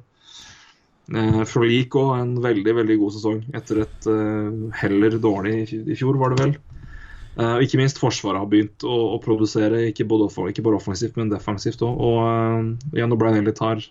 [1.11, 6.15] Uh, Frolik òg en veldig veldig god sesong etter et eh, heller dårlig i fjor,
[6.21, 6.53] var det vel.
[7.35, 11.17] Eh, og ikke minst Forsvaret har begynt å, å produsere, ikke, både ikke bare offensivt,
[11.19, 11.99] men defensivt òg.
[11.99, 13.83] Og uh, igjen, Brian Elliot har,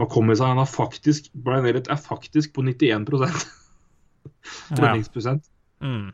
[0.00, 3.46] har kommet seg Han har faktisk Brian Elliot er faktisk på 91%
[4.78, 5.46] treningsprosent.
[5.84, 6.10] Mm.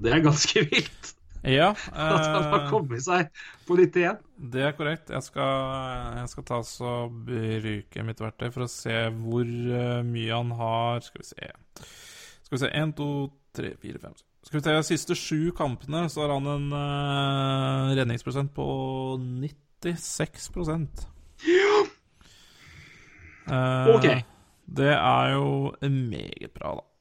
[0.00, 1.14] Det er ganske vilt
[1.44, 3.28] Ja, at han har eh, kommet seg
[3.68, 4.20] på 91.
[4.52, 5.12] det er korrekt.
[5.12, 10.30] Jeg skal, jeg skal ta så bruke mitt verktøy for å se hvor eh, mye
[10.32, 11.50] han har Skal vi se
[12.44, 13.08] Skal vi se 1, 2,
[13.60, 14.16] 3, 4, 5
[14.48, 18.66] Skal vi se de siste sju kampene, så har han en uh, redningsprosent på
[19.20, 20.48] 96
[21.44, 21.84] ja.
[23.92, 24.06] Ok.
[24.64, 26.93] Det er jo meget bra, da.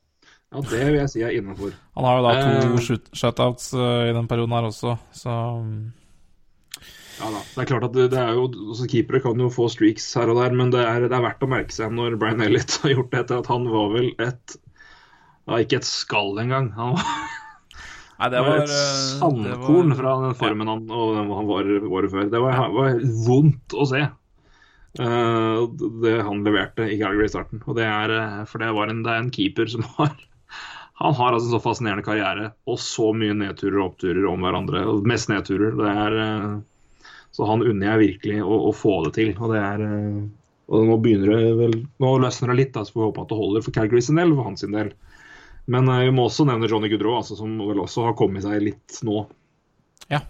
[0.54, 1.74] Ja, det vil jeg si er innafor.
[1.97, 5.36] Han har jo da to uh, shutouts eh, i den perioden her også, så
[7.20, 7.41] Ja da.
[7.54, 10.32] Det er klart at det, det er jo, også Keepere kan jo få streaks her
[10.34, 12.95] og der, men det er, det er verdt å merke seg når Brian Elliot har
[12.95, 16.72] gjort det etter at han var vel et ja, Ikke et skall engang.
[16.78, 17.08] Han var,
[18.20, 21.49] Nei, det det var et eh, sandkorn var- fra den formen han, og den han
[21.49, 22.28] var året før.
[22.32, 24.04] Det var, var vondt å se.
[25.01, 25.66] Uh,
[26.04, 27.64] det han leverte i Calgary i starten.
[27.66, 30.14] Og det er, eh, for det, var en, det er en keeper som har
[31.01, 34.83] Han har altså en så fascinerende karriere og så mye nedturer og oppturer om hverandre.
[34.89, 35.73] og Mest nedturer.
[35.79, 39.33] Det er, eh, så han unner jeg virkelig å, å få det til.
[39.39, 40.23] Og det er eh,
[40.73, 43.31] og nå begynner det vel Nå løsner det litt, da, så får vi håpe at
[43.33, 44.93] det holder for Calgary sin del for hans del.
[45.65, 48.63] Men eh, vi må også nevne Johnny Goodrow, altså, som vel også har kommet seg
[48.63, 49.25] litt nå.
[50.11, 50.23] Ja.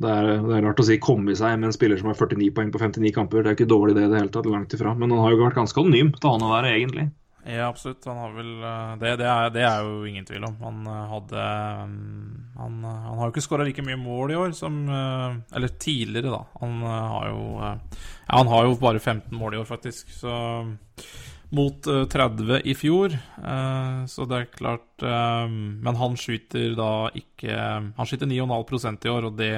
[0.00, 2.46] Det er, det er rart å si 'komme seg' med en spiller som har 49
[2.56, 3.42] poeng på 59 kamper.
[3.42, 4.94] Det er ikke dårlig det i det hele tatt, langt ifra.
[4.96, 7.04] Men han har jo vært ganske anonym til han å være, egentlig.
[7.44, 8.04] Ja, absolutt.
[8.04, 10.58] Han har vel eh, Det, det, er, det er jo ingen tvil om.
[10.60, 11.46] Han eh, hadde
[11.88, 15.74] mm, Han, eh, han har jo ikke skåra like mye mål i år som Eller
[15.80, 16.44] tidligere, da.
[16.60, 17.74] Han har jo Ja,
[18.36, 20.12] han har jo bare 15 mål i år, faktisk.
[20.12, 20.34] Så
[21.50, 23.16] mot eh, 30 i fjor.
[24.06, 27.56] så det er klart eh, Men han skyter da ikke
[27.96, 29.54] Han skyter 9,5% i år, og det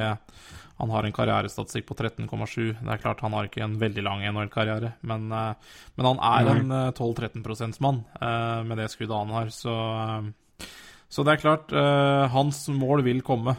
[0.83, 2.73] han har en karrierestatistikk på 13,7.
[2.83, 6.49] Det er klart Han har ikke en veldig lang NHL-karriere, men, eh, men han er
[6.57, 9.53] en eh, 12-13 mann eh, med det skuddet han har.
[9.55, 10.67] Så, eh,
[11.07, 13.55] så det er klart, eh, hans mål vil komme.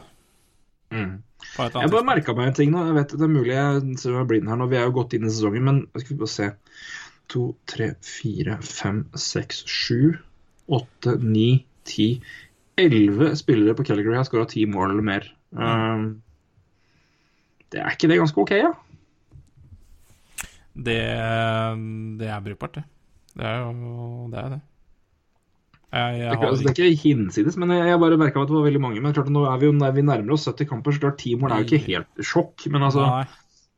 [0.92, 2.84] Eller Jeg bare merka meg en ting nå.
[2.90, 4.68] Jeg vet Det er mulig jeg ser meg blind her nå.
[4.68, 6.50] Vi er jo godt inn i sesongen, men skal vi bare se.
[7.32, 10.20] To, tre, fire, fem, seks, sju,
[10.76, 12.18] åtte, ni, ti
[12.76, 15.28] Elleve spillere på Calgary har skåra ti mål eller mer.
[15.54, 16.24] Um,
[17.74, 18.72] det er ikke det ganske OK, ja?
[20.74, 21.00] det,
[22.20, 22.84] det er brukbart, det.
[23.38, 24.40] Det er jo det.
[24.40, 24.62] Er det.
[25.94, 28.50] Jeg, jeg er, har altså, det er ikke hinsides, men jeg, jeg bare merka at
[28.50, 29.02] det var veldig mange.
[29.02, 31.54] Men klart, nå er vi jo vi nærmer oss 70 kamper, så klart ti mål
[31.54, 32.66] er jo ikke helt sjokk.
[32.74, 33.06] Men altså,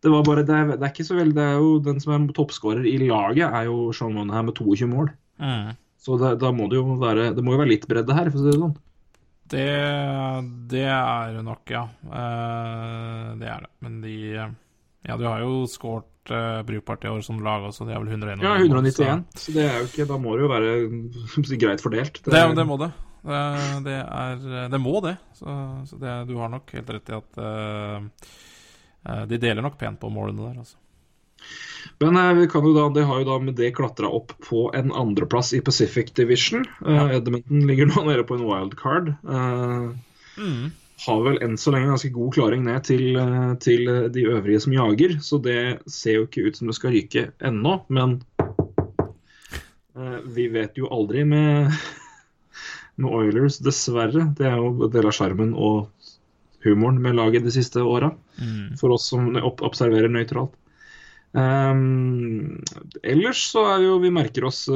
[0.04, 2.16] det var bare, det er, det er ikke så veldig Det er jo den som
[2.16, 5.12] er toppskårer i laget, er jo Sean Monahan med 22 mål.
[5.43, 5.76] Mm.
[6.00, 8.46] Så da må det jo være Det må jo være litt bredde her, for å
[8.46, 8.76] si det sånn.
[9.46, 9.70] Det,
[10.72, 11.84] det er det nok, ja.
[12.06, 13.72] Eh, det er det.
[13.86, 14.16] Men de
[15.06, 17.86] Ja, du har jo skåret uh, brukbart i år som lag også.
[17.86, 18.41] De har vel 191.
[18.41, 19.26] Ja, 191.
[19.38, 20.72] Så det er jo ikke Da må det jo være
[21.64, 22.18] greit fordelt.
[22.24, 22.89] Det, det, det må det.
[23.26, 23.43] Det,
[23.86, 25.16] det er Det må det.
[25.38, 28.10] Så, så det, du har nok helt rett i at uh,
[29.06, 30.82] eh, de deler nok pent på målene der, altså.
[32.04, 34.66] Men eh, vi kan jo da, det har jo da med det klatra opp på
[34.76, 36.66] en andreplass i Pacific Division.
[36.84, 37.06] Ja.
[37.20, 39.14] Edmonton ligger nå nede på en wildcard.
[39.24, 39.93] Uh,
[40.36, 40.72] Mm.
[41.06, 44.74] har vel enn så lenge ganske god klaring ned til, eh, til de øvrige som
[44.76, 47.78] jager, så det ser jo ikke ut som det skal ryke ennå.
[47.88, 48.18] Men
[49.96, 51.72] eh, vi vet jo aldri med,
[53.00, 54.28] med Oilers, dessverre.
[54.38, 55.88] Det er jo en del av skjermen og
[56.66, 58.76] humoren med laget de siste åra, Mm.
[58.76, 59.30] for oss som
[59.64, 60.52] observerer nøytralt.
[61.36, 62.62] Um,
[63.04, 64.76] ellers så er jo Vi merker oss uh,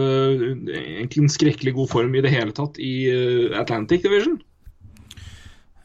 [0.75, 4.35] egentlig en skrekkelig god form i det hele tatt i uh, Atlantic Division.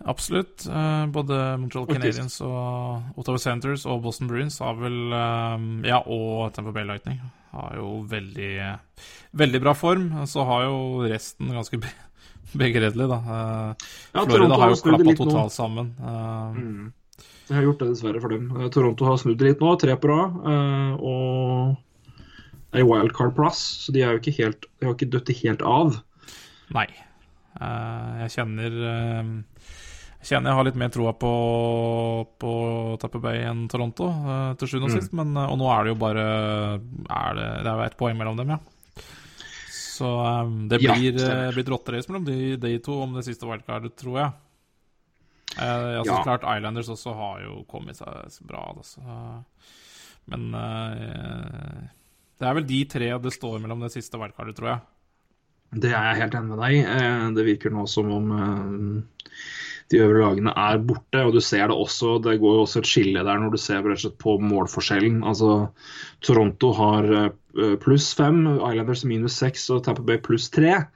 [0.04, 0.66] Absolutt.
[0.66, 6.50] Uh, både Montreal Canadiens og Ottawa Centres og Boston Bruins har vel eh, Ja, og
[6.52, 7.22] Tampa Bay Lightning
[7.54, 8.50] har jo veldig
[9.32, 10.10] Veldig bra form.
[10.28, 11.92] Så har jo resten ganske be
[12.54, 13.20] begredelig, da.
[14.12, 15.94] Ja, Florida har jo klappa totalt sammen.
[16.02, 16.92] Eh, Mm.
[17.48, 18.46] Det har gjort det dessverre for dem.
[18.56, 20.36] Eh, Toronto har snudd litt nå, tre på rad.
[20.48, 21.76] eh, Og
[22.74, 25.98] er i wildcard-plass, så de er jo ikke helt De har ikke dødd helt av.
[26.74, 26.88] Nei.
[27.60, 28.72] Eh, jeg kjenner
[30.24, 31.30] Jeg kjenner jeg har litt mer troa på,
[32.40, 32.52] på
[32.98, 34.08] Tapper Bay enn Toronto,
[34.58, 35.12] til sjuende og Mm.
[35.20, 36.24] Men, eh, og nå er det jo bare
[36.80, 38.58] er det, det er jo ett poeng mellom dem, ja.
[39.94, 40.08] Så
[40.66, 44.16] det blir, ja, blir et rotterace mellom de, de to om det siste wildcardet, tror
[44.18, 44.32] jeg.
[45.58, 46.22] Eh, så Ja.
[46.22, 49.00] Klart Islanders også har jo kommet seg bra, altså.
[50.26, 51.84] Men uh,
[52.40, 54.80] det er vel de tre det står mellom det siste wildcardet, tror jeg.
[55.84, 56.80] Det er jeg helt enig med deg i.
[56.86, 58.32] Eh, Det virker nå som om
[59.92, 62.16] de øvre lagene er borte, og du ser det også.
[62.24, 63.82] Det går jo også et skille der når du ser
[64.16, 65.22] på målforskjellen.
[65.28, 65.68] Altså,
[66.24, 67.10] Toronto har
[67.82, 70.86] pluss fem, Islanders minus seks og Tampa Bay pluss tre.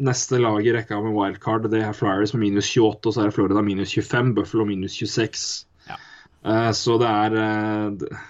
[0.00, 3.30] Neste lag i rekka med wildcard det er Flyers med minus 28, og så er
[3.30, 5.46] det Florida minus 25, Buffalo minus 26.
[5.88, 5.98] Ja.
[6.44, 8.20] Uh, Så det er uh,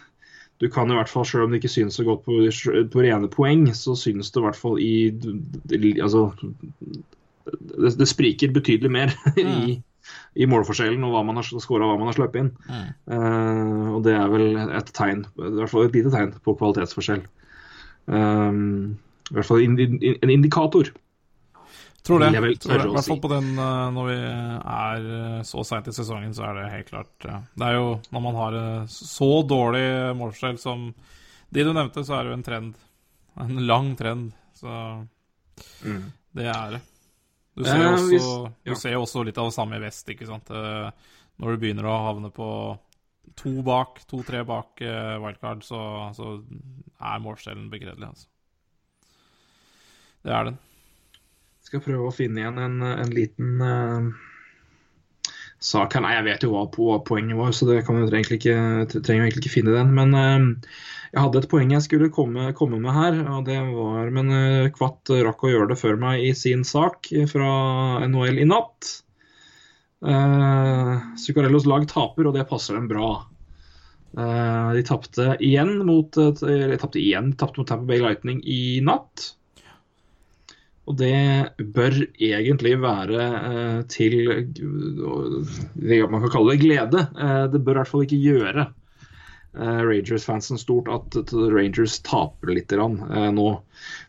[0.60, 2.40] Du kan i hvert fall, selv om det ikke synes så godt på,
[2.92, 4.94] på rene poeng, så synes det i hvert fall i
[6.02, 6.30] Altså
[7.50, 9.78] det, det spriker betydelig mer i,
[10.36, 12.50] i målforskjellen og hva man har skåra og hva man har sluppet inn.
[13.10, 17.22] Eh, og det er vel et tegn, i hvert fall et lite tegn på kvalitetsforskjell.
[18.10, 18.98] Um,
[19.30, 20.92] I hvert fall en indikator.
[22.02, 22.30] Tror det.
[22.40, 22.84] Vel Tror det.
[22.88, 26.46] I hvert fall på den eh, når vi er eh, så seint i sesongen, så
[26.48, 27.12] er det helt klart.
[27.20, 29.84] Det er jo når man har eh, så dårlig
[30.16, 30.86] målforskjell som
[31.50, 32.74] de du nevnte, så er det jo en trend.
[33.40, 34.32] En lang trend.
[34.56, 34.70] Så
[36.36, 36.80] det er det.
[37.56, 37.82] Du ser, Mm.
[37.82, 38.74] Eh, også, hvis- ja.
[38.74, 40.50] ser jo også litt av det samme i vest, ikke sant.
[40.50, 40.90] Eh,
[41.40, 42.78] Når du begynner å havne på
[43.36, 46.42] to bak, to-tre bak eh, wildcard, så, så
[47.00, 48.26] er målforskjellen begredelig, altså.
[50.22, 50.58] Det er den.
[51.70, 54.08] Skal prøve å finne igjen en, en liten uh,
[55.62, 56.02] sak her.
[56.02, 58.56] Nei, jeg vet jo hva, på, poenget var, så det kan vi egentlig ikke,
[58.96, 59.92] trenger egentlig ikke finne den.
[59.94, 60.80] Men uh,
[61.12, 64.72] jeg hadde et poeng jeg skulle komme, komme med her, og det var Men uh,
[64.74, 67.52] Kvatt rakk å gjøre det før meg i sin sak fra
[68.02, 68.90] NHL i natt.
[70.02, 70.96] Uh,
[71.70, 73.12] lag taper, og det passer dem bra.
[74.10, 79.36] Uh, de tapte igjen mot uh, tapte igjen, tapte mot Tampa Bay Lightning i natt.
[80.90, 84.16] Og det bør egentlig være eh, til
[86.10, 87.04] man kan kalle det glede.
[87.14, 92.50] Eh, det bør i hvert fall ikke gjøre eh, Rangers-fansen stort at at Rangers taper
[92.56, 93.50] litt nå.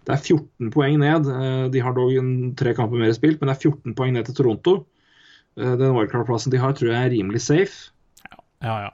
[0.07, 1.29] Det er 14 poeng ned.
[1.69, 2.17] De har dog
[2.57, 4.75] tre kamper mer spilt, men det er 14 poeng ned til Toronto.
[5.53, 7.91] Den wildcard-plassen de har, tror jeg er rimelig safe.
[8.63, 8.91] Ja, ja.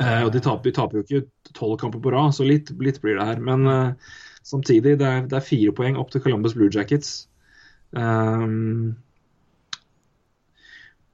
[0.00, 3.02] Eh, og de taper, de taper jo ikke tolv kamper på rad, så litt, litt
[3.04, 3.44] blir det her.
[3.44, 3.96] Men
[4.46, 7.26] samtidig, det er, det er fire poeng opp til Columbus Blue Jackets.
[7.96, 8.94] Um,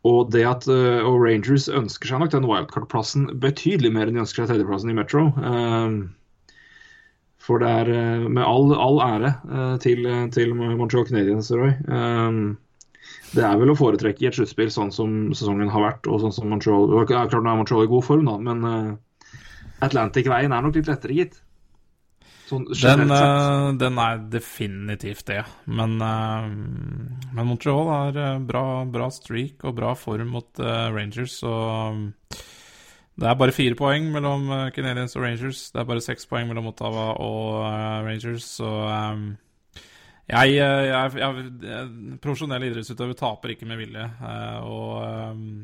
[0.09, 4.24] og det at eh, og Rangers ønsker seg nok den wildcard-plassen betydelig mer enn de
[4.24, 5.28] ønsker seg tredjeplassen i Metro.
[5.38, 6.00] Um,
[7.42, 11.70] for det er eh, med all, all ære eh, til, til Montreal Canadiens, Roy.
[11.86, 12.42] Um,
[13.32, 16.10] det er vel å foretrekke i et sluttspill sånn som sesongen har vært.
[16.10, 18.98] og sånn som Montreal, Klart nå er Montreal i god form, da, men
[19.82, 21.38] Atlantic-veien er nok litt lettere, gitt.
[22.48, 25.43] Sånn Den, eh, den er definitivt det.
[25.66, 26.48] Men, eh,
[27.32, 31.52] men Montreal har eh, bra, bra streak og bra form mot Rangers, så
[31.93, 32.02] um,
[33.16, 35.70] det er bare fire poeng mellom Canadiens og Rangers.
[35.70, 37.62] Det er bare seks poeng mellom Ottawa og
[38.06, 38.70] Rangers, så
[40.32, 44.06] jeg, jeg, jeg, Profesjonelle idrettsutøvere taper ikke med vilje.
[44.64, 45.02] og,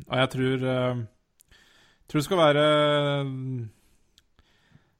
[0.04, 0.66] og jeg tror
[2.08, 2.66] tror det skal være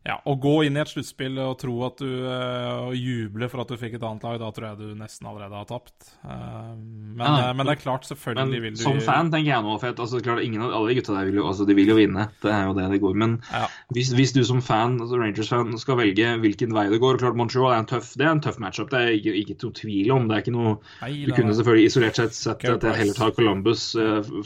[0.08, 3.60] ja, Å gå inn i et sluttspill og tro at du eh, Og juble for
[3.60, 6.08] at du fikk et annet lag, da tror jeg du nesten allerede har tapt.
[6.24, 9.66] Eh, men, Ja, eh, men det er klart, selvfølgelig vil du som fan tenker jeg
[9.66, 11.92] nå, for at, altså, klart, ingen av alle gutta der vil jo, altså, de vil
[11.92, 12.24] jo vinne.
[12.40, 13.18] Det er jo det det går.
[13.20, 13.66] Men Ja.
[13.92, 17.74] hvis, hvis du som fan, altså Rangers-fan skal velge hvilken vei det går klart Montreal
[17.74, 18.88] er en tøff, det er en tøff matchup.
[18.94, 20.28] Det er ikke, ikke to tvil om.
[20.30, 23.18] Det er ikke noe Nei, Du kunne selvfølgelig isolert sett sett Carey at jeg heller
[23.18, 23.90] tar Columbus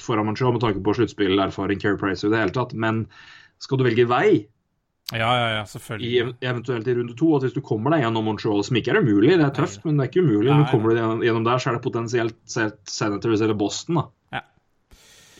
[0.02, 2.74] foran Montreal med tanke på sluttspillerfaring, Carey Price i det hele tatt.
[2.74, 3.06] Men
[3.62, 4.46] skal du velge vei,
[5.12, 6.34] Ja, ja, ja, i, selvfølgelig.
[6.40, 9.34] eventuelt i runde to, at hvis du kommer deg gjennom Montreal, som ikke er umulig,
[9.36, 11.60] det er tøft, men det er ikke umulig, Nei, men kommer du gjennom, gjennom der,
[11.60, 12.56] så er det potensielt
[12.88, 14.06] Senators eller Boston, da.
[14.38, 14.42] Ja.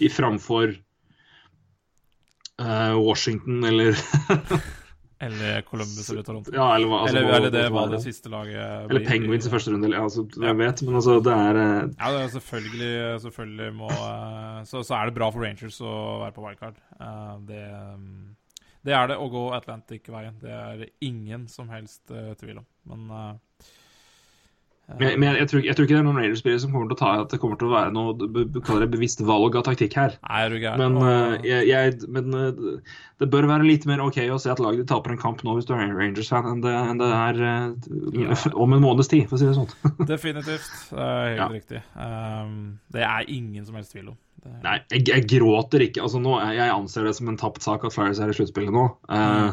[0.02, 0.74] I framfor
[2.60, 3.96] uh, Washington eller
[5.22, 6.50] Eller Columbus eller Toronto.
[6.54, 9.04] Ja, eller altså, eller, eller det var det siste laget Eller.
[9.06, 10.48] Penguins i første runde, eller altså, Ja.
[10.48, 14.82] jeg vet, men altså, det er eh, Ja, det er selvfølgelig, selvfølgelig må eh, så,
[14.82, 15.92] så er det bra for Rangers å
[16.24, 16.80] være på wildcard.
[17.46, 17.62] Det,
[18.00, 18.31] mm,
[18.82, 20.40] det er det å gå Atlantic-veien.
[20.42, 22.66] Det er ingen som helst uh, tvil om.
[22.90, 23.68] Men eh,
[24.98, 27.00] Men, men jeg, tror, jeg tror ikke det er noen Raiders-spillere som kommer til å
[27.00, 30.16] ta at det kommer til å være noe kaller det bevisst valg av taktikk her.
[30.26, 30.66] Nei, er du?
[30.82, 34.60] Men, eh, jeg, jeg, men uh, det bør være litt mer OK å se at
[34.60, 38.44] laget taper en kamp nå hvis du er Rangers-fan, enn, det- enn det er eh,
[38.66, 39.72] om en måneds tid, for å si det sånn.
[40.12, 40.68] Definitivt.
[40.90, 41.48] Det er helt Ja.
[41.54, 41.82] riktig.
[41.96, 42.58] Um,
[42.92, 44.18] det er ingen som helst tvil om.
[44.42, 46.02] Det, Nei, jeg, gråter ikke.
[46.02, 48.88] Altså, nå, jeg anser det som en tapt sak at Flyers er i sluttspillet nå.
[49.14, 49.52] Eh,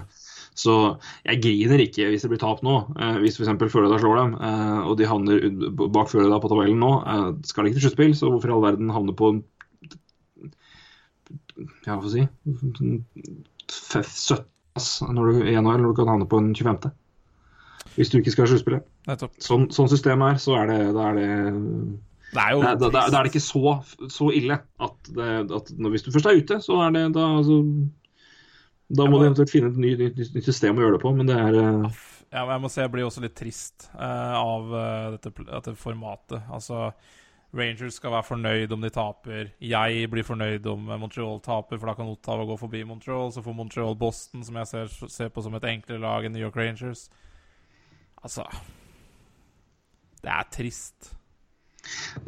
[0.59, 0.75] Så
[1.23, 2.75] jeg griner ikke hvis det blir tap nå.
[2.99, 3.71] Eh, hvis f.eks.
[3.71, 5.45] Florida slår dem, eh, og de havner
[5.79, 8.65] bak Florida på tabellen nå, eh, skal de ikke til sluttspill, så hvorfor i all
[8.65, 9.43] verden havne på en
[11.85, 12.99] Ja, hva får jeg si
[13.69, 14.43] 17.
[15.15, 16.91] når du, i NHL når du kan havne på en 25.
[17.95, 18.85] Hvis du ikke skal ha sluttspillet.
[19.43, 21.29] Sånn, sånn systemet er, så er det, da er det
[22.31, 23.73] Det er jo da, da, da er det ikke så,
[24.11, 27.25] så ille at, det, at når, hvis du først er ute, så er det da
[27.39, 27.59] altså,
[28.89, 31.29] Da må du eventuelt finne et nytt, nytt, nytt system å gjøre det på, men
[31.29, 31.99] det er uh...
[32.29, 36.43] Ja, jeg må si jeg blir også litt trist uh, av eh, dette, dette formatet.
[36.53, 36.91] Altså,
[37.57, 39.47] Rangers skal være fornøyd om de taper.
[39.65, 43.33] Jeg blir fornøyd om Montreal taper, for da kan Ottawa gå forbi Montreal.
[43.33, 46.43] Så får Montreal Boston, som jeg ser, ser på som et enklere lag enn New
[46.45, 47.07] York Rangers.
[48.21, 48.45] Altså
[50.21, 51.15] Det er trist.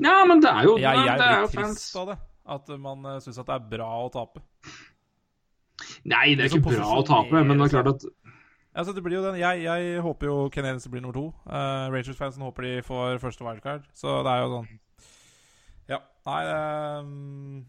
[0.01, 1.77] Ja, men det er jo, Jeg, jeg det er blir fans.
[1.77, 2.17] trist av det.
[2.57, 4.41] At man uh, syns at det er bra å tape.
[6.03, 8.07] Nei, det er Liksom ikke bra å tape, men det er klart at
[8.71, 9.35] Altså, det blir jo den.
[9.41, 11.25] Jeg, jeg håper jo Canadiens blir nummer to.
[11.43, 13.83] Uh, Rangers-fansen håper de får første wildcard.
[13.91, 14.69] Så det er jo sånn
[15.91, 15.97] Ja.
[16.29, 16.41] Nei
[17.01, 17.65] um,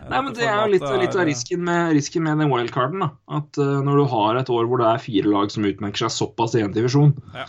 [0.00, 3.04] Nei, men Det er jo litt, litt av risken med, risken med den wildcarden.
[3.04, 3.10] da.
[3.38, 6.14] At uh, Når du har et år hvor det er fire lag som utmerker seg
[6.16, 7.46] såpass i én divisjon, Ja.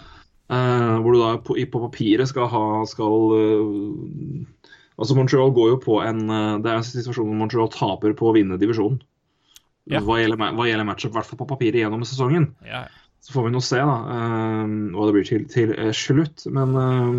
[0.53, 5.77] uh, hvor du da på, på papiret skal ha skal, eh, Altså Montreal går jo
[5.83, 9.01] på en eh, Det er en situasjon hvor Montreal taper på å vinne divisjonen.
[9.91, 9.99] Ja.
[10.01, 12.47] Hva, gjelder, hva gjelder matchup, i hvert fall på papiret gjennom sesongen.
[12.65, 12.85] Ja.
[13.21, 16.45] Så får vi nå se da, eh, hva det blir til, til eh, slutt.
[16.53, 17.11] Men eh,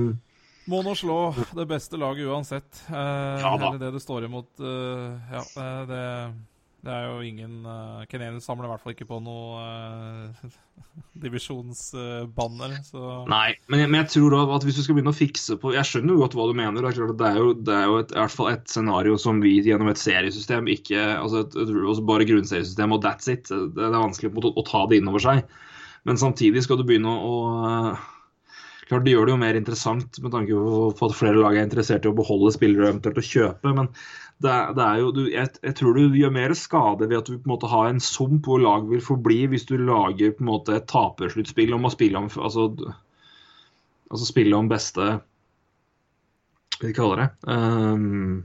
[0.73, 1.19] Må nå slå
[1.55, 2.81] det beste laget uansett.
[2.89, 3.69] Eh, Ja da.
[3.70, 4.48] Eller det det står imot.
[4.59, 5.44] eh, ja,
[5.93, 6.03] det,
[6.86, 10.54] det er jo ingen uh, Canadiens samler i hvert fall ikke på noe uh,
[11.24, 15.16] divisjonsbanner, så Nei, men jeg, men jeg tror da at hvis du skal begynne å
[15.16, 16.78] fikse på Jeg skjønner jo godt hva du mener.
[16.78, 18.66] Det er, klart at det er jo, det er jo et, i hvert fall et
[18.70, 23.32] scenario som vi gjennom et seriesystem ikke altså et, et, altså Bare grunnseriesystem og that's
[23.32, 23.50] it.
[23.50, 25.56] Det, er vanskelig å, å ta det inn over seg.
[26.06, 28.16] Men samtidig skal du begynne å, å
[28.86, 30.54] Klart Det gjør det jo mer interessant med tanke
[30.94, 33.72] på at flere lag er interessert i å beholde spillere eventuelt å kjøpe.
[33.74, 33.88] Men
[34.44, 37.28] det, er- det er jo, du, jeg, jeg tror du gjør mer skade ved at
[37.30, 40.44] du på en måte har en sump hvor lag vil forbli, hvis du lager på
[40.44, 42.66] en måte et tapersluttspill om å spille om altså,
[44.10, 45.06] altså spille om beste
[46.76, 47.28] Hva de kaller det?
[47.48, 48.44] Um,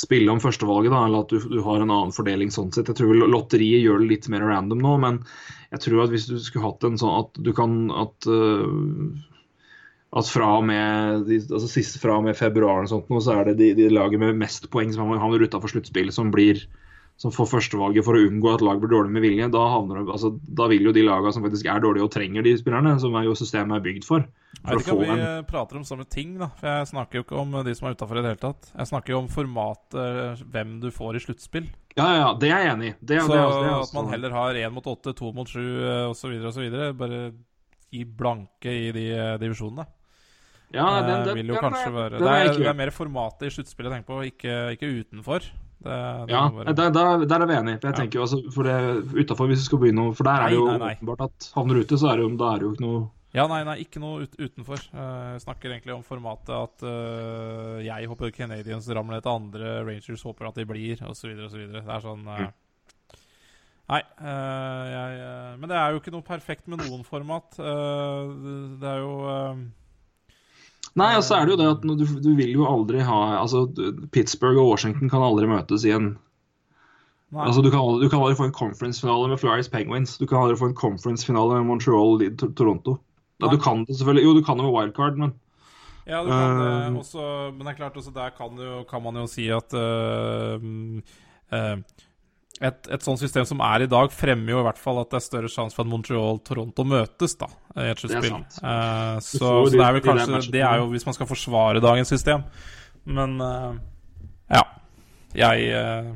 [0.00, 2.88] spille om førstevalget, da, eller at du, du har en annen fordeling sånn sett.
[2.90, 5.20] Jeg tror lotteriet gjør det litt mer random nå, men
[5.70, 8.64] jeg tror at hvis du skulle hatt en sånn at du kan at øh,
[10.14, 13.72] at fra og med, altså sist fra og med februar sånt, så er det de,
[13.74, 16.30] de laget med mest poeng som havner utafor sluttspillet, som
[17.16, 20.32] som får førstevalget for å unngå at lag blir dårlig med vilje, da, havner, altså,
[20.50, 23.28] da vil jo de lagene som faktisk er dårlige og trenger de spillerne, som er
[23.28, 24.24] jo systemet er bygd for,
[24.58, 26.48] for jeg vet ikke om vi en prater om samme ting, da.
[26.58, 28.68] For jeg snakker jo ikke om de som er utafor i det hele tatt.
[28.72, 31.70] Jeg snakker jo om formatet, hvem du får i sluttspill.
[31.94, 32.94] Ja, ja, det er jeg enig i.
[32.98, 35.62] Det, Så det, også- det at man heller har én mot åtte, to mot sju
[36.10, 36.34] osv.
[36.50, 36.70] osv.
[36.98, 37.20] Bare
[37.94, 39.86] gi blanke i de eh, divisjonene.
[40.74, 42.90] Ja, den, Eh, den, vil jo den kanskje være den det er det er mer
[42.90, 45.40] formatet i sluttspillet jeg tenker på, ikke, ikke utenfor.
[45.84, 45.96] Det,
[46.28, 46.42] det Ja,
[46.72, 47.78] der, der, der er vi enige.
[47.80, 47.98] For jeg Ja.
[48.02, 48.76] tenker jo altså, for det
[49.24, 50.94] utenfor hvis du skal begynne For der er det jo Nei, nei, nei.
[50.96, 53.02] åpenbart at havner ute, så er det jo, det er jo ikke noe
[53.34, 54.78] Ja, nei, nei, ikke noe ut, utenfor.
[54.94, 60.22] Eh, Jeg snakker egentlig om formatet at uh, jeg håper Canadians ramler etter andre, Rangers
[60.22, 61.32] håper at de blir, osv.
[61.48, 61.64] osv.
[61.72, 62.52] Det er sånn uh, Mm.
[63.90, 67.58] Nei, eh, jeg Men det er jo ikke noe perfekt med noen format.
[67.58, 69.18] Eh, det- det er jo
[70.94, 73.66] Nei, og så er det jo det at du, du vil jo aldri ha altså
[74.14, 76.14] Pittsburgh og Washington kan aldri møtes i en
[77.34, 77.48] Nei.
[77.48, 80.12] Altså Du kan aldri, du kan aldri få en conference-finale med Flyers Penguins.
[80.20, 83.00] Du kan aldri få en conference-finale med Montreal i Toronto.
[83.42, 85.32] Ja, du kan det selvfølgelig Jo, du kan det med wildcard, men
[86.06, 89.02] Ja, du kan det Eh, også, men det er klart også der kan, jo, kan
[89.02, 90.60] man jo si at uh,
[91.50, 91.76] eh,
[92.62, 95.18] et, et sånt system som er i dag, fremmer jo i hvert fall at det
[95.18, 98.36] er større sjanse for at Montreal og Toronto møtes da, i et sluttspill.
[98.38, 100.52] Eh, så, så det er vel kanskje.
[100.54, 102.46] Det er jo hvis man skal forsvare dagens system.
[103.04, 103.74] Men uh,
[104.54, 104.62] ja.
[105.34, 106.12] Jeg eh,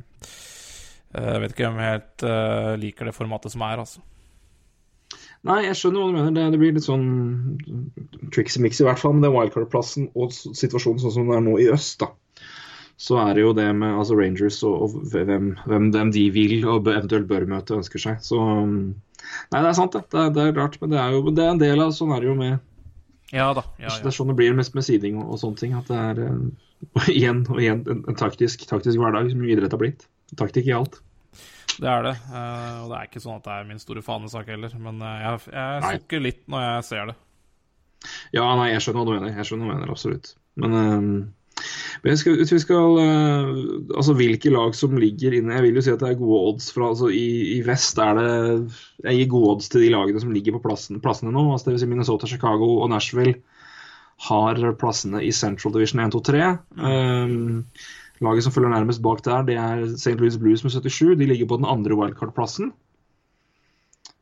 [1.42, 2.24] vet ikke om jeg helt
[2.78, 4.04] liker det formatet som er, altså.
[5.46, 6.34] Nei, jeg skjønner hva du mener.
[6.36, 7.58] Det, det blir litt sånn
[8.34, 11.58] tricksy mix i hvert fall med den wildcard-plassen og situasjonen sånn som den er nå
[11.62, 12.12] i øst, da.
[12.98, 16.64] Så er det jo det med altså Rangers og, og hvem, hvem, hvem de vil
[16.66, 18.22] og eventuelt bør møte ønsker seg.
[18.26, 18.96] Så um,
[19.52, 20.06] Nei, det er sant, det.
[20.10, 22.14] Det er, det er rart, men det er jo det er en del av Sånn
[22.14, 22.56] er det jo med
[23.34, 23.62] Ja da.
[23.76, 23.98] Ja, ja.
[24.02, 25.76] Det er sånn det blir mest med siding og, og sånne ting.
[25.78, 26.24] At det er
[26.86, 30.06] og igjen og igjen en, en taktisk, taktisk hverdag som idrett har blitt.
[30.38, 31.00] Taktikk i alt.
[31.78, 32.16] Det er det.
[32.32, 34.74] Uh, og det er ikke sånn at det er min store fanesak heller.
[34.82, 37.18] Men eh, jeg, jeg sukker litt når jeg ser det.
[38.34, 39.34] Ja, nei, jeg skjønner hva du mener.
[39.36, 40.32] Jeg skjønner hva du mener, absolutt.
[40.58, 41.04] Men, eh,
[42.02, 43.48] men jeg skal, vi skal eh,
[43.96, 46.70] Altså hvilke lag som ligger inne Jeg vil jo si at det er gode odds
[46.74, 48.28] fra altså, i, I vest er det
[49.04, 51.44] Jeg gir gode odds til de lagene som ligger på plassen, plassene nå.
[51.52, 53.38] Altså, det vil si Minnesota, Chicago og Nashville
[54.28, 56.46] har plassene i Central Division 1, 2, 3.
[56.74, 57.66] Um,
[58.24, 60.16] laget som følger nærmest bak der, det er St.
[60.18, 61.14] Louis Blues med 77.
[61.20, 62.72] De ligger på den andre wildcard-plassen.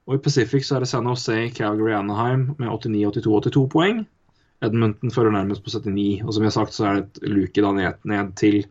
[0.06, 4.04] Og i Pacific så er det San Jose, Calgary, Anaheim med 89, 82, 82 poeng.
[4.64, 6.22] Edmonton fører nærmest på 79.
[6.24, 8.62] Og som jeg har sagt, så er det et luke da ned, ned til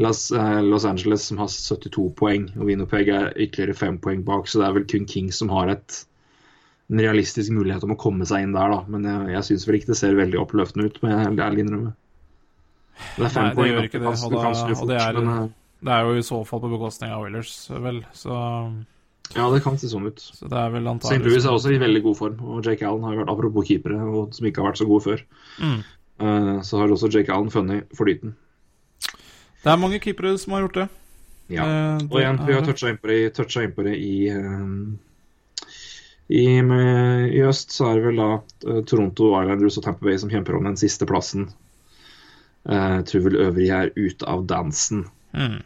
[0.00, 2.46] Los, eh, Los Angeles, som har 72 poeng.
[2.56, 5.68] Og Winopeg er ytterligere fem poeng bak, så det er vel kun Kings som har
[5.74, 5.98] et,
[6.90, 8.84] en realistisk mulighet om å komme seg inn der, da.
[8.88, 11.92] Men jeg, jeg syns vel ikke det ser veldig oppløftende ut, må jeg ærlig innrømme.
[13.16, 13.70] Det er fem Nei, det poeng.
[13.72, 15.48] gjør ikke det, og da- og det er- eh,
[15.82, 18.04] Det er jo i så fall på bekostning av Oilers, vel.
[18.14, 18.30] Så,
[19.36, 20.20] ja, det kan se sånn ut.
[20.20, 21.18] så det er vel St.
[21.24, 24.00] Louis er også i veldig god form, og Jake Allen har jo vært apropos keepere,
[24.02, 25.22] og som ikke har vært så gode før.
[25.62, 25.78] Mm.
[26.22, 28.34] Uh, så har også Jake Allen funnet flyten.
[29.62, 30.88] Det er mange keepere som har gjort det.
[31.52, 31.64] Ja.
[31.64, 35.66] Uh, Og igjen, vi har toucha inn på det, inn på det i, uh,
[36.28, 38.30] i, med, I øst så er det vel da
[38.88, 41.50] Toronto Islanders og Tampa Bay som kjemper om den siste plassen.
[42.62, 45.08] Jeg tror vel øvrige er ute av dansen.
[45.34, 45.64] Mm.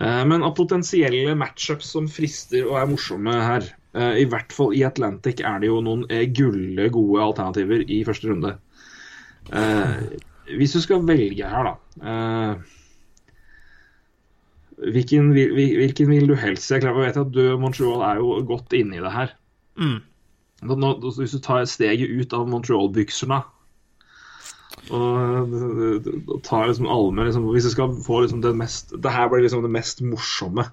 [0.00, 4.74] Eh, Men av potensielle matchups som frister og er morsomme her, eh, i hvert fall
[4.78, 8.56] i Atlantic, er det jo noen eh, gulle gode alternativer i første runde.
[10.48, 12.58] Hvis du skal velge her, da
[14.78, 16.70] hvilken, vil- hvilken vil du helst?
[16.70, 19.32] Jeg klarer å vet at du, Montreal er jo godt inni i det her.
[19.80, 19.96] Mm.
[20.68, 23.40] Nå, nå, hvis du tar steget ut av Montreal-byksene
[24.90, 29.12] og d- d- tar liksom allmenn liksom, Hvis du skal få liksom det mest Det
[29.12, 30.64] her blir liksom det mest morsomme.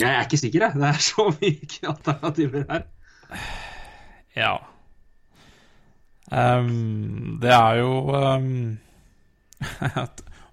[0.00, 0.72] Jeg er ikke sikker, jeg.
[0.74, 2.86] Det er så mye alternativer her.
[4.34, 4.56] Ja.
[6.34, 8.78] Um, det er jo um,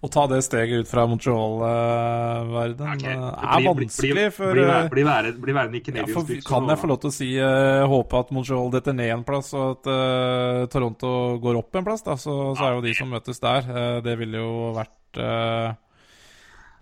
[0.02, 3.11] Å ta det steget ut fra Montreal-verden okay.
[3.14, 4.23] er bli- bli- vanskelig.
[4.34, 5.03] for Bli eh, bli
[5.45, 8.23] bli værende i ja, for, Canadiens Kan jeg få lov til å si uh, håpe
[8.23, 11.14] at Montreal detter ned en plass, og at uh, Toronto
[11.44, 12.02] går opp en plass?
[12.07, 13.69] da Så, så er jo de som møtes der.
[13.69, 15.22] Uh, det ville jo vært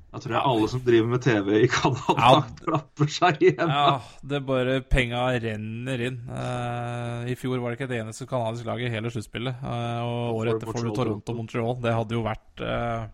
[0.09, 2.29] Da tror jeg alle som driver med TV i Canada, Ja.
[2.63, 3.69] klapper seg igjen.
[3.69, 6.17] Ja, det bare Penga renner inn.
[6.25, 9.61] Uh, I fjor var det ikke et eneste canadisk lag i hele sluttspillet.
[9.61, 11.77] Uh, og året etter får du Toronto og Montreal.
[11.83, 13.05] Det hadde jo vært uh,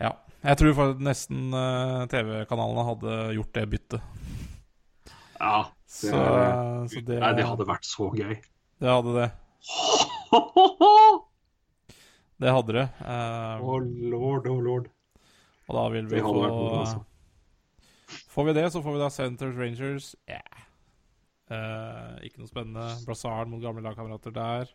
[0.00, 0.14] Ja.
[0.40, 1.52] Jeg tror nesten
[2.08, 4.00] TV-kanalene hadde gjort det byttet.
[5.36, 6.08] Ja, det, Så,
[6.94, 8.38] så det, Nei, det hadde vært så gøy.
[8.80, 9.28] det hadde det.
[12.40, 12.86] Det hadde det.
[13.04, 13.74] Å,
[14.08, 14.86] lord, oh lord.
[15.70, 16.34] Og da vil vi få
[16.80, 17.04] altså.
[18.30, 20.14] Får vi det, så får vi da Centers Rangers.
[20.26, 20.66] Yeah.
[21.50, 22.86] Uh, ikke noe spennende.
[23.06, 24.70] Brassard mot gamle lagkamerater der.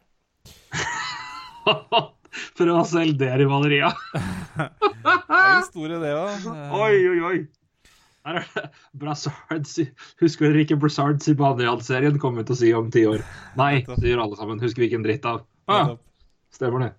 [2.56, 4.02] For å selge det rivaleriet.
[5.06, 6.52] Det er en stor idé, da.
[6.52, 7.38] Eh, Oi, oi, oi.
[8.26, 8.64] Her er det
[8.98, 9.68] Brassard
[10.22, 13.22] Husker dere ikke Brassard Zibanejad-serien kom ut og si om ti år?
[13.60, 14.62] Nei, det gjør alle sammen.
[14.64, 15.44] Husker vi ikke en dritt av.
[15.70, 15.94] Ah,
[16.56, 16.92] stemmer det.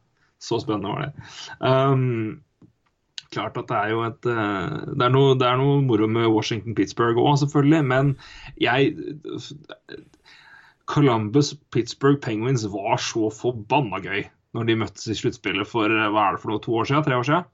[0.42, 1.26] Så spennende var det.
[1.58, 2.44] Um,
[3.36, 6.28] klart at det er jo et eh, Det er noe, det er noe moro med
[6.32, 8.14] Washington-Pittsburgh òg, selvfølgelig, men
[8.62, 8.96] jeg
[10.86, 14.24] Columbus Pittsburgh Penguins var så forbanna gøy
[14.56, 17.04] når de møttes i sluttspillet for eh, hva er det for noe, to år siden?
[17.06, 17.48] Tre år siden?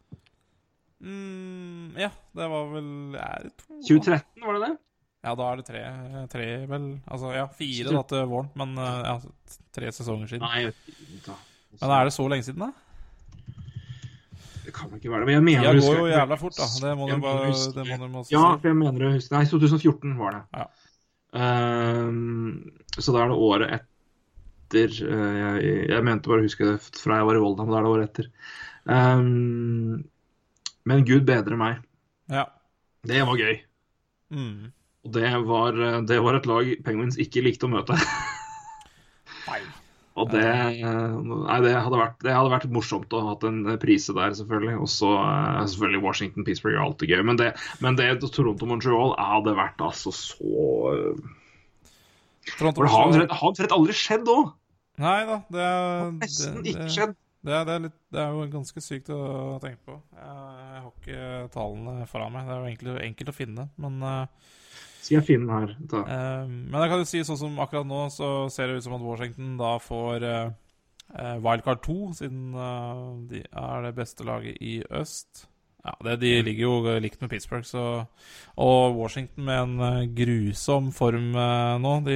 [1.03, 4.75] Mm, ja, det var vel er det to, 2013, var det det?
[5.23, 5.83] Ja, da er det tre,
[6.31, 10.47] tre vel Altså, ja, fire da til våren, men eh, ja, tre sesonger siden.
[10.47, 11.35] Nei.
[11.81, 12.92] Men er det så lenge siden, da?
[14.65, 15.29] Det kan ikke være det.
[15.29, 16.69] Men jeg mener å går jo jævla fort, da.
[16.85, 19.45] Det må du Jeg bare det må du også Ja, jeg mener å huske Nei,
[19.51, 20.43] 2014 var det.
[20.61, 20.67] Ja.
[21.33, 26.75] Um, så da er det året etter eh, jeg, jeg mente bare å huske det
[27.01, 28.29] fra jeg var i Volda, men da er det året etter.
[28.85, 30.03] Um,
[30.89, 31.83] men gud bedre meg.
[32.33, 32.47] Ja.
[33.09, 33.57] Det var gøy.
[34.33, 34.71] Mm.
[35.03, 37.99] Og det var, eh, det var et lag Penguins ikke likte å møte.
[40.21, 43.63] Og det, eh, nei, det, hadde vært, det hadde vært morsomt å ha hatt en
[43.81, 44.75] prise der, selvfølgelig.
[44.85, 47.23] Og så eh, selvfølgelig Washington Pittsburgh er alltid gøy.
[47.31, 50.67] Men det, men det Toronto-Montreal hadde vært altså så
[52.59, 54.53] Toronto For det har omtrent- har aldri skjedd òg.
[55.01, 55.67] Nei da, det
[56.21, 57.15] Nesten ikke skjedd.
[57.47, 59.21] det, er, det, litt, det er jo ganske sykt å
[59.63, 59.97] tenke på.
[60.19, 62.45] Jeg, jeg har ikke tallene fra meg.
[62.49, 64.51] Det er jo egentlig enkelt å finne, men eh,
[65.03, 65.77] Skal jeg finne den her?
[65.91, 66.01] Da.
[66.07, 68.95] Eh, men jeg kan jo si sånn som akkurat nå, så ser det ut som
[68.95, 70.53] at Washington da får eh,
[71.19, 72.53] eh, Wildcard 2, siden
[73.33, 75.49] de er det beste laget i øst.
[75.83, 78.05] Ja, det, De ligger jo likt med Pittsburgh, så
[78.63, 81.95] Og Washington med en grusom form nå.
[82.07, 82.15] De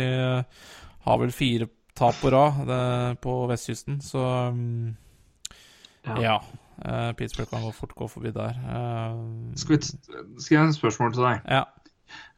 [1.09, 1.67] har vel fire
[1.99, 2.71] tap på rad
[3.19, 4.23] på vestkysten, så
[4.55, 4.95] mm,
[6.07, 6.21] Ja.
[6.23, 6.37] Ja.
[6.85, 8.55] eh, Pittsburgh kan gå fort gå forbi der.
[9.59, 9.83] Skal, vi,
[10.39, 11.43] skal jeg ha et spørsmål til deg?
[11.51, 11.65] ja.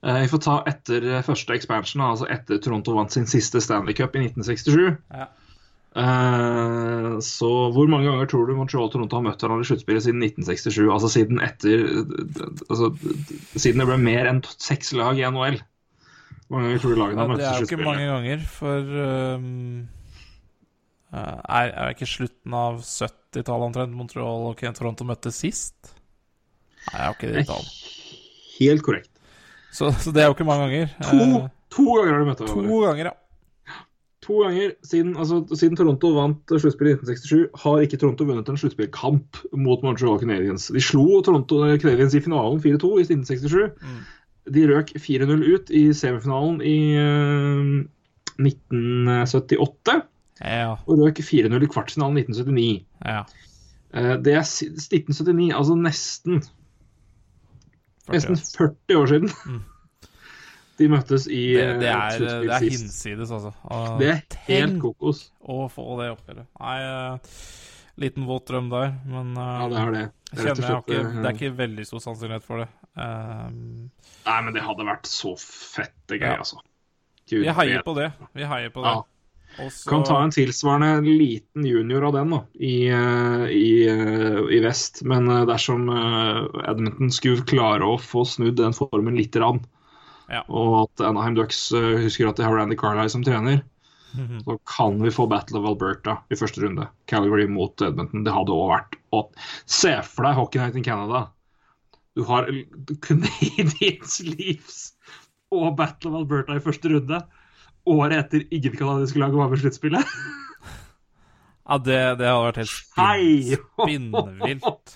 [0.03, 3.97] Eh, Vi får ta etter eh, første expansion, altså etter Toronto vant sin siste Stanley
[3.99, 4.97] Cup i 1967.
[5.15, 5.29] Ja.
[5.99, 10.05] Eh, så hvor mange ganger tror du Montreal og Toronto har møtt hverandre i sluttspillet
[10.05, 10.85] siden 1967?
[10.95, 11.83] Altså siden etter
[12.69, 12.93] altså,
[13.57, 15.59] Siden det ble mer enn seks lag i NHL.
[16.49, 18.93] Hvor mange ganger tror du lagene har det er jo ikke mange ganger, for
[19.37, 19.89] um,
[21.13, 25.93] eh, er, det ikke slutten av 70-tallet omtrent Montreal og Toronto møttes sist?
[26.89, 27.69] Nei, jeg har ikke det i tall.
[28.59, 29.18] Helt korrekt.
[29.79, 30.93] Så, så det er jo ikke mange ganger.
[31.07, 33.15] To, Eh, to ganger har du møtt to ganger, ja.
[34.29, 38.59] To ganger siden, altså, siden Toronto vant sluttspillet i 1967, har ikke Toronto vunnet en
[38.61, 40.67] sluttspillkamp mot Montreal Canadiens.
[40.75, 43.79] De slo Toronto Canadiens i finalen 4-2 i 1967.
[43.79, 44.01] Mm.
[44.59, 47.87] De røk 4-0 ut i semifinalen i uh,
[48.41, 50.03] 1978,
[50.45, 52.85] Ja, og røk 4-0 i kvartfinalen i 1979.
[53.05, 53.23] ja.
[53.89, 56.43] Uh, det er si- 1979, altså nesten,
[58.15, 59.33] nesten 40 år siden.
[59.47, 59.65] Mm.
[60.79, 63.51] De møttes i Det, eh, det, er, det er hinsides, altså.
[63.67, 65.25] Og Det er helt kokos.
[65.43, 66.47] å få det oppgjøret.
[66.61, 67.41] Nei, eh,
[67.99, 70.05] liten våt drøm der, men eh, Ja, det er det.
[70.29, 72.69] Det er slett, ikke, eh, det er ikke veldig stor sannsynlighet for det.
[72.99, 73.91] Um,
[74.27, 76.37] Nei, men det hadde vært så fette gøy, Ja.
[76.39, 76.61] altså.
[77.29, 78.13] Gud, vi heier på det.
[78.39, 78.93] Vi heier på det.
[78.95, 79.03] Ja.
[79.59, 84.39] Og så- Kan ta en tilsvarende liten junior av den da, i, eh, i, eh,
[84.55, 85.03] i vest.
[85.05, 85.89] Men eh, dersom
[86.69, 89.65] Edmonton skulle klare å få snudd den formen litt, rann,
[90.31, 90.43] Ja.
[90.49, 93.63] og at Anaheim Ducks husker at de har Randy Carlisle som trener,
[94.17, 94.43] Mhm.
[94.45, 96.89] så kan vi få Battle of Alberta i første runde.
[97.07, 98.25] Calgary mot Edmonton.
[98.25, 99.29] Det hadde òg vært å
[99.67, 101.31] Se for deg Hockey Night in Canada.
[102.17, 102.47] Du har
[103.01, 104.93] Canadians Leafs
[105.53, 107.23] og Battle of Alberta i første runde.
[107.95, 110.17] Året etter ingen kanadiske lag var med i sluttspillet.
[111.69, 114.95] Ja, det, det hadde vært helt spinn, spinnvilt.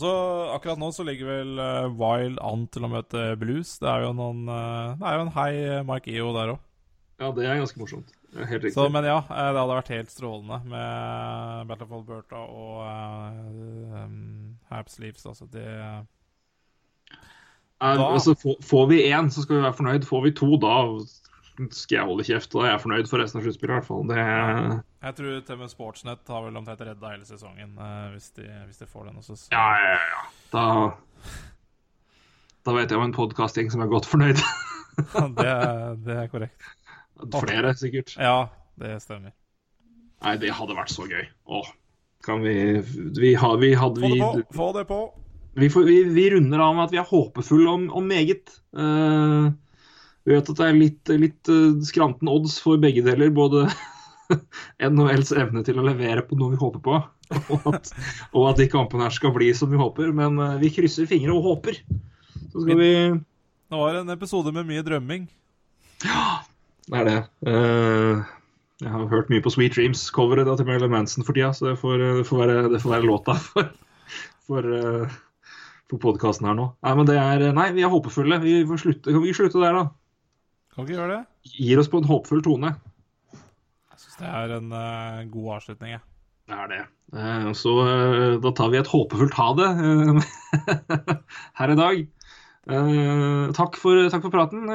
[0.00, 0.10] Så
[0.54, 3.74] akkurat nå så ligger vel eh, Wild an til å møte Blues.
[3.82, 6.60] Det er jo noen eh, Det er jo en hei eh, Mike Eo der òg.
[7.20, 8.12] Ja, det er ganske morsomt.
[8.32, 8.76] Er Helt riktig.
[8.76, 14.54] Så, men ja, det hadde vært helt strålende med Battle of Alberta og uh, um,
[14.70, 15.26] Haps Leafs.
[15.28, 15.66] Altså, det
[17.80, 20.06] da- altså, får, får vi én, så skal vi være fornøyd.
[20.08, 20.78] Får vi to, da
[21.74, 22.54] skal jeg holde kjeft.
[22.54, 24.04] og Da er jeg fornøyd for resten av sluttspillet, i hvert fall.
[24.08, 24.18] Det,
[25.04, 28.80] Jeg tror TV Sportsnett Sportsnet har vel omtrent redda hele sesongen eh, hvis, de, hvis
[28.82, 29.20] de får den.
[29.22, 29.48] Også, så.
[29.54, 30.22] ja, ja, ja.
[30.54, 30.64] Da,
[32.68, 34.40] da vet jeg om en podkastgjeng som er godt fornøyd.
[35.40, 35.56] det,
[36.06, 36.70] det er korrekt.
[37.36, 38.16] Flere, sikkert.
[38.16, 38.48] Ja,
[38.80, 39.34] det stemmer.
[40.20, 41.24] Nei, det hadde vært så gøy.
[41.48, 41.70] Åh,
[42.24, 42.54] kan vi
[43.16, 44.44] Vi, har, vi hadde Få det vi på!
[44.56, 45.00] Få det på!
[45.60, 48.52] Vi, får, vi, vi runder av med at vi er håpefulle om, om meget.
[48.76, 49.50] Eh,
[50.26, 53.32] vi vet at det er litt, litt eh, skranten odds for begge deler.
[53.32, 53.66] Både
[54.90, 56.98] NHLs evne til å levere på noe vi håper på,
[57.40, 57.92] og at,
[58.36, 60.12] og at de kampene her skal bli som vi håper.
[60.16, 61.80] Men eh, vi krysser fingre og håper.
[62.50, 65.28] Så skal vi Det var en episode med mye drømming.
[66.04, 66.42] Ja,
[66.86, 67.18] Det er det.
[67.46, 68.36] Eh,
[68.80, 71.98] jeg har hørt mye på Sweet Dreams-coveret til Marilyn Manson for tida, så det får,
[72.00, 73.66] det får, være, det får være låta for,
[74.48, 75.18] for, uh,
[75.90, 76.70] for podkasten her nå.
[76.86, 78.40] Nei, men det er Nei, vi er håpefulle.
[78.40, 79.12] Vi får slutte.
[79.12, 79.99] Kan vi ikke slutte der, da?
[80.74, 81.22] Kan ikke gjøre det?
[81.58, 82.70] Gir oss på en håpefull tone.
[83.34, 86.02] Jeg syns det er en uh, god avslutning, jeg.
[86.50, 86.82] Det er det.
[87.14, 89.70] Uh, så uh, da tar vi et håpefullt ha det
[91.60, 92.04] her i dag.
[93.56, 94.68] Takk, for, takk for praten,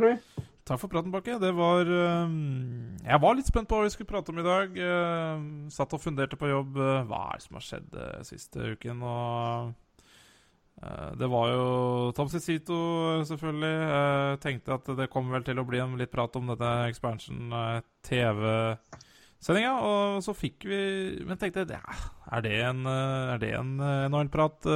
[0.00, 0.16] Roy.
[0.64, 1.36] Takk for praten, Bakke.
[1.42, 4.78] Det var Jeg var litt spent på hva vi skulle prate om i dag.
[5.74, 6.78] Satt og funderte på jobb.
[6.78, 7.98] Hva er det som har skjedd
[8.30, 9.02] siste uken?
[9.02, 9.74] Og
[11.18, 11.64] det var jo
[12.16, 12.76] Tom Cicito,
[13.28, 13.74] selvfølgelig.
[13.88, 17.52] Uh, tenkte at det kom vel til å bli en litt prat om denne expansion
[18.08, 19.74] TV-sendinga.
[19.82, 20.80] Og så fikk vi
[21.26, 22.00] Men tenkte jeg, ja,
[22.32, 23.76] er det en, er det en
[24.10, 24.66] NHL-prat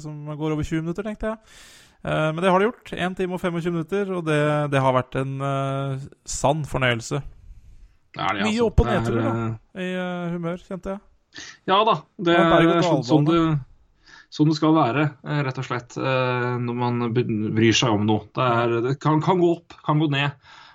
[0.00, 1.60] som går over 20 minutter, tenkte jeg.
[2.00, 2.94] Men det har det gjort.
[2.96, 4.40] 1 time og 25 minutter, og det,
[4.72, 5.34] det har vært en
[6.24, 7.20] sann fornøyelse.
[8.10, 8.66] Det er det, Mye altså.
[8.66, 9.32] opp- og er, nedturer, da.
[9.78, 11.02] eh, I humør, kjente jeg.
[11.70, 11.94] Ja da.
[12.18, 13.36] Det er sånn, som det,
[14.30, 14.36] dalbane.
[14.36, 18.28] sånn det skal være, eh, rett og slett, eh, når man bryr seg om noe.
[18.34, 20.30] Det, er, det kan, kan gå opp, kan gå ned.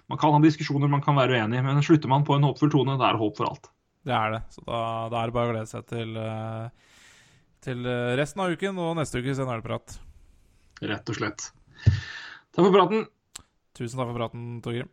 [0.08, 2.98] Man kan ha diskusjoner, man kan være uenig, men slutter man på en håpfull tone,
[2.98, 3.72] det er håp for alt.
[4.06, 4.42] Det er det.
[4.54, 6.70] Så da, da er det bare å glede seg til, uh,
[7.60, 7.82] til
[8.16, 9.98] resten av uken og neste ukes NHL-prat.
[10.86, 11.48] Rett og slett.
[12.54, 13.08] Takk for praten.
[13.76, 14.92] Tusen takk for praten, Torgrim.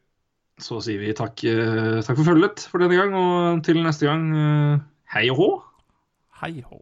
[0.63, 4.25] Så sier vi takk, eh, takk for følget for denne gang, og til neste gang,
[4.37, 4.81] eh,
[5.15, 5.51] hei og hå.
[6.43, 6.81] Hei og hå.